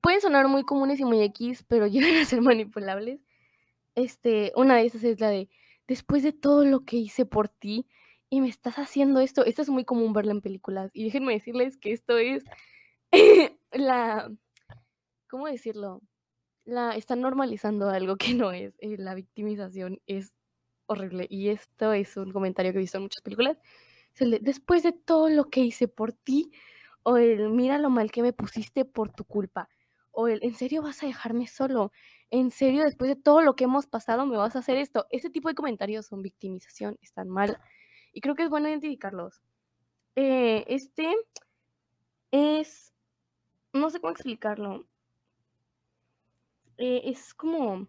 pueden 0.01 0.23
sonar 0.23 0.49
muy 0.49 0.65
comunes 0.65 1.01
y 1.01 1.05
muy 1.05 1.23
X, 1.23 1.65
pero 1.69 1.87
llegan 1.89 2.17
a 2.17 2.25
ser 2.25 2.41
manipulables. 2.41 3.21
Este, 3.95 4.53
una 4.57 4.77
de 4.77 4.87
esas 4.87 5.05
es 5.05 5.21
la 5.21 5.29
de, 5.29 5.49
después 5.87 6.23
de 6.23 6.33
todo 6.33 6.65
lo 6.65 6.85
que 6.85 6.97
hice 6.97 7.27
por 7.27 7.49
ti 7.49 7.87
y 8.31 8.41
me 8.41 8.49
estás 8.49 8.77
haciendo 8.77 9.21
esto, 9.21 9.45
esto 9.45 9.63
es 9.63 9.69
muy 9.69 9.85
común 9.85 10.13
verla 10.13 10.33
en 10.33 10.41
películas. 10.41 10.91
Y 10.95 11.05
déjenme 11.05 11.35
decirles 11.35 11.77
que 11.77 11.93
esto 11.93 12.17
es 12.17 12.45
la, 13.73 14.33
¿cómo 15.29 15.47
decirlo? 15.47 16.01
La, 16.65 16.97
están 16.97 17.21
normalizando 17.21 17.91
algo 17.91 18.17
que 18.17 18.35
no 18.35 18.53
es. 18.53 18.75
Eh, 18.79 18.97
la 18.99 19.15
victimización 19.15 20.01
es 20.07 20.33
horrible. 20.87 21.27
Y 21.29 21.49
esto 21.49 21.93
es 21.93 22.17
un 22.17 22.33
comentario 22.33 22.73
que 22.73 22.79
he 22.79 22.81
visto 22.81 22.99
en 22.99 23.05
muchas 23.05 23.23
películas. 23.23 23.59
después 24.41 24.83
de 24.83 24.93
todo 24.93 25.29
lo 25.29 25.51
que 25.51 25.61
hice 25.61 25.89
por 25.89 26.13
ti, 26.13 26.53
o 27.03 27.17
el 27.17 27.51
mira 27.51 27.79
lo 27.79 27.91
mal 27.91 28.11
que 28.13 28.23
me 28.23 28.33
pusiste 28.33 28.85
por 28.85 29.11
tu 29.13 29.25
culpa, 29.25 29.69
o 30.11 30.29
el 30.29 30.43
en 30.43 30.55
serio 30.55 30.83
vas 30.83 31.03
a 31.03 31.07
dejarme 31.07 31.47
solo, 31.47 31.93
en 32.33 32.51
serio 32.51 32.85
después 32.85 33.11
de 33.11 33.23
todo 33.23 33.43
lo 33.43 33.55
que 33.55 33.65
hemos 33.65 33.87
pasado 33.87 34.25
me 34.25 34.39
vas 34.39 34.57
a 34.57 34.61
hacer 34.61 34.79
esto. 34.79 35.07
Este 35.11 35.29
tipo 35.29 35.49
de 35.49 35.55
comentarios 35.55 36.07
son 36.07 36.23
victimización, 36.23 36.99
están 37.03 37.29
mal. 37.29 37.61
Y 38.11 38.23
creo 38.23 38.35
que 38.35 38.43
es 38.45 38.49
bueno 38.49 38.69
identificarlos. 38.69 39.43
Eh, 40.17 40.65
este 40.67 41.15
es, 42.31 42.95
no 43.75 43.91
sé 43.91 44.01
cómo 44.01 44.13
explicarlo. 44.13 44.87
Eh, 46.79 47.03
es 47.05 47.35
como 47.35 47.87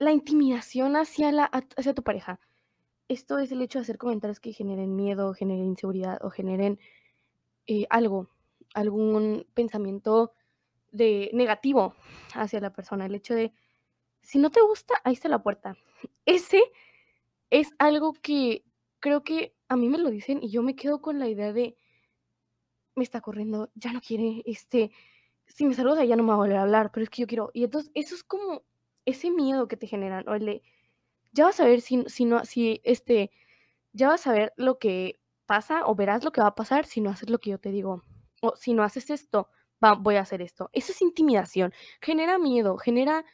la 0.00 0.10
intimidación 0.10 0.96
hacia, 0.96 1.30
la, 1.30 1.44
hacia 1.44 1.94
tu 1.94 2.02
pareja. 2.02 2.40
Esto 3.06 3.38
es 3.38 3.52
el 3.52 3.62
hecho 3.62 3.78
de 3.78 3.84
hacer 3.84 3.96
comentarios 3.96 4.40
que 4.40 4.52
generen 4.52 4.96
miedo, 4.96 5.34
generen 5.34 5.66
inseguridad 5.66 6.18
o 6.24 6.30
generen 6.30 6.80
eh, 7.68 7.86
algo, 7.90 8.28
algún 8.74 9.46
pensamiento 9.54 10.32
de 10.96 11.30
negativo 11.32 11.94
hacia 12.34 12.60
la 12.60 12.72
persona. 12.72 13.06
El 13.06 13.14
hecho 13.14 13.34
de, 13.34 13.52
si 14.22 14.38
no 14.38 14.50
te 14.50 14.60
gusta, 14.60 14.94
ahí 15.04 15.14
está 15.14 15.28
la 15.28 15.42
puerta. 15.42 15.76
Ese 16.24 16.62
es 17.50 17.74
algo 17.78 18.12
que 18.14 18.64
creo 19.00 19.22
que 19.22 19.54
a 19.68 19.76
mí 19.76 19.88
me 19.88 19.98
lo 19.98 20.10
dicen 20.10 20.42
y 20.42 20.50
yo 20.50 20.62
me 20.62 20.76
quedo 20.76 21.00
con 21.00 21.18
la 21.18 21.28
idea 21.28 21.52
de, 21.52 21.76
me 22.94 23.04
está 23.04 23.20
corriendo, 23.20 23.70
ya 23.74 23.92
no 23.92 24.00
quiere, 24.00 24.42
este, 24.46 24.90
si 25.46 25.64
me 25.66 25.74
saluda 25.74 26.04
ya 26.04 26.16
no 26.16 26.22
me 26.22 26.30
va 26.30 26.34
a 26.34 26.38
volver 26.38 26.56
a 26.56 26.62
hablar, 26.62 26.90
pero 26.92 27.04
es 27.04 27.10
que 27.10 27.22
yo 27.22 27.26
quiero. 27.26 27.50
Y 27.54 27.64
entonces 27.64 27.90
eso 27.94 28.14
es 28.14 28.24
como 28.24 28.62
ese 29.04 29.30
miedo 29.30 29.68
que 29.68 29.76
te 29.76 29.86
generan, 29.86 30.28
o 30.28 30.34
el 30.34 30.46
de, 30.46 30.62
ya 31.32 31.44
vas 31.44 31.60
a 31.60 31.64
ver 31.64 31.80
si, 31.80 32.04
si 32.08 32.24
no, 32.24 32.44
si 32.44 32.80
este, 32.84 33.30
ya 33.92 34.08
vas 34.08 34.26
a 34.26 34.32
ver 34.32 34.52
lo 34.56 34.78
que 34.78 35.20
pasa 35.46 35.86
o 35.86 35.94
verás 35.94 36.24
lo 36.24 36.32
que 36.32 36.40
va 36.40 36.48
a 36.48 36.54
pasar 36.54 36.86
si 36.86 37.00
no 37.00 37.10
haces 37.10 37.30
lo 37.30 37.38
que 37.38 37.50
yo 37.50 37.58
te 37.58 37.70
digo. 37.70 38.02
O 38.42 38.54
si 38.56 38.74
no 38.74 38.82
haces 38.82 39.10
esto, 39.10 39.48
voy 39.80 40.16
a 40.16 40.20
hacer 40.20 40.42
esto. 40.42 40.70
Eso 40.72 40.92
es 40.92 41.02
intimidación. 41.02 41.72
Genera 42.00 42.38
miedo, 42.38 42.76
genera 42.78 43.24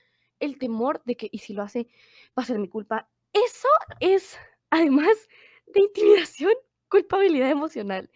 el 0.41 0.59
temor 0.59 1.03
de 1.05 1.17
que, 1.17 1.29
y 1.31 1.39
si 1.39 1.55
lo 1.55 1.63
hace, 1.63 1.87
va 2.39 2.43
a 2.43 2.47
ser 2.47 2.59
mi 2.59 2.69
culpa. 2.69 3.09
Eso 3.33 3.69
es, 4.01 4.37
además 4.71 5.29
de 5.67 5.81
intimidación, 5.81 6.53
culpabilidad 6.89 7.51
emocional. 7.51 8.11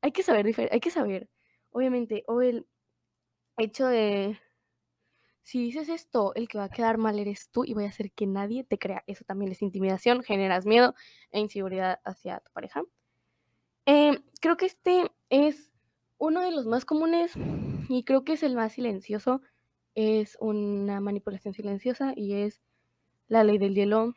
Hay 0.00 0.12
que 0.12 0.22
saber, 0.22 0.46
hay 0.70 0.80
que 0.80 0.90
saber, 0.90 1.28
obviamente, 1.70 2.24
o 2.26 2.40
el 2.42 2.66
hecho 3.58 3.86
de, 3.86 4.38
si 5.42 5.60
dices 5.60 5.88
esto, 5.88 6.34
el 6.34 6.48
que 6.48 6.58
va 6.58 6.64
a 6.64 6.68
quedar 6.70 6.98
mal 6.98 7.18
eres 7.18 7.50
tú 7.50 7.64
y 7.64 7.74
voy 7.74 7.84
a 7.84 7.88
hacer 7.88 8.10
que 8.12 8.26
nadie 8.26 8.64
te 8.64 8.78
crea. 8.78 9.04
Eso 9.06 9.24
también 9.24 9.52
es 9.52 9.62
intimidación, 9.62 10.22
generas 10.22 10.66
miedo 10.66 10.94
e 11.30 11.40
inseguridad 11.40 12.00
hacia 12.04 12.40
tu 12.40 12.50
pareja. 12.52 12.82
Em, 13.86 14.24
creo 14.40 14.56
que 14.56 14.66
este 14.66 15.12
es 15.30 15.70
uno 16.18 16.40
de 16.42 16.50
los 16.50 16.66
más 16.66 16.84
comunes 16.84 17.32
y 17.88 18.04
creo 18.04 18.24
que 18.24 18.34
es 18.34 18.42
el 18.42 18.54
más 18.54 18.72
silencioso. 18.72 19.42
Es 19.94 20.36
una 20.40 21.00
manipulación 21.00 21.54
silenciosa 21.54 22.12
y 22.14 22.34
es 22.34 22.60
la 23.28 23.44
ley 23.44 23.58
del 23.58 23.74
hielo. 23.74 24.14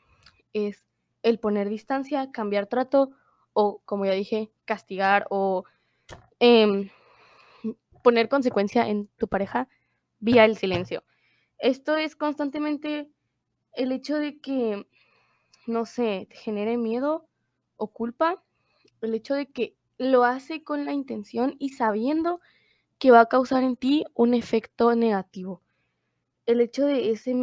Es 0.54 0.86
el 1.24 1.40
poner 1.40 1.70
distancia, 1.70 2.32
cambiar 2.32 2.68
trato 2.68 3.12
o, 3.54 3.82
como 3.86 4.06
ya 4.06 4.14
dije, 4.14 4.52
castigar 4.66 5.28
o 5.30 5.66
em, 6.40 6.90
poner 8.04 8.30
consecuencia 8.30 8.88
en 8.88 9.08
tu 9.18 9.28
pareja 9.28 9.68
vía 10.20 10.46
el 10.46 10.58
silencio. 10.58 11.04
Esto 11.58 11.98
es 11.98 12.16
constantemente 12.16 13.10
el 13.74 13.92
hecho 13.92 14.18
de 14.18 14.40
que, 14.40 14.88
no 15.68 15.86
sé, 15.86 16.28
te 16.30 16.36
genere 16.38 16.78
miedo 16.78 17.28
o 17.76 17.92
culpa, 17.92 18.42
el 19.02 19.14
hecho 19.14 19.36
de 19.36 19.52
que 19.52 19.76
lo 20.00 20.24
hace 20.24 20.64
con 20.64 20.86
la 20.86 20.94
intención 20.94 21.56
y 21.60 21.70
sabiendo 21.70 22.40
que 22.98 23.12
va 23.12 23.22
a 23.22 23.26
causar 23.28 23.64
en 23.64 23.76
ti 23.76 24.06
un 24.16 24.34
efecto 24.34 24.96
negativo. 24.96 25.62
El 26.48 26.62
hecho 26.62 26.86
de 26.86 27.12
ese, 27.12 27.36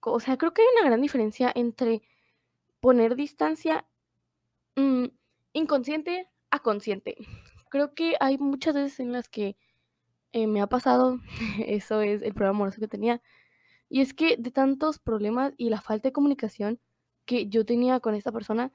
o 0.00 0.20
sea, 0.20 0.36
creo 0.36 0.52
que 0.52 0.62
hay 0.62 0.68
una 0.76 0.88
gran 0.88 1.00
diferencia 1.00 1.50
entre 1.54 2.02
poner 2.80 3.16
distancia 3.16 3.86
mm, 4.76 5.06
inconsciente 5.52 6.28
a 6.50 6.58
consciente. 6.60 7.16
Creo 7.70 7.94
que 7.94 8.16
hay 8.20 8.38
muchas 8.38 8.74
veces 8.74 9.00
en 9.00 9.12
las 9.12 9.28
que 9.28 9.56
eh, 10.32 10.46
me 10.46 10.60
ha 10.60 10.66
pasado, 10.66 11.20
eso 11.66 12.00
es 12.02 12.22
el 12.22 12.34
problema 12.34 12.56
amoroso 12.56 12.80
que 12.80 12.88
tenía, 12.88 13.22
y 13.88 14.00
es 14.00 14.14
que 14.14 14.36
de 14.36 14.50
tantos 14.50 14.98
problemas 14.98 15.54
y 15.56 15.70
la 15.70 15.80
falta 15.80 16.08
de 16.08 16.12
comunicación 16.12 16.80
que 17.24 17.46
yo 17.48 17.64
tenía 17.64 18.00
con 18.00 18.14
esta 18.14 18.32
persona, 18.32 18.72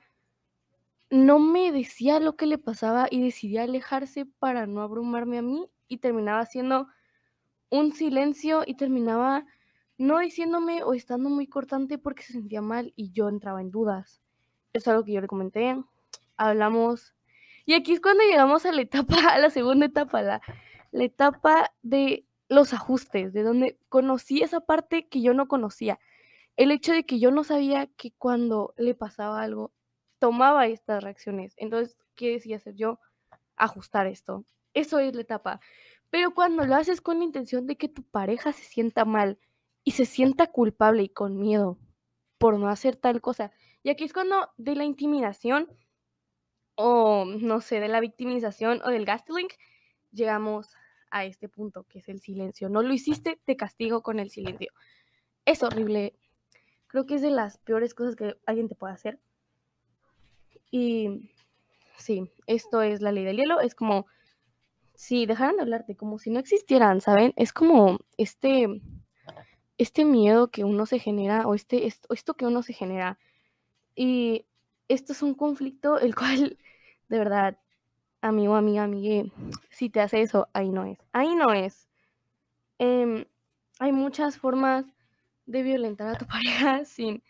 no 1.15 1.39
me 1.39 1.71
decía 1.71 2.19
lo 2.19 2.35
que 2.35 2.45
le 2.45 2.57
pasaba 2.57 3.07
y 3.09 3.21
decidía 3.21 3.63
alejarse 3.63 4.25
para 4.25 4.67
no 4.67 4.81
abrumarme 4.81 5.37
a 5.37 5.41
mí 5.41 5.65
y 5.87 5.99
terminaba 5.99 6.41
haciendo 6.41 6.87
un 7.69 7.93
silencio 7.93 8.63
y 8.65 8.75
terminaba 8.75 9.45
no 9.97 10.19
diciéndome 10.19 10.83
o 10.83 10.93
estando 10.93 11.29
muy 11.29 11.47
cortante 11.47 11.97
porque 11.97 12.23
se 12.23 12.33
sentía 12.33 12.61
mal 12.61 12.91
y 12.97 13.11
yo 13.11 13.29
entraba 13.29 13.61
en 13.61 13.71
dudas. 13.71 14.21
Es 14.73 14.89
algo 14.89 15.05
que 15.05 15.13
yo 15.13 15.21
le 15.21 15.27
comenté, 15.27 15.81
hablamos. 16.35 17.15
Y 17.65 17.75
aquí 17.75 17.93
es 17.93 18.01
cuando 18.01 18.23
llegamos 18.23 18.65
a 18.65 18.73
la 18.73 18.81
etapa, 18.81 19.15
a 19.33 19.39
la 19.39 19.49
segunda 19.49 19.85
etapa, 19.85 20.21
la, 20.21 20.41
la 20.91 21.03
etapa 21.05 21.71
de 21.81 22.25
los 22.49 22.73
ajustes, 22.73 23.31
de 23.31 23.43
donde 23.43 23.79
conocí 23.87 24.41
esa 24.41 24.59
parte 24.59 25.07
que 25.07 25.21
yo 25.21 25.33
no 25.33 25.47
conocía. 25.47 25.97
El 26.57 26.71
hecho 26.71 26.91
de 26.91 27.05
que 27.05 27.19
yo 27.19 27.31
no 27.31 27.45
sabía 27.45 27.87
que 27.87 28.11
cuando 28.17 28.73
le 28.75 28.95
pasaba 28.95 29.41
algo, 29.41 29.71
tomaba 30.19 30.67
estas 30.67 31.03
reacciones. 31.03 31.53
Entonces, 31.57 31.97
¿qué 32.15 32.31
decía 32.31 32.57
hacer 32.57 32.75
yo? 32.75 32.99
Ajustar 33.55 34.07
esto. 34.07 34.45
Eso 34.73 34.99
es 34.99 35.15
la 35.15 35.21
etapa. 35.21 35.59
Pero 36.09 36.33
cuando 36.33 36.65
lo 36.65 36.75
haces 36.75 37.01
con 37.01 37.19
la 37.19 37.25
intención 37.25 37.67
de 37.67 37.77
que 37.77 37.89
tu 37.89 38.03
pareja 38.03 38.53
se 38.53 38.63
sienta 38.63 39.05
mal 39.05 39.39
y 39.83 39.91
se 39.91 40.05
sienta 40.05 40.47
culpable 40.47 41.03
y 41.03 41.09
con 41.09 41.39
miedo 41.39 41.77
por 42.37 42.59
no 42.59 42.69
hacer 42.69 42.95
tal 42.95 43.21
cosa. 43.21 43.51
Y 43.83 43.89
aquí 43.89 44.03
es 44.03 44.13
cuando 44.13 44.49
de 44.57 44.75
la 44.75 44.83
intimidación 44.83 45.69
o 46.75 47.25
no 47.25 47.61
sé, 47.61 47.79
de 47.79 47.87
la 47.87 48.01
victimización 48.01 48.81
o 48.83 48.89
del 48.89 49.05
gaslighting 49.05 49.47
llegamos 50.11 50.75
a 51.09 51.25
este 51.25 51.47
punto 51.49 51.83
que 51.83 51.99
es 51.99 52.09
el 52.09 52.19
silencio. 52.19 52.69
No 52.69 52.81
lo 52.81 52.93
hiciste, 52.93 53.39
te 53.45 53.55
castigo 53.55 54.01
con 54.01 54.19
el 54.19 54.29
silencio. 54.29 54.71
Es 55.45 55.63
horrible. 55.63 56.17
Creo 56.87 57.05
que 57.05 57.15
es 57.15 57.21
de 57.21 57.31
las 57.31 57.57
peores 57.57 57.93
cosas 57.93 58.15
que 58.15 58.35
alguien 58.45 58.67
te 58.67 58.75
puede 58.75 58.93
hacer. 58.93 59.19
Y 60.71 61.29
sí, 61.97 62.29
esto 62.47 62.81
es 62.81 63.01
la 63.01 63.11
ley 63.11 63.23
del 63.23 63.37
hielo. 63.37 63.59
Es 63.59 63.75
como 63.75 64.07
si 64.95 65.25
dejaran 65.25 65.57
de 65.57 65.63
hablarte, 65.63 65.95
como 65.95 66.19
si 66.19 66.29
no 66.29 66.39
existieran, 66.39 67.01
¿saben? 67.01 67.33
Es 67.35 67.53
como 67.53 67.99
este, 68.17 68.81
este 69.77 70.05
miedo 70.05 70.49
que 70.49 70.63
uno 70.63 70.85
se 70.85 70.99
genera, 70.99 71.47
o 71.47 71.53
este, 71.53 71.87
esto, 71.87 72.33
que 72.35 72.45
uno 72.45 72.63
se 72.63 72.73
genera. 72.73 73.19
Y 73.95 74.45
esto 74.87 75.13
es 75.13 75.21
un 75.21 75.33
conflicto 75.35 75.99
el 75.99 76.15
cual, 76.15 76.57
de 77.09 77.17
verdad, 77.17 77.57
amigo, 78.21 78.55
amiga, 78.55 78.83
amigue, 78.83 79.31
si 79.69 79.89
te 79.89 80.01
hace 80.01 80.21
eso, 80.21 80.49
ahí 80.53 80.69
no 80.69 80.85
es. 80.85 80.99
Ahí 81.11 81.35
no 81.35 81.53
es. 81.53 81.87
Em, 82.79 83.25
hay 83.79 83.91
muchas 83.91 84.37
formas 84.37 84.85
de 85.45 85.63
violentar 85.63 86.07
a 86.15 86.17
tu 86.17 86.25
pareja 86.27 86.85
sin 86.85 87.23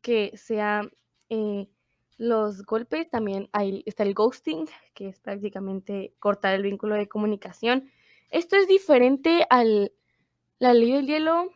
que 0.00 0.36
sea 0.36 0.82
eh, 1.28 1.68
los 2.16 2.64
golpes. 2.64 3.10
También 3.10 3.48
hay, 3.52 3.82
está 3.86 4.02
el 4.02 4.14
ghosting, 4.14 4.66
que 4.94 5.08
es 5.08 5.20
prácticamente 5.20 6.14
cortar 6.18 6.54
el 6.54 6.62
vínculo 6.62 6.94
de 6.94 7.08
comunicación. 7.08 7.90
Esto 8.30 8.56
es 8.56 8.66
diferente 8.66 9.46
a 9.50 9.64
la 9.64 10.74
ley 10.74 10.92
del 10.92 11.06
hielo, 11.06 11.50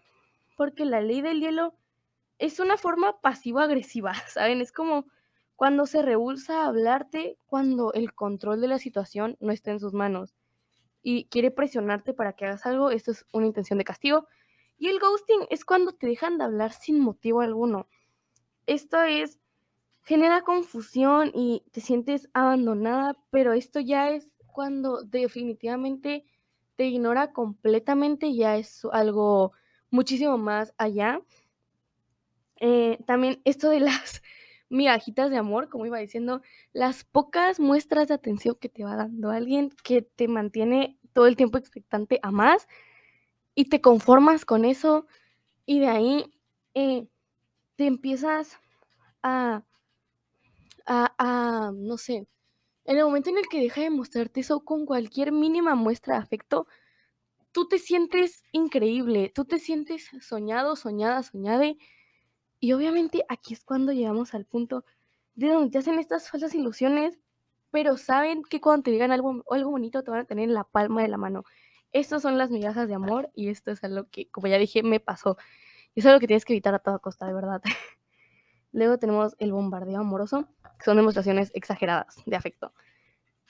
porque 0.57 0.85
la 0.85 1.01
ley 1.01 1.21
del 1.21 1.41
hielo 1.41 1.75
es 2.39 2.61
una 2.61 2.77
forma 2.77 3.21
pasivo-agresiva, 3.21 4.15
¿saben? 4.29 4.61
Es 4.61 4.73
como 4.73 5.07
cuando 5.57 5.87
se 5.87 6.03
rehúsa 6.03 6.63
a 6.63 6.69
hablarte, 6.69 7.37
cuando 7.47 7.93
el 7.93 8.15
control 8.15 8.61
de 8.61 8.69
la 8.69 8.79
situación 8.79 9.37
no 9.41 9.53
está 9.53 9.71
en 9.71 9.81
sus 9.81 9.93
manos 9.93 10.35
y 11.03 11.25
quiere 11.27 11.51
presionarte 11.51 12.15
para 12.15 12.35
que 12.35 12.47
hagas 12.47 12.67
algo, 12.67 12.91
esto 12.91 13.11
es 13.11 13.27
una 13.33 13.47
intención 13.47 13.79
de 13.79 13.85
castigo. 13.85 14.27
Y 14.79 14.89
el 14.89 14.99
ghosting 14.99 15.47
es 15.51 15.65
cuando 15.65 15.93
te 15.93 16.07
dejan 16.07 16.39
de 16.39 16.45
hablar 16.45 16.73
sin 16.73 17.01
motivo 17.01 17.43
alguno. 17.43 17.87
Esto 18.67 19.03
es 19.03 19.40
genera 20.11 20.43
confusión 20.43 21.31
y 21.33 21.63
te 21.71 21.81
sientes 21.81 22.29
abandonada, 22.35 23.17
pero 23.31 23.53
esto 23.53 23.79
ya 23.79 24.11
es 24.11 24.35
cuando 24.45 25.05
definitivamente 25.05 26.25
te 26.75 26.87
ignora 26.87 27.33
completamente, 27.33 28.35
ya 28.35 28.57
es 28.57 28.85
algo 28.91 29.53
muchísimo 29.89 30.37
más 30.37 30.75
allá. 30.79 31.21
Eh, 32.59 32.99
también 33.07 33.41
esto 33.45 33.71
de 33.71 33.79
las 33.79 34.21
migajitas 34.69 35.31
de 35.31 35.37
amor, 35.37 35.69
como 35.69 35.87
iba 35.87 36.01
diciendo, 36.01 36.43
las 36.73 37.05
pocas 37.05 37.61
muestras 37.61 38.09
de 38.09 38.15
atención 38.15 38.57
que 38.61 38.69
te 38.69 38.83
va 38.83 38.97
dando 38.97 39.31
alguien 39.31 39.71
que 39.85 40.03
te 40.03 40.27
mantiene 40.27 40.99
todo 41.13 41.29
el 41.29 41.37
tiempo 41.37 41.57
expectante 41.57 42.19
a 42.25 42.33
más 42.33 42.67
y 43.55 43.67
te 43.67 43.81
conformas 43.81 44.45
con 44.45 44.65
eso 44.65 45.07
y 45.67 45.79
de 45.79 45.87
ahí 45.87 46.35
eh, 46.75 47.07
te 47.77 47.87
empiezas 47.87 48.59
a 49.23 49.63
a, 50.91 51.73
no 51.75 51.97
sé, 51.97 52.27
en 52.85 52.99
el 52.99 53.05
momento 53.05 53.31
en 53.31 53.39
el 53.39 53.49
que 53.49 53.61
deja 53.61 53.83
de 53.83 53.91
mostrarte 53.91 54.41
eso 54.41 54.65
con 54.65 54.87
cualquier 54.87 55.33
mínima 55.33 55.75
muestra 55.75 56.17
de 56.17 56.23
afecto, 56.23 56.67
tú 57.53 57.69
te 57.69 57.79
sientes 57.79 58.43
increíble, 58.53 59.31
tú 59.35 59.45
te 59.45 59.59
sientes 59.59 60.11
soñado, 60.21 60.77
soñada, 60.77 61.23
soñade. 61.23 61.79
Y 62.59 62.73
obviamente 62.73 63.25
aquí 63.29 63.55
es 63.55 63.65
cuando 63.65 63.93
llegamos 63.93 64.35
al 64.35 64.45
punto 64.45 64.85
de 65.35 65.49
donde 65.49 65.71
te 65.71 65.79
hacen 65.79 65.99
estas 65.99 66.31
falsas 66.31 66.55
ilusiones, 66.55 67.19
pero 67.71 67.97
saben 67.97 68.43
que 68.43 68.61
cuando 68.61 68.85
te 68.85 68.91
digan 68.91 69.13
algo, 69.13 69.45
algo 69.51 69.71
bonito 69.71 70.03
te 70.03 70.11
van 70.11 70.21
a 70.21 70.25
tener 70.25 70.49
en 70.49 70.55
la 70.55 70.65
palma 70.65 71.03
de 71.03 71.09
la 71.09 71.17
mano. 71.17 71.45
Estas 71.93 72.23
son 72.23 72.39
las 72.39 72.51
migajas 72.51 72.89
de 72.89 72.95
amor 72.95 73.31
y 73.35 73.49
esto 73.49 73.71
es 73.71 73.83
algo 73.85 74.09
que, 74.11 74.29
como 74.31 74.49
ya 74.49 74.59
dije, 74.59 74.83
me 74.83 75.01
pasó. 75.01 75.37
Y 75.95 76.01
es 76.01 76.07
algo 76.07 76.21
que 76.21 76.27
tienes 76.27 76.45
que 76.45 76.53
evitar 76.53 76.75
a 76.75 76.79
toda 76.81 76.99
costa, 76.99 77.27
de 77.27 77.35
verdad. 77.35 77.63
Luego 78.73 78.99
tenemos 78.99 79.35
el 79.39 79.53
bombardeo 79.53 80.01
amoroso, 80.01 80.49
son 80.85 80.97
demostraciones 80.97 81.51
exageradas 81.55 82.17
de 82.27 82.37
afecto. 82.37 82.73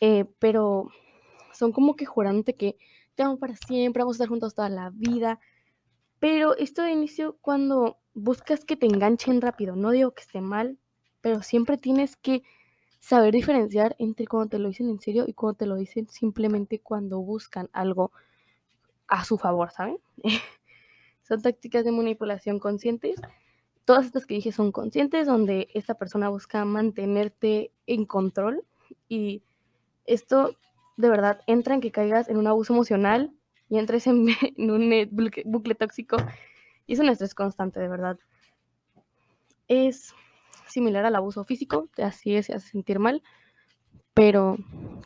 Eh, 0.01 0.25
pero 0.39 0.89
son 1.53 1.73
como 1.73 1.97
que 1.97 2.07
jurándote 2.07 2.55
que 2.55 2.77
te 3.15 3.23
amo 3.23 3.39
para 3.39 3.57
siempre, 3.57 4.03
vamos 4.03 4.15
a 4.15 4.19
estar 4.19 4.29
juntos 4.29 4.55
toda 4.55 4.69
la 4.69 4.91
vida. 4.91 5.41
Pero 6.19 6.57
esto 6.57 6.83
de 6.83 6.93
inicio, 6.93 7.37
cuando 7.41 7.99
buscas 8.15 8.65
que 8.65 8.77
te 8.77 8.87
enganchen 8.87 9.41
rápido, 9.41 9.77
no 9.77 9.91
digo 9.91 10.13
que 10.13 10.23
esté 10.23 10.41
mal, 10.41 10.79
pero 11.21 11.43
siempre 11.43 11.77
tienes 11.77 12.17
que 12.17 12.43
saber 12.99 13.35
diferenciar 13.35 13.97
entre 13.99 14.27
cuando 14.27 14.51
te 14.51 14.59
lo 14.59 14.69
dicen 14.69 14.91
en 14.91 15.01
serio 15.01 15.25
y 15.27 15.33
cuando 15.33 15.57
te 15.57 15.67
lo 15.67 15.77
dicen 15.77 16.09
simplemente 16.09 16.81
cuando 16.81 17.21
buscan 17.21 17.69
algo 17.73 18.13
a 19.09 19.25
su 19.25 19.39
favor, 19.39 19.71
¿saben? 19.71 19.99
Son 21.23 21.41
tácticas 21.43 21.85
de 21.85 21.93
manipulación 21.93 22.59
conscientes 22.59 23.21
todas 23.85 24.07
estas 24.07 24.27
que 24.27 24.35
dije 24.35 24.53
son 24.53 24.73
conscientes, 24.73 25.27
donde 25.27 25.69
esta 25.75 25.95
persona 25.95 26.29
busca 26.29 26.65
mantenerte 26.65 27.73
en 27.87 28.07
control 28.07 28.65
y 29.09 29.43
esto 30.05 30.57
de 30.97 31.09
verdad 31.09 31.41
entra 31.47 31.75
en 31.75 31.81
que 31.81 31.93
caigas 31.93 32.29
en 32.29 32.37
un 32.37 32.47
abuso 32.47 32.73
emocional 32.73 33.33
y 33.69 33.79
entres 33.79 34.07
en, 34.07 34.27
un 34.59 35.09
bucle, 35.45 35.75
tóxico 35.75 36.17
y 36.87 36.95
es 36.95 36.99
un 36.99 37.09
estrés 37.09 37.35
constante, 37.35 37.81
de 37.81 37.89
verdad. 37.89 38.19
Es 39.69 40.15
similar 40.67 41.05
al 41.05 41.15
abuso 41.17 41.45
físico, 41.45 41.89
así 41.99 42.43
se 42.43 42.55
hace 42.55 42.69
sentir 42.69 42.99
mal, 42.99 43.23
pero 44.15 44.57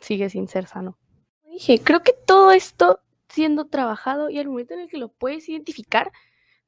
sigue 0.01 0.29
sin 0.29 0.47
ser 0.47 0.65
sano. 0.67 0.97
Dije, 1.43 1.79
creo 1.79 2.01
que 2.01 2.13
todo 2.25 2.51
esto 2.51 2.99
siendo 3.29 3.65
trabajado 3.65 4.29
y 4.29 4.39
al 4.39 4.47
momento 4.47 4.73
en 4.73 4.81
el 4.81 4.89
que 4.89 4.97
lo 4.97 5.09
puedes 5.09 5.47
identificar, 5.49 6.11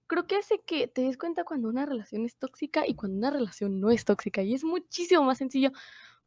creo 0.08 0.28
que 0.28 0.38
hace 0.38 0.62
que 0.66 0.88
te 0.88 1.02
des 1.04 1.18
cuenta 1.18 1.44
cuando 1.44 1.70
una 1.70 1.86
relación 1.86 2.26
es 2.26 2.38
tóxica 2.38 2.88
y 2.88 2.96
cuando 2.96 3.18
una 3.18 3.32
relación 3.32 3.80
no 3.80 3.92
es 3.92 4.06
tóxica. 4.06 4.42
Y 4.42 4.54
es 4.54 4.64
muchísimo 4.64 5.24
más 5.24 5.38
sencillo 5.38 5.72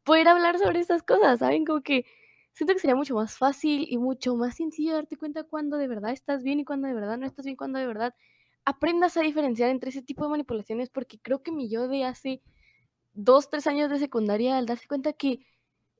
poder 0.03 0.27
hablar 0.27 0.57
sobre 0.59 0.79
estas 0.79 1.03
cosas, 1.03 1.39
¿saben? 1.39 1.65
Como 1.65 1.81
que 1.81 2.05
siento 2.53 2.73
que 2.73 2.79
sería 2.79 2.95
mucho 2.95 3.15
más 3.15 3.37
fácil 3.37 3.85
y 3.89 3.97
mucho 3.97 4.35
más 4.35 4.55
sencillo 4.55 4.93
darte 4.93 5.17
cuenta 5.17 5.43
cuando 5.43 5.77
de 5.77 5.87
verdad 5.87 6.11
estás 6.11 6.43
bien 6.43 6.59
y 6.59 6.65
cuando 6.65 6.87
de 6.87 6.93
verdad 6.93 7.17
no 7.17 7.25
estás 7.25 7.45
bien, 7.45 7.57
cuando 7.57 7.79
de 7.79 7.87
verdad 7.87 8.15
aprendas 8.65 9.17
a 9.17 9.21
diferenciar 9.21 9.69
entre 9.69 9.89
ese 9.89 10.01
tipo 10.03 10.23
de 10.23 10.31
manipulaciones, 10.31 10.89
porque 10.89 11.19
creo 11.19 11.41
que 11.43 11.51
mi 11.51 11.69
yo 11.69 11.87
de 11.87 12.03
hace 12.05 12.41
dos, 13.13 13.49
tres 13.49 13.67
años 13.67 13.89
de 13.89 13.99
secundaria, 13.99 14.57
al 14.57 14.65
darse 14.65 14.87
cuenta 14.87 15.13
que 15.13 15.45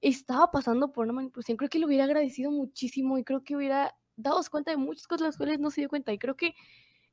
estaba 0.01 0.51
pasando 0.51 0.91
por 0.91 1.05
una 1.05 1.13
manipulación, 1.13 1.57
creo 1.57 1.69
que 1.69 1.79
lo 1.79 1.87
hubiera 1.87 2.05
agradecido 2.05 2.51
muchísimo 2.51 3.17
y 3.17 3.23
creo 3.23 3.43
que 3.43 3.55
hubiera 3.55 3.95
dado 4.15 4.39
cuenta 4.51 4.71
de 4.71 4.77
muchas 4.77 5.07
cosas 5.07 5.27
las 5.27 5.37
cuales 5.37 5.59
no 5.59 5.71
se 5.71 5.81
dio 5.81 5.89
cuenta. 5.89 6.13
Y 6.13 6.19
creo 6.19 6.35
que 6.35 6.53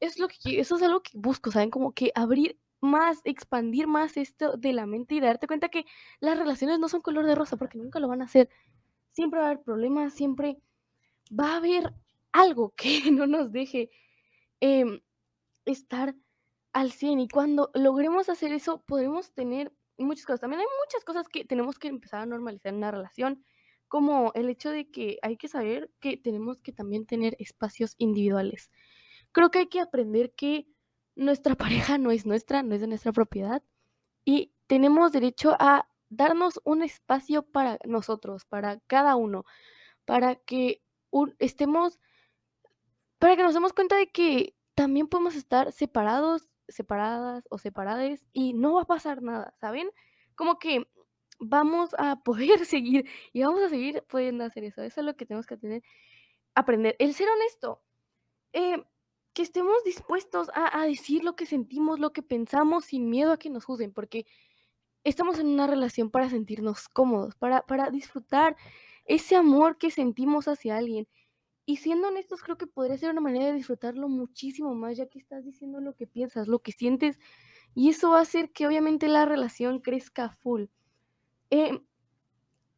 es 0.00 0.18
lo 0.18 0.28
que, 0.28 0.60
eso 0.60 0.76
es 0.76 0.82
algo 0.82 1.02
que 1.02 1.12
busco, 1.14 1.50
¿saben? 1.50 1.70
Como 1.70 1.92
que 1.92 2.12
abrir 2.14 2.58
más, 2.80 3.20
expandir 3.24 3.86
más 3.86 4.16
esto 4.16 4.56
de 4.56 4.72
la 4.72 4.86
mente 4.86 5.14
y 5.14 5.20
darte 5.20 5.46
cuenta 5.46 5.68
que 5.68 5.84
las 6.20 6.38
relaciones 6.38 6.78
no 6.78 6.88
son 6.88 7.00
color 7.00 7.26
de 7.26 7.34
rosa, 7.34 7.56
porque 7.56 7.78
nunca 7.78 7.98
lo 8.00 8.08
van 8.08 8.22
a 8.22 8.26
hacer. 8.26 8.48
Siempre 9.10 9.40
va 9.40 9.46
a 9.46 9.50
haber 9.50 9.62
problemas, 9.62 10.14
siempre 10.14 10.58
va 11.38 11.54
a 11.54 11.56
haber 11.56 11.92
algo 12.32 12.72
que 12.76 13.00
no 13.10 13.26
nos 13.26 13.52
deje 13.52 13.90
em, 14.60 15.00
estar 15.64 16.14
al 16.72 16.92
100. 16.92 17.20
Y 17.20 17.28
cuando 17.28 17.70
logremos 17.74 18.28
hacer 18.28 18.52
eso, 18.52 18.82
podremos 18.86 19.32
tener 19.32 19.72
muchas 19.98 20.26
cosas. 20.26 20.40
También 20.40 20.60
hay 20.60 20.66
muchas 20.86 21.04
cosas 21.04 21.28
que 21.28 21.44
tenemos 21.44 21.78
que 21.78 21.88
empezar 21.88 22.20
a 22.20 22.26
normalizar 22.26 22.70
en 22.70 22.78
una 22.78 22.92
relación, 22.92 23.44
como 23.88 24.32
el 24.34 24.48
hecho 24.50 24.70
de 24.70 24.90
que 24.90 25.18
hay 25.22 25.36
que 25.36 25.48
saber 25.48 25.90
que 25.98 26.16
tenemos 26.16 26.60
que 26.60 26.72
también 26.72 27.06
tener 27.06 27.34
espacios 27.40 27.94
individuales 27.98 28.70
creo 29.32 29.50
que 29.50 29.60
hay 29.60 29.66
que 29.68 29.80
aprender 29.80 30.32
que 30.34 30.66
nuestra 31.14 31.54
pareja 31.56 31.98
no 31.98 32.10
es 32.10 32.26
nuestra, 32.26 32.62
no 32.62 32.74
es 32.74 32.80
de 32.80 32.86
nuestra 32.86 33.12
propiedad 33.12 33.62
y 34.24 34.52
tenemos 34.66 35.12
derecho 35.12 35.56
a 35.58 35.88
darnos 36.10 36.60
un 36.64 36.82
espacio 36.82 37.42
para 37.42 37.78
nosotros, 37.84 38.44
para 38.44 38.80
cada 38.86 39.16
uno, 39.16 39.44
para 40.04 40.36
que 40.36 40.82
estemos, 41.38 41.98
para 43.18 43.36
que 43.36 43.42
nos 43.42 43.54
demos 43.54 43.72
cuenta 43.72 43.96
de 43.96 44.10
que 44.10 44.54
también 44.74 45.08
podemos 45.08 45.34
estar 45.34 45.72
separados, 45.72 46.50
separadas 46.68 47.44
o 47.50 47.58
separadas 47.58 48.26
y 48.32 48.54
no 48.54 48.74
va 48.74 48.82
a 48.82 48.86
pasar 48.86 49.22
nada, 49.22 49.54
¿saben? 49.60 49.90
Como 50.34 50.58
que 50.58 50.86
vamos 51.38 51.94
a 51.98 52.16
poder 52.24 52.64
seguir 52.64 53.08
y 53.32 53.42
vamos 53.42 53.62
a 53.62 53.68
seguir 53.68 54.04
pudiendo 54.08 54.44
hacer 54.44 54.64
eso. 54.64 54.82
Eso 54.82 55.00
es 55.00 55.06
lo 55.06 55.16
que 55.16 55.26
tenemos 55.26 55.46
que 55.46 55.56
tener, 55.56 55.82
aprender. 56.54 56.96
El 56.98 57.14
ser 57.14 57.28
honesto. 57.28 57.82
Eh, 58.52 58.82
que 59.38 59.42
estemos 59.44 59.84
dispuestos 59.84 60.48
a, 60.52 60.80
a 60.80 60.84
decir 60.84 61.22
lo 61.22 61.36
que 61.36 61.46
sentimos, 61.46 62.00
lo 62.00 62.12
que 62.12 62.24
pensamos, 62.24 62.86
sin 62.86 63.08
miedo 63.08 63.30
a 63.30 63.38
que 63.38 63.50
nos 63.50 63.64
juzguen, 63.64 63.92
porque 63.92 64.26
estamos 65.04 65.38
en 65.38 65.46
una 65.46 65.68
relación 65.68 66.10
para 66.10 66.28
sentirnos 66.28 66.88
cómodos, 66.88 67.36
para, 67.36 67.64
para 67.64 67.88
disfrutar 67.88 68.56
ese 69.04 69.36
amor 69.36 69.78
que 69.78 69.92
sentimos 69.92 70.48
hacia 70.48 70.76
alguien. 70.76 71.06
Y 71.66 71.76
siendo 71.76 72.08
honestos, 72.08 72.42
creo 72.42 72.58
que 72.58 72.66
podría 72.66 72.98
ser 72.98 73.12
una 73.12 73.20
manera 73.20 73.46
de 73.46 73.52
disfrutarlo 73.52 74.08
muchísimo 74.08 74.74
más, 74.74 74.96
ya 74.96 75.06
que 75.06 75.20
estás 75.20 75.44
diciendo 75.44 75.80
lo 75.80 75.94
que 75.94 76.08
piensas, 76.08 76.48
lo 76.48 76.58
que 76.58 76.72
sientes, 76.72 77.20
y 77.76 77.90
eso 77.90 78.10
va 78.10 78.18
a 78.18 78.22
hacer 78.22 78.50
que 78.50 78.66
obviamente 78.66 79.06
la 79.06 79.24
relación 79.24 79.78
crezca 79.78 80.30
full. 80.30 80.64
Eh, 81.50 81.80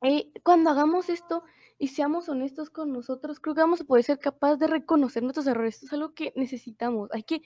eh, 0.02 0.30
cuando 0.42 0.70
hagamos 0.70 1.08
esto 1.08 1.42
y 1.78 1.88
seamos 1.88 2.28
honestos 2.28 2.70
con 2.70 2.92
nosotros, 2.92 3.40
creo 3.40 3.54
que 3.54 3.60
vamos 3.60 3.80
a 3.80 3.84
poder 3.84 4.04
ser 4.04 4.18
capaz 4.18 4.56
de 4.56 4.66
reconocer 4.66 5.22
nuestros 5.22 5.46
errores. 5.46 5.74
Esto 5.74 5.86
es 5.86 5.92
algo 5.92 6.14
que 6.14 6.32
necesitamos. 6.36 7.10
Hay 7.12 7.22
que 7.22 7.42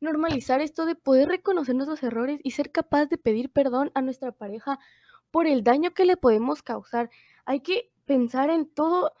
normalizar 0.00 0.60
esto 0.60 0.86
de 0.86 0.94
poder 0.94 1.28
reconocer 1.28 1.74
nuestros 1.74 2.02
errores 2.02 2.40
y 2.42 2.52
ser 2.52 2.70
capaz 2.70 3.06
de 3.06 3.18
pedir 3.18 3.50
perdón 3.50 3.90
a 3.94 4.02
nuestra 4.02 4.32
pareja 4.32 4.78
por 5.30 5.46
el 5.46 5.64
daño 5.64 5.92
que 5.94 6.04
le 6.04 6.16
podemos 6.16 6.62
causar. 6.62 7.10
Hay 7.44 7.60
que 7.60 7.90
pensar 8.04 8.50
en 8.50 8.66
todo 8.66 9.12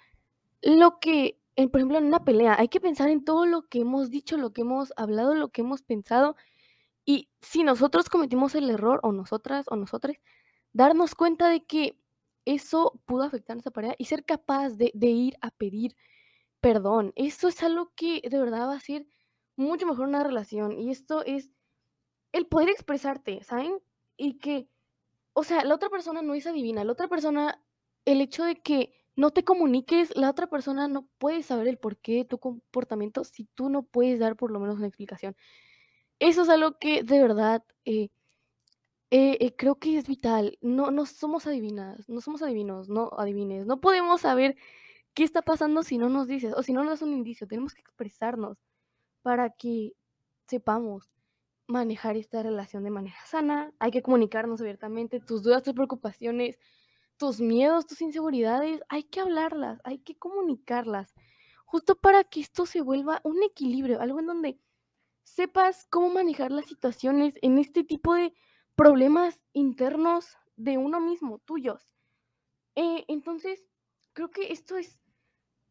lo 0.62 0.98
que 1.00 1.38
en, 1.56 1.70
por 1.70 1.80
ejemplo, 1.80 1.98
en 1.98 2.04
una 2.04 2.24
pelea, 2.24 2.54
hay 2.58 2.68
que 2.68 2.80
pensar 2.80 3.08
en 3.08 3.24
todo 3.24 3.46
lo 3.46 3.62
que 3.68 3.80
hemos 3.80 4.10
dicho, 4.10 4.36
lo 4.36 4.52
que 4.52 4.60
hemos 4.60 4.92
hablado, 4.96 5.34
lo 5.34 5.48
que 5.48 5.62
hemos 5.62 5.82
pensado. 5.82 6.36
Y 7.04 7.30
si 7.40 7.64
nosotros 7.64 8.10
cometimos 8.10 8.54
el 8.54 8.70
error, 8.70 9.00
o 9.02 9.12
nosotras, 9.12 9.66
o 9.70 9.76
nosotros, 9.76 10.16
darnos 10.72 11.14
cuenta 11.14 11.48
de 11.48 11.64
que 11.64 11.98
eso 12.46 13.00
pudo 13.06 13.24
afectar 13.24 13.56
nuestra 13.56 13.72
pareja 13.72 13.94
y 13.98 14.06
ser 14.06 14.24
capaz 14.24 14.70
de, 14.70 14.90
de 14.94 15.08
ir 15.08 15.36
a 15.42 15.50
pedir 15.50 15.96
perdón. 16.60 17.12
Eso 17.16 17.48
es 17.48 17.62
algo 17.62 17.92
que 17.94 18.22
de 18.28 18.38
verdad 18.40 18.68
va 18.68 18.74
a 18.76 18.80
ser 18.80 19.06
mucho 19.56 19.86
mejor 19.86 20.08
una 20.08 20.24
relación. 20.24 20.78
Y 20.78 20.90
esto 20.90 21.24
es 21.24 21.50
el 22.32 22.46
poder 22.46 22.70
expresarte, 22.70 23.42
¿saben? 23.44 23.78
Y 24.16 24.38
que, 24.38 24.68
o 25.32 25.44
sea, 25.44 25.64
la 25.64 25.74
otra 25.74 25.90
persona 25.90 26.22
no 26.22 26.34
es 26.34 26.46
adivina, 26.46 26.84
la 26.84 26.92
otra 26.92 27.08
persona, 27.08 27.62
el 28.04 28.20
hecho 28.20 28.44
de 28.44 28.56
que 28.56 28.94
no 29.16 29.30
te 29.30 29.44
comuniques, 29.44 30.14
la 30.16 30.30
otra 30.30 30.48
persona 30.48 30.88
no 30.88 31.08
puede 31.18 31.42
saber 31.42 31.68
el 31.68 31.78
porqué 31.78 32.16
de 32.16 32.24
tu 32.24 32.38
comportamiento 32.38 33.24
si 33.24 33.44
tú 33.54 33.70
no 33.70 33.82
puedes 33.84 34.18
dar 34.20 34.36
por 34.36 34.50
lo 34.50 34.60
menos 34.60 34.76
una 34.76 34.88
explicación. 34.88 35.36
Eso 36.18 36.42
es 36.42 36.48
algo 36.48 36.78
que 36.78 37.02
de 37.02 37.20
verdad 37.22 37.64
eh, 37.84 38.10
eh, 39.10 39.38
eh, 39.40 39.54
creo 39.56 39.76
que 39.76 39.98
es 39.98 40.08
vital. 40.08 40.58
No, 40.60 40.90
no 40.90 41.06
somos 41.06 41.46
adivinas, 41.46 42.08
no 42.08 42.20
somos 42.20 42.42
adivinos, 42.42 42.88
no 42.88 43.10
adivines. 43.18 43.66
No 43.66 43.80
podemos 43.80 44.22
saber 44.22 44.56
qué 45.14 45.24
está 45.24 45.42
pasando 45.42 45.82
si 45.82 45.98
no 45.98 46.08
nos 46.08 46.26
dices 46.28 46.54
o 46.56 46.62
si 46.62 46.72
no 46.72 46.82
nos 46.82 47.00
das 47.00 47.02
un 47.02 47.14
indicio. 47.14 47.46
Tenemos 47.46 47.74
que 47.74 47.82
expresarnos 47.82 48.58
para 49.22 49.50
que 49.50 49.92
sepamos 50.48 51.10
manejar 51.68 52.16
esta 52.16 52.42
relación 52.42 52.84
de 52.84 52.90
manera 52.90 53.16
sana. 53.26 53.72
Hay 53.78 53.90
que 53.90 54.02
comunicarnos 54.02 54.60
abiertamente 54.60 55.20
tus 55.20 55.42
dudas, 55.42 55.62
tus 55.62 55.74
preocupaciones, 55.74 56.58
tus 57.16 57.40
miedos, 57.40 57.86
tus 57.86 58.00
inseguridades, 58.02 58.82
hay 58.88 59.04
que 59.04 59.20
hablarlas, 59.20 59.80
hay 59.84 59.98
que 59.98 60.16
comunicarlas, 60.16 61.14
justo 61.64 61.96
para 61.96 62.24
que 62.24 62.40
esto 62.40 62.66
se 62.66 62.82
vuelva 62.82 63.20
un 63.24 63.42
equilibrio, 63.42 64.00
algo 64.00 64.20
en 64.20 64.26
donde 64.26 64.60
sepas 65.24 65.86
cómo 65.90 66.10
manejar 66.10 66.52
las 66.52 66.66
situaciones 66.66 67.34
en 67.42 67.58
este 67.58 67.84
tipo 67.84 68.14
de 68.14 68.34
problemas 68.76 69.42
internos 69.52 70.36
de 70.56 70.78
uno 70.78 71.00
mismo, 71.00 71.40
tuyos. 71.40 71.94
Eh, 72.74 73.04
entonces, 73.08 73.64
creo 74.12 74.30
que 74.30 74.52
esto 74.52 74.76
es 74.76 75.00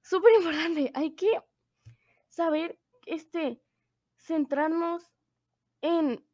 súper 0.01 0.33
importante. 0.37 0.91
Hay 0.93 1.15
que 1.15 1.29
saber, 2.27 2.79
este, 3.05 3.61
centrarnos 4.17 5.11
en 5.81 6.25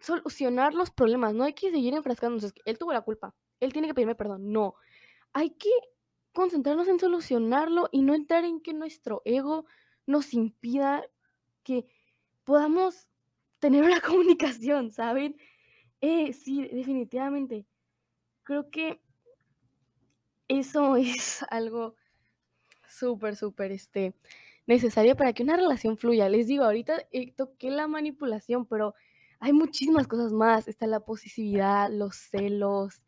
solucionar 0.00 0.74
los 0.74 0.90
problemas. 0.90 1.34
No 1.34 1.44
hay 1.44 1.52
que 1.54 1.70
seguir 1.70 1.94
enfrascándonos. 1.94 2.52
él 2.64 2.78
tuvo 2.78 2.92
la 2.92 3.02
culpa 3.02 3.34
él 3.60 3.72
tiene 3.72 3.88
que 3.88 3.94
pedirme 3.94 4.14
perdón. 4.14 4.52
No, 4.52 4.74
hay 5.32 5.50
que 5.50 5.70
concentrarnos 6.32 6.88
en 6.88 7.00
solucionarlo 7.00 7.88
y 7.92 8.02
no 8.02 8.14
entrar 8.14 8.44
en 8.44 8.60
que 8.60 8.74
nuestro 8.74 9.22
ego 9.24 9.66
nos 10.06 10.34
impida 10.34 11.04
que 11.62 11.86
podamos 12.44 13.08
tener 13.58 13.84
una 13.84 14.00
comunicación, 14.02 14.92
¿saben? 14.92 15.36
Eh, 16.08 16.32
sí, 16.32 16.68
definitivamente. 16.68 17.66
Creo 18.44 18.70
que 18.70 19.00
eso 20.46 20.94
es 20.96 21.44
algo 21.50 21.96
súper, 22.86 23.34
súper 23.34 23.72
este, 23.72 24.14
necesario 24.68 25.16
para 25.16 25.32
que 25.32 25.42
una 25.42 25.56
relación 25.56 25.96
fluya. 25.96 26.28
Les 26.28 26.46
digo, 26.46 26.62
ahorita 26.62 27.08
eh, 27.10 27.32
toqué 27.32 27.70
la 27.70 27.88
manipulación, 27.88 28.66
pero 28.66 28.94
hay 29.40 29.52
muchísimas 29.52 30.06
cosas 30.06 30.32
más. 30.32 30.68
Está 30.68 30.86
la 30.86 31.00
posesividad, 31.00 31.90
los 31.90 32.14
celos, 32.14 33.04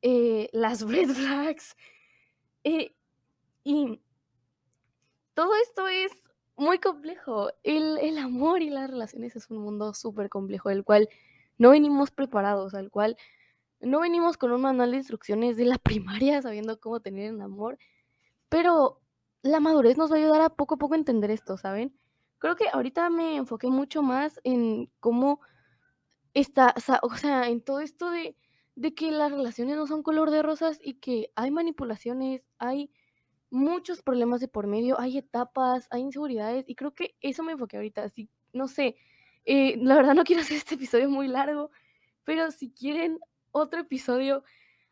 eh, 0.00 0.48
las 0.52 0.82
red 0.88 1.08
flags. 1.08 1.76
Eh, 2.62 2.94
y 3.64 4.00
todo 5.34 5.50
esto 5.64 5.88
es 5.88 6.12
muy 6.56 6.78
complejo. 6.78 7.50
El, 7.64 7.98
el, 7.98 8.18
amor 8.18 8.62
y 8.62 8.70
las 8.70 8.88
relaciones 8.88 9.34
es 9.34 9.50
un 9.50 9.58
mundo 9.58 9.94
súper 9.94 10.28
complejo, 10.28 10.68
del 10.68 10.84
cual 10.84 11.08
no 11.60 11.70
venimos 11.70 12.10
preparados, 12.10 12.74
al 12.74 12.90
cual 12.90 13.16
no 13.80 14.00
venimos 14.00 14.36
con 14.36 14.50
un 14.52 14.62
manual 14.62 14.90
de 14.90 14.96
instrucciones 14.96 15.56
de 15.56 15.66
la 15.66 15.78
primaria 15.78 16.42
sabiendo 16.42 16.80
cómo 16.80 17.00
tener 17.00 17.32
un 17.32 17.42
amor, 17.42 17.78
pero 18.48 19.00
la 19.42 19.60
madurez 19.60 19.96
nos 19.96 20.10
va 20.10 20.16
a 20.16 20.18
ayudar 20.18 20.40
a 20.40 20.50
poco 20.50 20.74
a 20.74 20.78
poco 20.78 20.96
entender 20.96 21.30
esto, 21.30 21.56
¿saben? 21.56 21.94
Creo 22.38 22.56
que 22.56 22.68
ahorita 22.72 23.10
me 23.10 23.36
enfoqué 23.36 23.68
mucho 23.68 24.02
más 24.02 24.40
en 24.44 24.90
cómo 24.98 25.40
está, 26.34 26.74
o 27.02 27.14
sea, 27.16 27.48
en 27.48 27.60
todo 27.60 27.80
esto 27.80 28.10
de 28.10 28.36
de 28.80 28.94
que 28.94 29.10
las 29.10 29.30
relaciones 29.30 29.76
no 29.76 29.86
son 29.86 30.02
color 30.02 30.30
de 30.30 30.42
rosas 30.42 30.78
y 30.82 30.94
que 30.94 31.30
hay 31.34 31.50
manipulaciones, 31.50 32.46
hay 32.58 32.90
muchos 33.50 34.00
problemas 34.02 34.40
de 34.40 34.48
por 34.48 34.66
medio, 34.66 34.98
hay 34.98 35.18
etapas, 35.18 35.86
hay 35.90 36.00
inseguridades 36.00 36.64
y 36.66 36.76
creo 36.76 36.94
que 36.94 37.14
eso 37.20 37.42
me 37.42 37.52
enfoqué 37.52 37.76
ahorita. 37.76 38.04
Así, 38.04 38.30
no 38.54 38.68
sé, 38.68 38.96
eh, 39.44 39.76
la 39.78 39.96
verdad 39.96 40.14
no 40.14 40.24
quiero 40.24 40.42
hacer 40.42 40.56
este 40.56 40.74
episodio 40.76 41.08
muy 41.10 41.28
largo, 41.28 41.70
pero 42.24 42.50
si 42.50 42.70
quieren 42.70 43.18
otro 43.52 43.80
episodio 43.80 44.44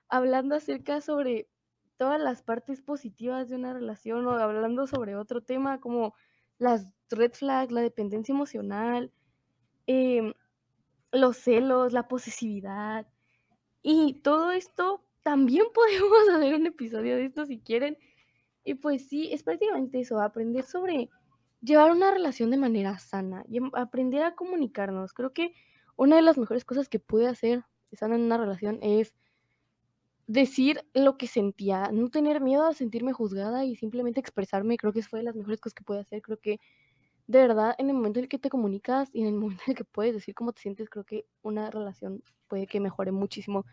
hablando 0.08 0.56
acerca 0.56 1.00
sobre 1.00 1.48
todas 1.96 2.20
las 2.20 2.42
partes 2.42 2.80
positivas 2.80 3.48
de 3.48 3.56
una 3.56 3.72
relación 3.74 4.26
o 4.26 4.32
hablando 4.32 4.86
sobre 4.86 5.16
otro 5.16 5.42
tema 5.42 5.80
como 5.80 6.14
las 6.58 6.86
red 7.10 7.32
flags, 7.32 7.72
la 7.72 7.80
dependencia 7.82 8.32
emocional, 8.32 9.12
em, 9.86 10.32
los 11.12 11.36
celos, 11.38 11.92
la 11.92 12.08
posesividad, 12.08 13.06
y 13.82 14.14
todo 14.22 14.52
esto 14.52 15.04
también 15.22 15.66
podemos 15.74 16.28
hacer 16.34 16.54
un 16.54 16.66
episodio 16.66 17.16
de 17.16 17.26
esto 17.26 17.46
si 17.46 17.58
quieren. 17.58 17.98
Y 18.64 18.74
pues 18.74 19.08
sí, 19.08 19.32
es 19.32 19.42
prácticamente 19.42 20.00
eso, 20.00 20.20
aprender 20.20 20.64
sobre 20.64 21.08
llevar 21.60 21.90
una 21.92 22.10
relación 22.10 22.50
de 22.50 22.56
manera 22.56 22.98
sana 22.98 23.44
y 23.48 23.58
aprender 23.74 24.22
a 24.22 24.34
comunicarnos. 24.34 25.12
Creo 25.12 25.32
que 25.32 25.52
una 25.96 26.16
de 26.16 26.22
las 26.22 26.38
mejores 26.38 26.64
cosas 26.64 26.88
que 26.88 27.00
pude 27.00 27.26
hacer 27.26 27.64
estando 27.90 28.16
en 28.16 28.22
una 28.22 28.36
relación 28.36 28.78
es 28.82 29.14
decir 30.26 30.84
lo 30.92 31.16
que 31.16 31.26
sentía, 31.26 31.90
no 31.90 32.10
tener 32.10 32.40
miedo 32.40 32.66
a 32.66 32.74
sentirme 32.74 33.12
juzgada 33.12 33.64
y 33.64 33.76
simplemente 33.76 34.20
expresarme. 34.20 34.76
Creo 34.76 34.92
que 34.92 35.00
eso 35.00 35.08
fue 35.08 35.20
de 35.20 35.24
las 35.24 35.34
mejores 35.34 35.60
cosas 35.60 35.74
que 35.74 35.84
pude 35.84 36.00
hacer. 36.00 36.22
Creo 36.22 36.38
que 36.38 36.60
de 37.28 37.40
verdad, 37.40 37.74
en 37.76 37.88
el 37.90 37.94
momento 37.94 38.18
en 38.18 38.24
el 38.24 38.28
que 38.30 38.38
te 38.38 38.48
comunicas 38.48 39.10
y 39.12 39.20
en 39.20 39.26
el 39.26 39.34
momento 39.34 39.62
en 39.66 39.72
el 39.72 39.76
que 39.76 39.84
puedes 39.84 40.14
decir 40.14 40.34
cómo 40.34 40.52
te 40.52 40.62
sientes, 40.62 40.88
creo 40.88 41.04
que 41.04 41.26
una 41.42 41.70
relación 41.70 42.22
puede 42.48 42.66
que 42.66 42.80
mejore 42.80 43.12
muchísimo. 43.12 43.66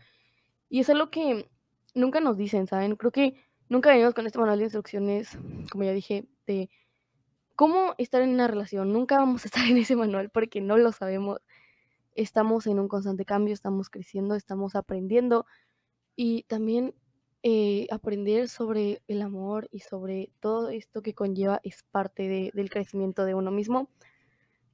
Y 0.68 0.80
eso 0.80 0.92
es 0.92 0.98
lo 0.98 1.10
que 1.10 1.48
nunca 1.94 2.20
nos 2.20 2.36
dicen, 2.36 2.66
¿saben? 2.66 2.96
Creo 2.96 3.12
que 3.12 3.34
nunca 3.70 3.90
venimos 3.90 4.12
con 4.12 4.26
este 4.26 4.38
manual 4.38 4.58
de 4.58 4.64
instrucciones, 4.64 5.38
como 5.72 5.84
ya 5.84 5.92
dije, 5.92 6.28
de 6.46 6.68
cómo 7.56 7.94
estar 7.98 8.22
en 8.22 8.30
una 8.30 8.46
relación. 8.46 8.92
Nunca 8.92 9.18
vamos 9.18 9.44
a 9.44 9.48
estar 9.48 9.66
en 9.66 9.78
ese 9.78 9.96
manual 9.96 10.30
porque 10.30 10.60
no 10.60 10.76
lo 10.76 10.92
sabemos. 10.92 11.40
Estamos 12.14 12.66
en 12.66 12.78
un 12.78 12.88
constante 12.88 13.24
cambio, 13.24 13.54
estamos 13.54 13.90
creciendo, 13.90 14.36
estamos 14.36 14.74
aprendiendo 14.74 15.46
y 16.14 16.44
también 16.44 16.94
eh, 17.42 17.86
aprender 17.90 18.48
sobre 18.48 19.02
el 19.06 19.22
amor 19.22 19.68
y 19.70 19.80
sobre 19.80 20.30
todo 20.40 20.70
esto 20.70 21.02
que 21.02 21.14
conlleva 21.14 21.60
es 21.62 21.82
parte 21.84 22.50
del 22.54 22.70
crecimiento 22.70 23.24
de 23.24 23.34
uno 23.34 23.50
mismo. 23.50 23.90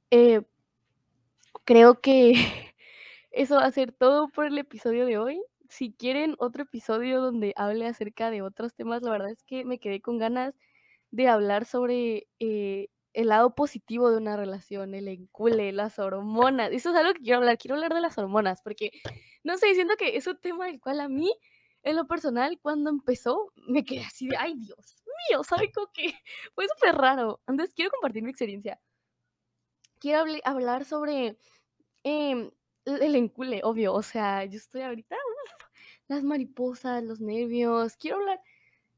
Eh, 0.09 0.41
creo 1.65 1.99
que 2.01 2.33
eso 3.31 3.55
va 3.57 3.65
a 3.65 3.71
ser 3.71 3.91
todo 3.91 4.29
por 4.29 4.45
el 4.45 4.57
episodio 4.57 5.05
de 5.05 5.17
hoy. 5.17 5.43
Si 5.69 5.91
quieren 5.91 6.35
otro 6.39 6.63
episodio 6.63 7.21
donde 7.21 7.53
hable 7.57 7.87
acerca 7.87 8.29
de 8.31 8.41
otros 8.41 8.73
temas, 8.73 9.01
la 9.01 9.11
verdad 9.11 9.31
es 9.31 9.43
que 9.43 9.65
me 9.65 9.79
quedé 9.79 10.01
con 10.01 10.17
ganas 10.17 10.57
de 11.13 11.27
hablar 11.27 11.65
sobre 11.65 12.27
eh, 12.39 12.89
el 13.13 13.27
lado 13.27 13.53
positivo 13.53 14.09
de 14.09 14.17
una 14.17 14.35
relación, 14.35 14.95
el 14.95 15.07
encule, 15.07 15.71
las 15.71 15.99
hormonas. 15.99 16.71
Eso 16.71 16.89
es 16.89 16.95
algo 16.95 17.13
que 17.13 17.21
quiero 17.21 17.37
hablar. 17.37 17.59
Quiero 17.59 17.75
hablar 17.75 17.93
de 17.93 18.01
las 18.01 18.17
hormonas 18.17 18.63
porque, 18.63 18.89
no 19.43 19.59
sé, 19.59 19.75
siento 19.75 19.95
que 19.95 20.17
es 20.17 20.25
un 20.25 20.39
tema 20.39 20.65
del 20.65 20.81
cual 20.81 20.99
a 21.01 21.09
mí, 21.09 21.31
en 21.83 21.97
lo 21.97 22.07
personal, 22.07 22.59
cuando 22.59 22.89
empezó, 22.89 23.53
me 23.67 23.85
quedé 23.85 24.03
así 24.05 24.27
de, 24.27 24.35
ay 24.37 24.55
Dios 24.55 24.95
mío, 25.29 25.43
¿sabes 25.43 25.69
cómo 25.71 25.91
que 25.93 26.15
fue 26.55 26.65
súper 26.67 26.95
raro? 26.95 27.39
Entonces, 27.47 27.75
quiero 27.75 27.91
compartir 27.91 28.23
mi 28.23 28.31
experiencia. 28.31 28.81
Quiero 29.99 30.25
hablar 30.45 30.83
sobre 30.83 31.37
em, 32.01 32.49
el 32.85 33.15
encule, 33.15 33.61
obvio. 33.63 33.93
O 33.93 34.01
sea, 34.01 34.45
yo 34.45 34.57
estoy 34.57 34.81
ahorita, 34.81 35.15
las 36.07 36.23
mariposas, 36.23 37.03
los 37.03 37.21
nervios. 37.21 37.97
Quiero 37.97 38.17
hablar 38.17 38.41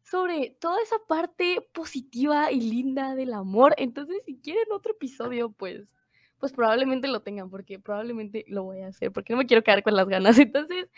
sobre 0.06 0.56
toda 0.60 0.82
esa 0.84 0.98
parte 1.08 1.68
positiva 1.74 2.52
y 2.52 2.62
linda 2.62 3.16
del 3.16 3.34
amor. 3.34 3.74
Entonces, 3.78 4.24
si 4.24 4.38
quieren 4.38 4.72
otro 4.72 4.92
episodio, 4.92 5.52
pues, 5.52 5.96
pues 6.38 6.54
probablemente 6.54 7.08
lo 7.08 7.22
tengan, 7.22 7.50
porque 7.50 7.80
probablemente 7.80 8.46
lo 8.48 8.64
voy 8.64 8.82
a 8.82 8.88
hacer, 8.88 9.12
porque 9.12 9.34
no 9.34 9.38
me 9.38 9.48
quiero 9.48 9.64
quedar 9.64 9.82
con 9.82 9.96
las 9.96 10.08
ganas. 10.08 10.38
Entonces, 10.40 10.90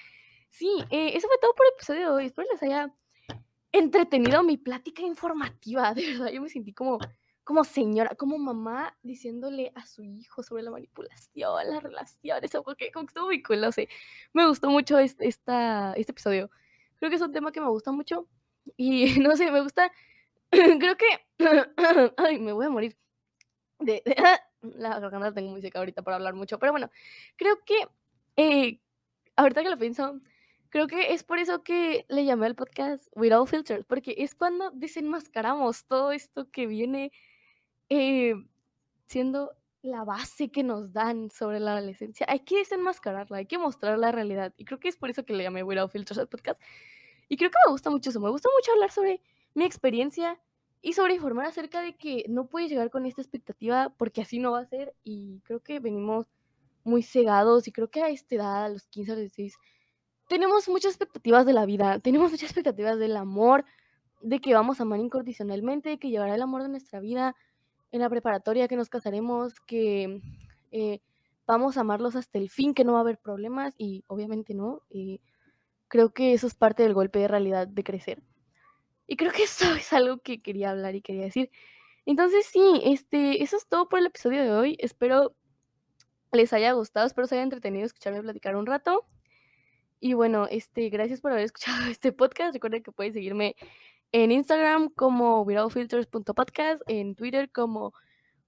sí, 0.50 0.70
eh, 0.90 1.12
eso 1.16 1.28
fue 1.28 1.38
todo 1.40 1.54
por 1.56 1.66
el 1.66 1.74
episodio 1.76 2.02
de 2.02 2.08
hoy. 2.08 2.26
Espero 2.26 2.50
les 2.52 2.62
haya 2.64 2.94
entretenido 3.72 4.44
mi 4.44 4.58
plática 4.58 5.02
informativa. 5.04 5.94
De 5.96 6.06
verdad, 6.06 6.30
yo 6.30 6.42
me 6.42 6.50
sentí 6.50 6.74
como, 6.74 7.00
como 7.46 7.64
señora, 7.64 8.14
como 8.16 8.38
mamá 8.38 8.98
diciéndole 9.04 9.72
a 9.76 9.86
su 9.86 10.04
hijo 10.04 10.44
sobre 10.44 10.64
la 10.64 10.72
manipulación, 10.72 11.70
las 11.70 11.82
relaciones, 11.82 12.52
como 12.52 12.76
que, 12.76 12.92
como 12.92 13.06
que 13.06 13.12
estuvo 13.12 13.28
muy 13.28 13.42
cool, 13.42 13.62
no 13.62 13.72
sé. 13.72 13.88
Me 14.34 14.46
gustó 14.46 14.70
mucho 14.70 15.00
este, 15.00 15.30
este 15.30 16.12
episodio. 16.12 16.52
Creo 16.98 17.10
que 17.10 17.16
es 17.16 17.22
un 17.22 17.32
tema 17.32 17.54
que 17.54 17.62
me 17.62 17.70
gusta 17.70 17.94
mucho 17.94 18.28
y 18.76 19.20
no 19.20 19.36
sé, 19.38 19.52
me 19.52 19.62
gusta. 19.62 19.92
Creo 20.52 20.98
que. 20.98 21.06
Ay, 22.18 22.40
me 22.40 22.52
voy 22.52 22.66
a 22.66 22.70
morir. 22.70 22.98
De, 23.80 24.02
la 24.62 25.00
garganta 25.00 25.34
tengo 25.34 25.52
muy 25.52 25.62
seca 25.62 25.80
ahorita 25.80 26.02
para 26.02 26.16
hablar 26.18 26.34
mucho. 26.34 26.60
Pero 26.60 26.72
bueno, 26.74 26.90
creo 27.36 27.60
que. 27.64 27.88
Eh, 28.36 28.80
ahorita 29.36 29.64
que 29.64 29.70
lo 29.70 29.78
pienso, 29.78 30.20
creo 30.70 30.88
que 30.88 31.14
es 31.14 31.24
por 31.24 31.40
eso 31.40 31.64
que 31.64 32.06
le 32.10 32.26
llamé 32.26 32.48
al 32.48 32.56
podcast 32.56 33.08
Without 33.16 33.48
Filters. 33.48 33.86
Porque 33.86 34.16
es 34.18 34.36
cuando 34.36 34.72
desenmascaramos 34.72 35.86
todo 35.86 36.12
esto 36.12 36.50
que 36.52 36.68
viene 36.68 37.12
eh, 37.90 38.36
siendo 39.06 39.54
la 39.82 40.04
base 40.04 40.50
que 40.50 40.64
nos 40.64 40.92
dan 40.92 41.32
sobre 41.32 41.60
la 41.60 41.74
adolescencia. 41.74 42.26
Hay 42.30 42.40
que 42.40 42.58
desenmascararla, 42.58 43.38
hay 43.38 43.46
que 43.46 43.58
mostrar 43.58 43.98
la 43.98 44.12
realidad. 44.12 44.54
Y 44.58 44.66
creo 44.66 44.80
que 44.80 44.90
es 44.90 44.98
por 44.98 45.10
eso 45.10 45.24
que 45.24 45.34
le 45.34 45.44
llamé 45.44 45.64
Without 45.64 45.92
Filters 45.92 46.20
al 46.20 46.28
podcast. 46.28 46.62
Y 47.30 47.38
creo 47.38 47.50
que 47.50 47.58
me 47.66 47.72
gusta 47.72 47.90
mucho 47.90 48.10
eso, 48.10 48.20
me 48.20 48.30
gusta 48.30 48.50
mucho 48.56 48.72
hablar 48.72 48.92
sobre 48.92 49.22
mi 49.54 49.66
experiencia 49.66 50.40
y 50.82 50.94
sobre 50.94 51.16
informar 51.16 51.46
acerca 51.46 51.82
de 51.82 51.96
que 51.96 52.26
no 52.30 52.48
puedes 52.48 52.70
llegar 52.70 52.90
con 52.90 53.06
esta 53.06 53.22
expectativa 53.22 53.94
porque 53.98 54.22
así 54.22 54.40
no 54.40 54.52
va 54.52 54.60
a 54.60 54.66
ser 54.66 54.96
y 55.04 55.42
creo 55.42 55.60
que 55.62 55.80
venimos 55.80 56.28
muy 56.84 57.04
cegados 57.04 57.68
y 57.68 57.72
creo 57.72 57.90
que 57.90 58.02
a 58.04 58.10
esta 58.10 58.36
edad, 58.36 58.66
a 58.66 58.70
los 58.70 58.88
15 58.88 59.12
a 59.12 59.16
los 59.16 59.22
16, 59.22 59.58
tenemos 60.28 60.70
muchas 60.70 60.92
expectativas 60.92 61.46
de 61.46 61.54
la 61.54 61.66
vida, 61.66 62.00
tenemos 62.00 62.32
muchas 62.32 62.50
expectativas 62.50 62.98
del 63.00 63.18
amor, 63.18 63.66
de 64.22 64.40
que 64.40 64.54
vamos 64.54 64.80
a 64.80 64.84
amar 64.84 65.00
incondicionalmente, 65.00 65.90
de 65.90 65.98
que 66.00 66.10
llegará 66.10 66.36
el 66.36 66.42
amor 66.42 66.64
de 66.64 66.70
nuestra 66.70 67.00
vida 67.00 67.36
en 67.92 68.02
la 68.02 68.10
preparatoria, 68.10 68.68
que 68.68 68.76
nos 68.76 68.90
casaremos, 68.90 69.60
que 69.62 70.22
eh, 70.72 71.00
vamos 71.46 71.78
a 71.78 71.82
amarlos 71.82 72.16
hasta 72.16 72.38
el 72.38 72.50
fin, 72.50 72.74
que 72.74 72.84
no 72.84 72.94
va 72.94 73.00
a 73.00 73.02
haber 73.02 73.18
problemas 73.18 73.74
y 73.78 74.04
obviamente 74.08 74.54
no. 74.54 74.82
Eh, 74.90 75.20
Creo 75.88 76.14
que 76.14 76.34
eso 76.34 76.48
es 76.48 76.56
parte 76.56 76.84
del 76.84 76.94
golpe 76.94 77.20
de 77.20 77.28
realidad 77.28 77.68
de 77.68 77.84
crecer. 77.84 78.24
Y 79.08 79.16
creo 79.18 79.32
que 79.32 79.44
eso 79.44 79.74
es 79.76 79.92
algo 79.94 80.20
que 80.20 80.42
quería 80.42 80.72
hablar 80.72 80.96
y 80.96 81.02
quería 81.02 81.24
decir. 81.24 81.50
Entonces, 82.06 82.46
sí, 82.46 82.82
este, 82.86 83.44
eso 83.44 83.58
es 83.58 83.68
todo 83.68 83.90
por 83.90 84.00
el 84.00 84.08
episodio 84.08 84.42
de 84.42 84.52
hoy. 84.52 84.78
Espero 84.80 85.36
les 86.32 86.54
haya 86.54 86.72
gustado, 86.74 87.08
espero 87.08 87.28
se 87.28 87.36
haya 87.36 87.44
entretenido 87.44 87.86
escucharme 87.86 88.22
platicar 88.22 88.56
un 88.56 88.66
rato. 88.66 89.06
Y 90.00 90.14
bueno, 90.14 90.48
este, 90.50 90.90
gracias 90.90 91.22
por 91.22 91.32
haber 91.32 91.44
escuchado 91.46 91.90
este 91.90 92.12
podcast. 92.12 92.54
Recuerden 92.54 92.84
que 92.84 92.92
pueden 92.92 93.14
seguirme 93.14 93.56
en 94.12 94.32
Instagram 94.32 94.90
como 94.90 95.42
withoutfilters.podcast, 95.42 96.82
en 96.88 97.16
Twitter 97.16 97.52
como 97.52 97.94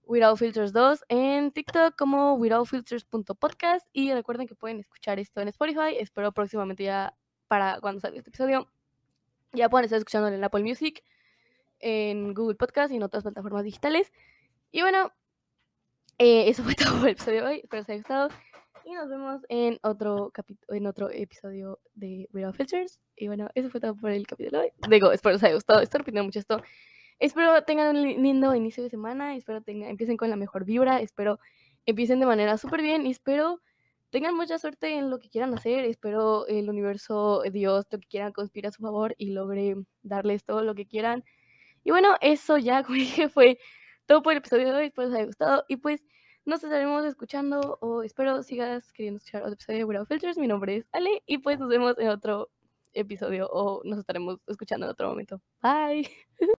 withoutfilters2, 0.03 1.01
en 1.09 1.51
TikTok 1.51 1.95
como 1.95 2.33
withoutfilters.podcast 2.35 3.87
y 3.93 4.11
recuerden 4.13 4.47
que 4.47 4.55
pueden 4.55 4.79
escuchar 4.79 5.19
esto 5.19 5.41
en 5.41 5.49
Spotify. 5.49 5.97
Espero 5.99 6.31
próximamente 6.31 6.83
ya 6.83 7.15
para 7.49 7.81
cuando 7.81 7.99
salga 7.99 8.19
este 8.19 8.29
episodio. 8.29 8.69
Ya 9.51 9.67
pueden 9.67 9.85
estar 9.85 9.97
escuchándolo 9.97 10.35
en 10.35 10.43
Apple 10.43 10.63
Music, 10.63 11.03
en 11.79 12.33
Google 12.33 12.55
Podcast 12.55 12.93
y 12.93 12.95
en 12.95 13.03
otras 13.03 13.23
plataformas 13.23 13.65
digitales. 13.65 14.13
Y 14.71 14.81
bueno, 14.81 15.11
eh, 16.19 16.47
eso 16.47 16.63
fue 16.63 16.75
todo 16.75 16.99
por 16.99 17.07
el 17.07 17.13
episodio 17.13 17.41
de 17.41 17.47
hoy. 17.47 17.55
Espero 17.63 17.69
que 17.69 17.79
os 17.79 17.89
haya 17.89 17.97
gustado. 17.97 18.29
Y 18.85 18.93
nos 18.93 19.09
vemos 19.09 19.41
en 19.49 19.79
otro 19.83 20.31
en 20.69 20.87
otro 20.87 21.09
episodio 21.09 21.79
de 21.95 22.29
Without 22.31 22.55
Filters. 22.55 23.01
Y 23.15 23.27
bueno, 23.27 23.49
eso 23.55 23.69
fue 23.69 23.81
todo 23.81 23.95
por 23.95 24.11
el 24.11 24.25
capítulo 24.25 24.59
de 24.59 24.65
hoy. 24.65 24.71
Digo, 24.87 25.11
espero 25.11 25.33
que 25.33 25.37
os 25.37 25.43
haya 25.43 25.55
gustado. 25.55 25.81
Estoy 25.81 25.99
repitiendo 25.99 26.23
mucho 26.23 26.39
esto. 26.39 26.61
Espero 27.17 27.61
tengan 27.63 27.97
un 27.97 28.03
lindo 28.03 28.53
inicio 28.55 28.83
de 28.83 28.89
semana. 28.89 29.35
Espero 29.35 29.61
tengan, 29.61 29.89
empiecen 29.89 30.17
con 30.17 30.29
la 30.29 30.35
mejor 30.35 30.65
vibra. 30.65 31.01
Espero 31.01 31.39
empiecen 31.87 32.19
de 32.19 32.27
manera 32.27 32.57
súper 32.57 32.83
bien. 32.83 33.07
Y 33.07 33.11
espero 33.11 33.59
tengan 34.09 34.35
mucha 34.35 34.57
suerte 34.59 34.95
en 34.95 35.09
lo 35.09 35.19
que 35.19 35.29
quieran 35.29 35.53
hacer. 35.53 35.85
Espero 35.85 36.47
el 36.47 36.69
universo, 36.69 37.43
eh, 37.43 37.51
Dios, 37.51 37.85
lo 37.91 37.99
que 37.99 38.07
quieran 38.07 38.31
conspire 38.33 38.67
a 38.67 38.71
su 38.71 38.81
favor 38.81 39.15
y 39.17 39.31
logre 39.31 39.75
darles 40.03 40.43
todo 40.43 40.63
lo 40.63 40.75
que 40.75 40.87
quieran. 40.87 41.23
Y 41.83 41.91
bueno, 41.91 42.15
eso 42.21 42.57
ya, 42.57 42.83
como 42.83 42.95
dije, 42.95 43.29
fue 43.29 43.59
todo 44.05 44.21
por 44.23 44.33
el 44.33 44.39
episodio 44.39 44.67
de 44.69 44.73
hoy. 44.73 44.85
Espero 44.87 45.07
les 45.07 45.17
haya 45.17 45.25
gustado. 45.25 45.65
Y 45.67 45.77
pues 45.77 46.05
nos 46.45 46.63
estaremos 46.63 47.05
escuchando 47.05 47.77
o 47.81 48.03
espero 48.03 48.41
sigas 48.43 48.91
queriendo 48.93 49.17
escuchar 49.17 49.43
otro 49.43 49.53
episodio 49.53 49.79
de 49.79 49.85
Without 49.85 50.07
Filters. 50.07 50.37
Mi 50.37 50.47
nombre 50.47 50.77
es 50.77 50.87
Ale 50.91 51.21
y 51.25 51.37
pues 51.39 51.59
nos 51.59 51.69
vemos 51.69 51.95
en 51.99 52.09
otro 52.09 52.49
episodio 52.93 53.47
o 53.51 53.81
nos 53.83 53.99
estaremos 53.99 54.39
escuchando 54.47 54.85
en 54.87 54.91
otro 54.91 55.09
momento. 55.09 55.41
Bye. 55.61 56.09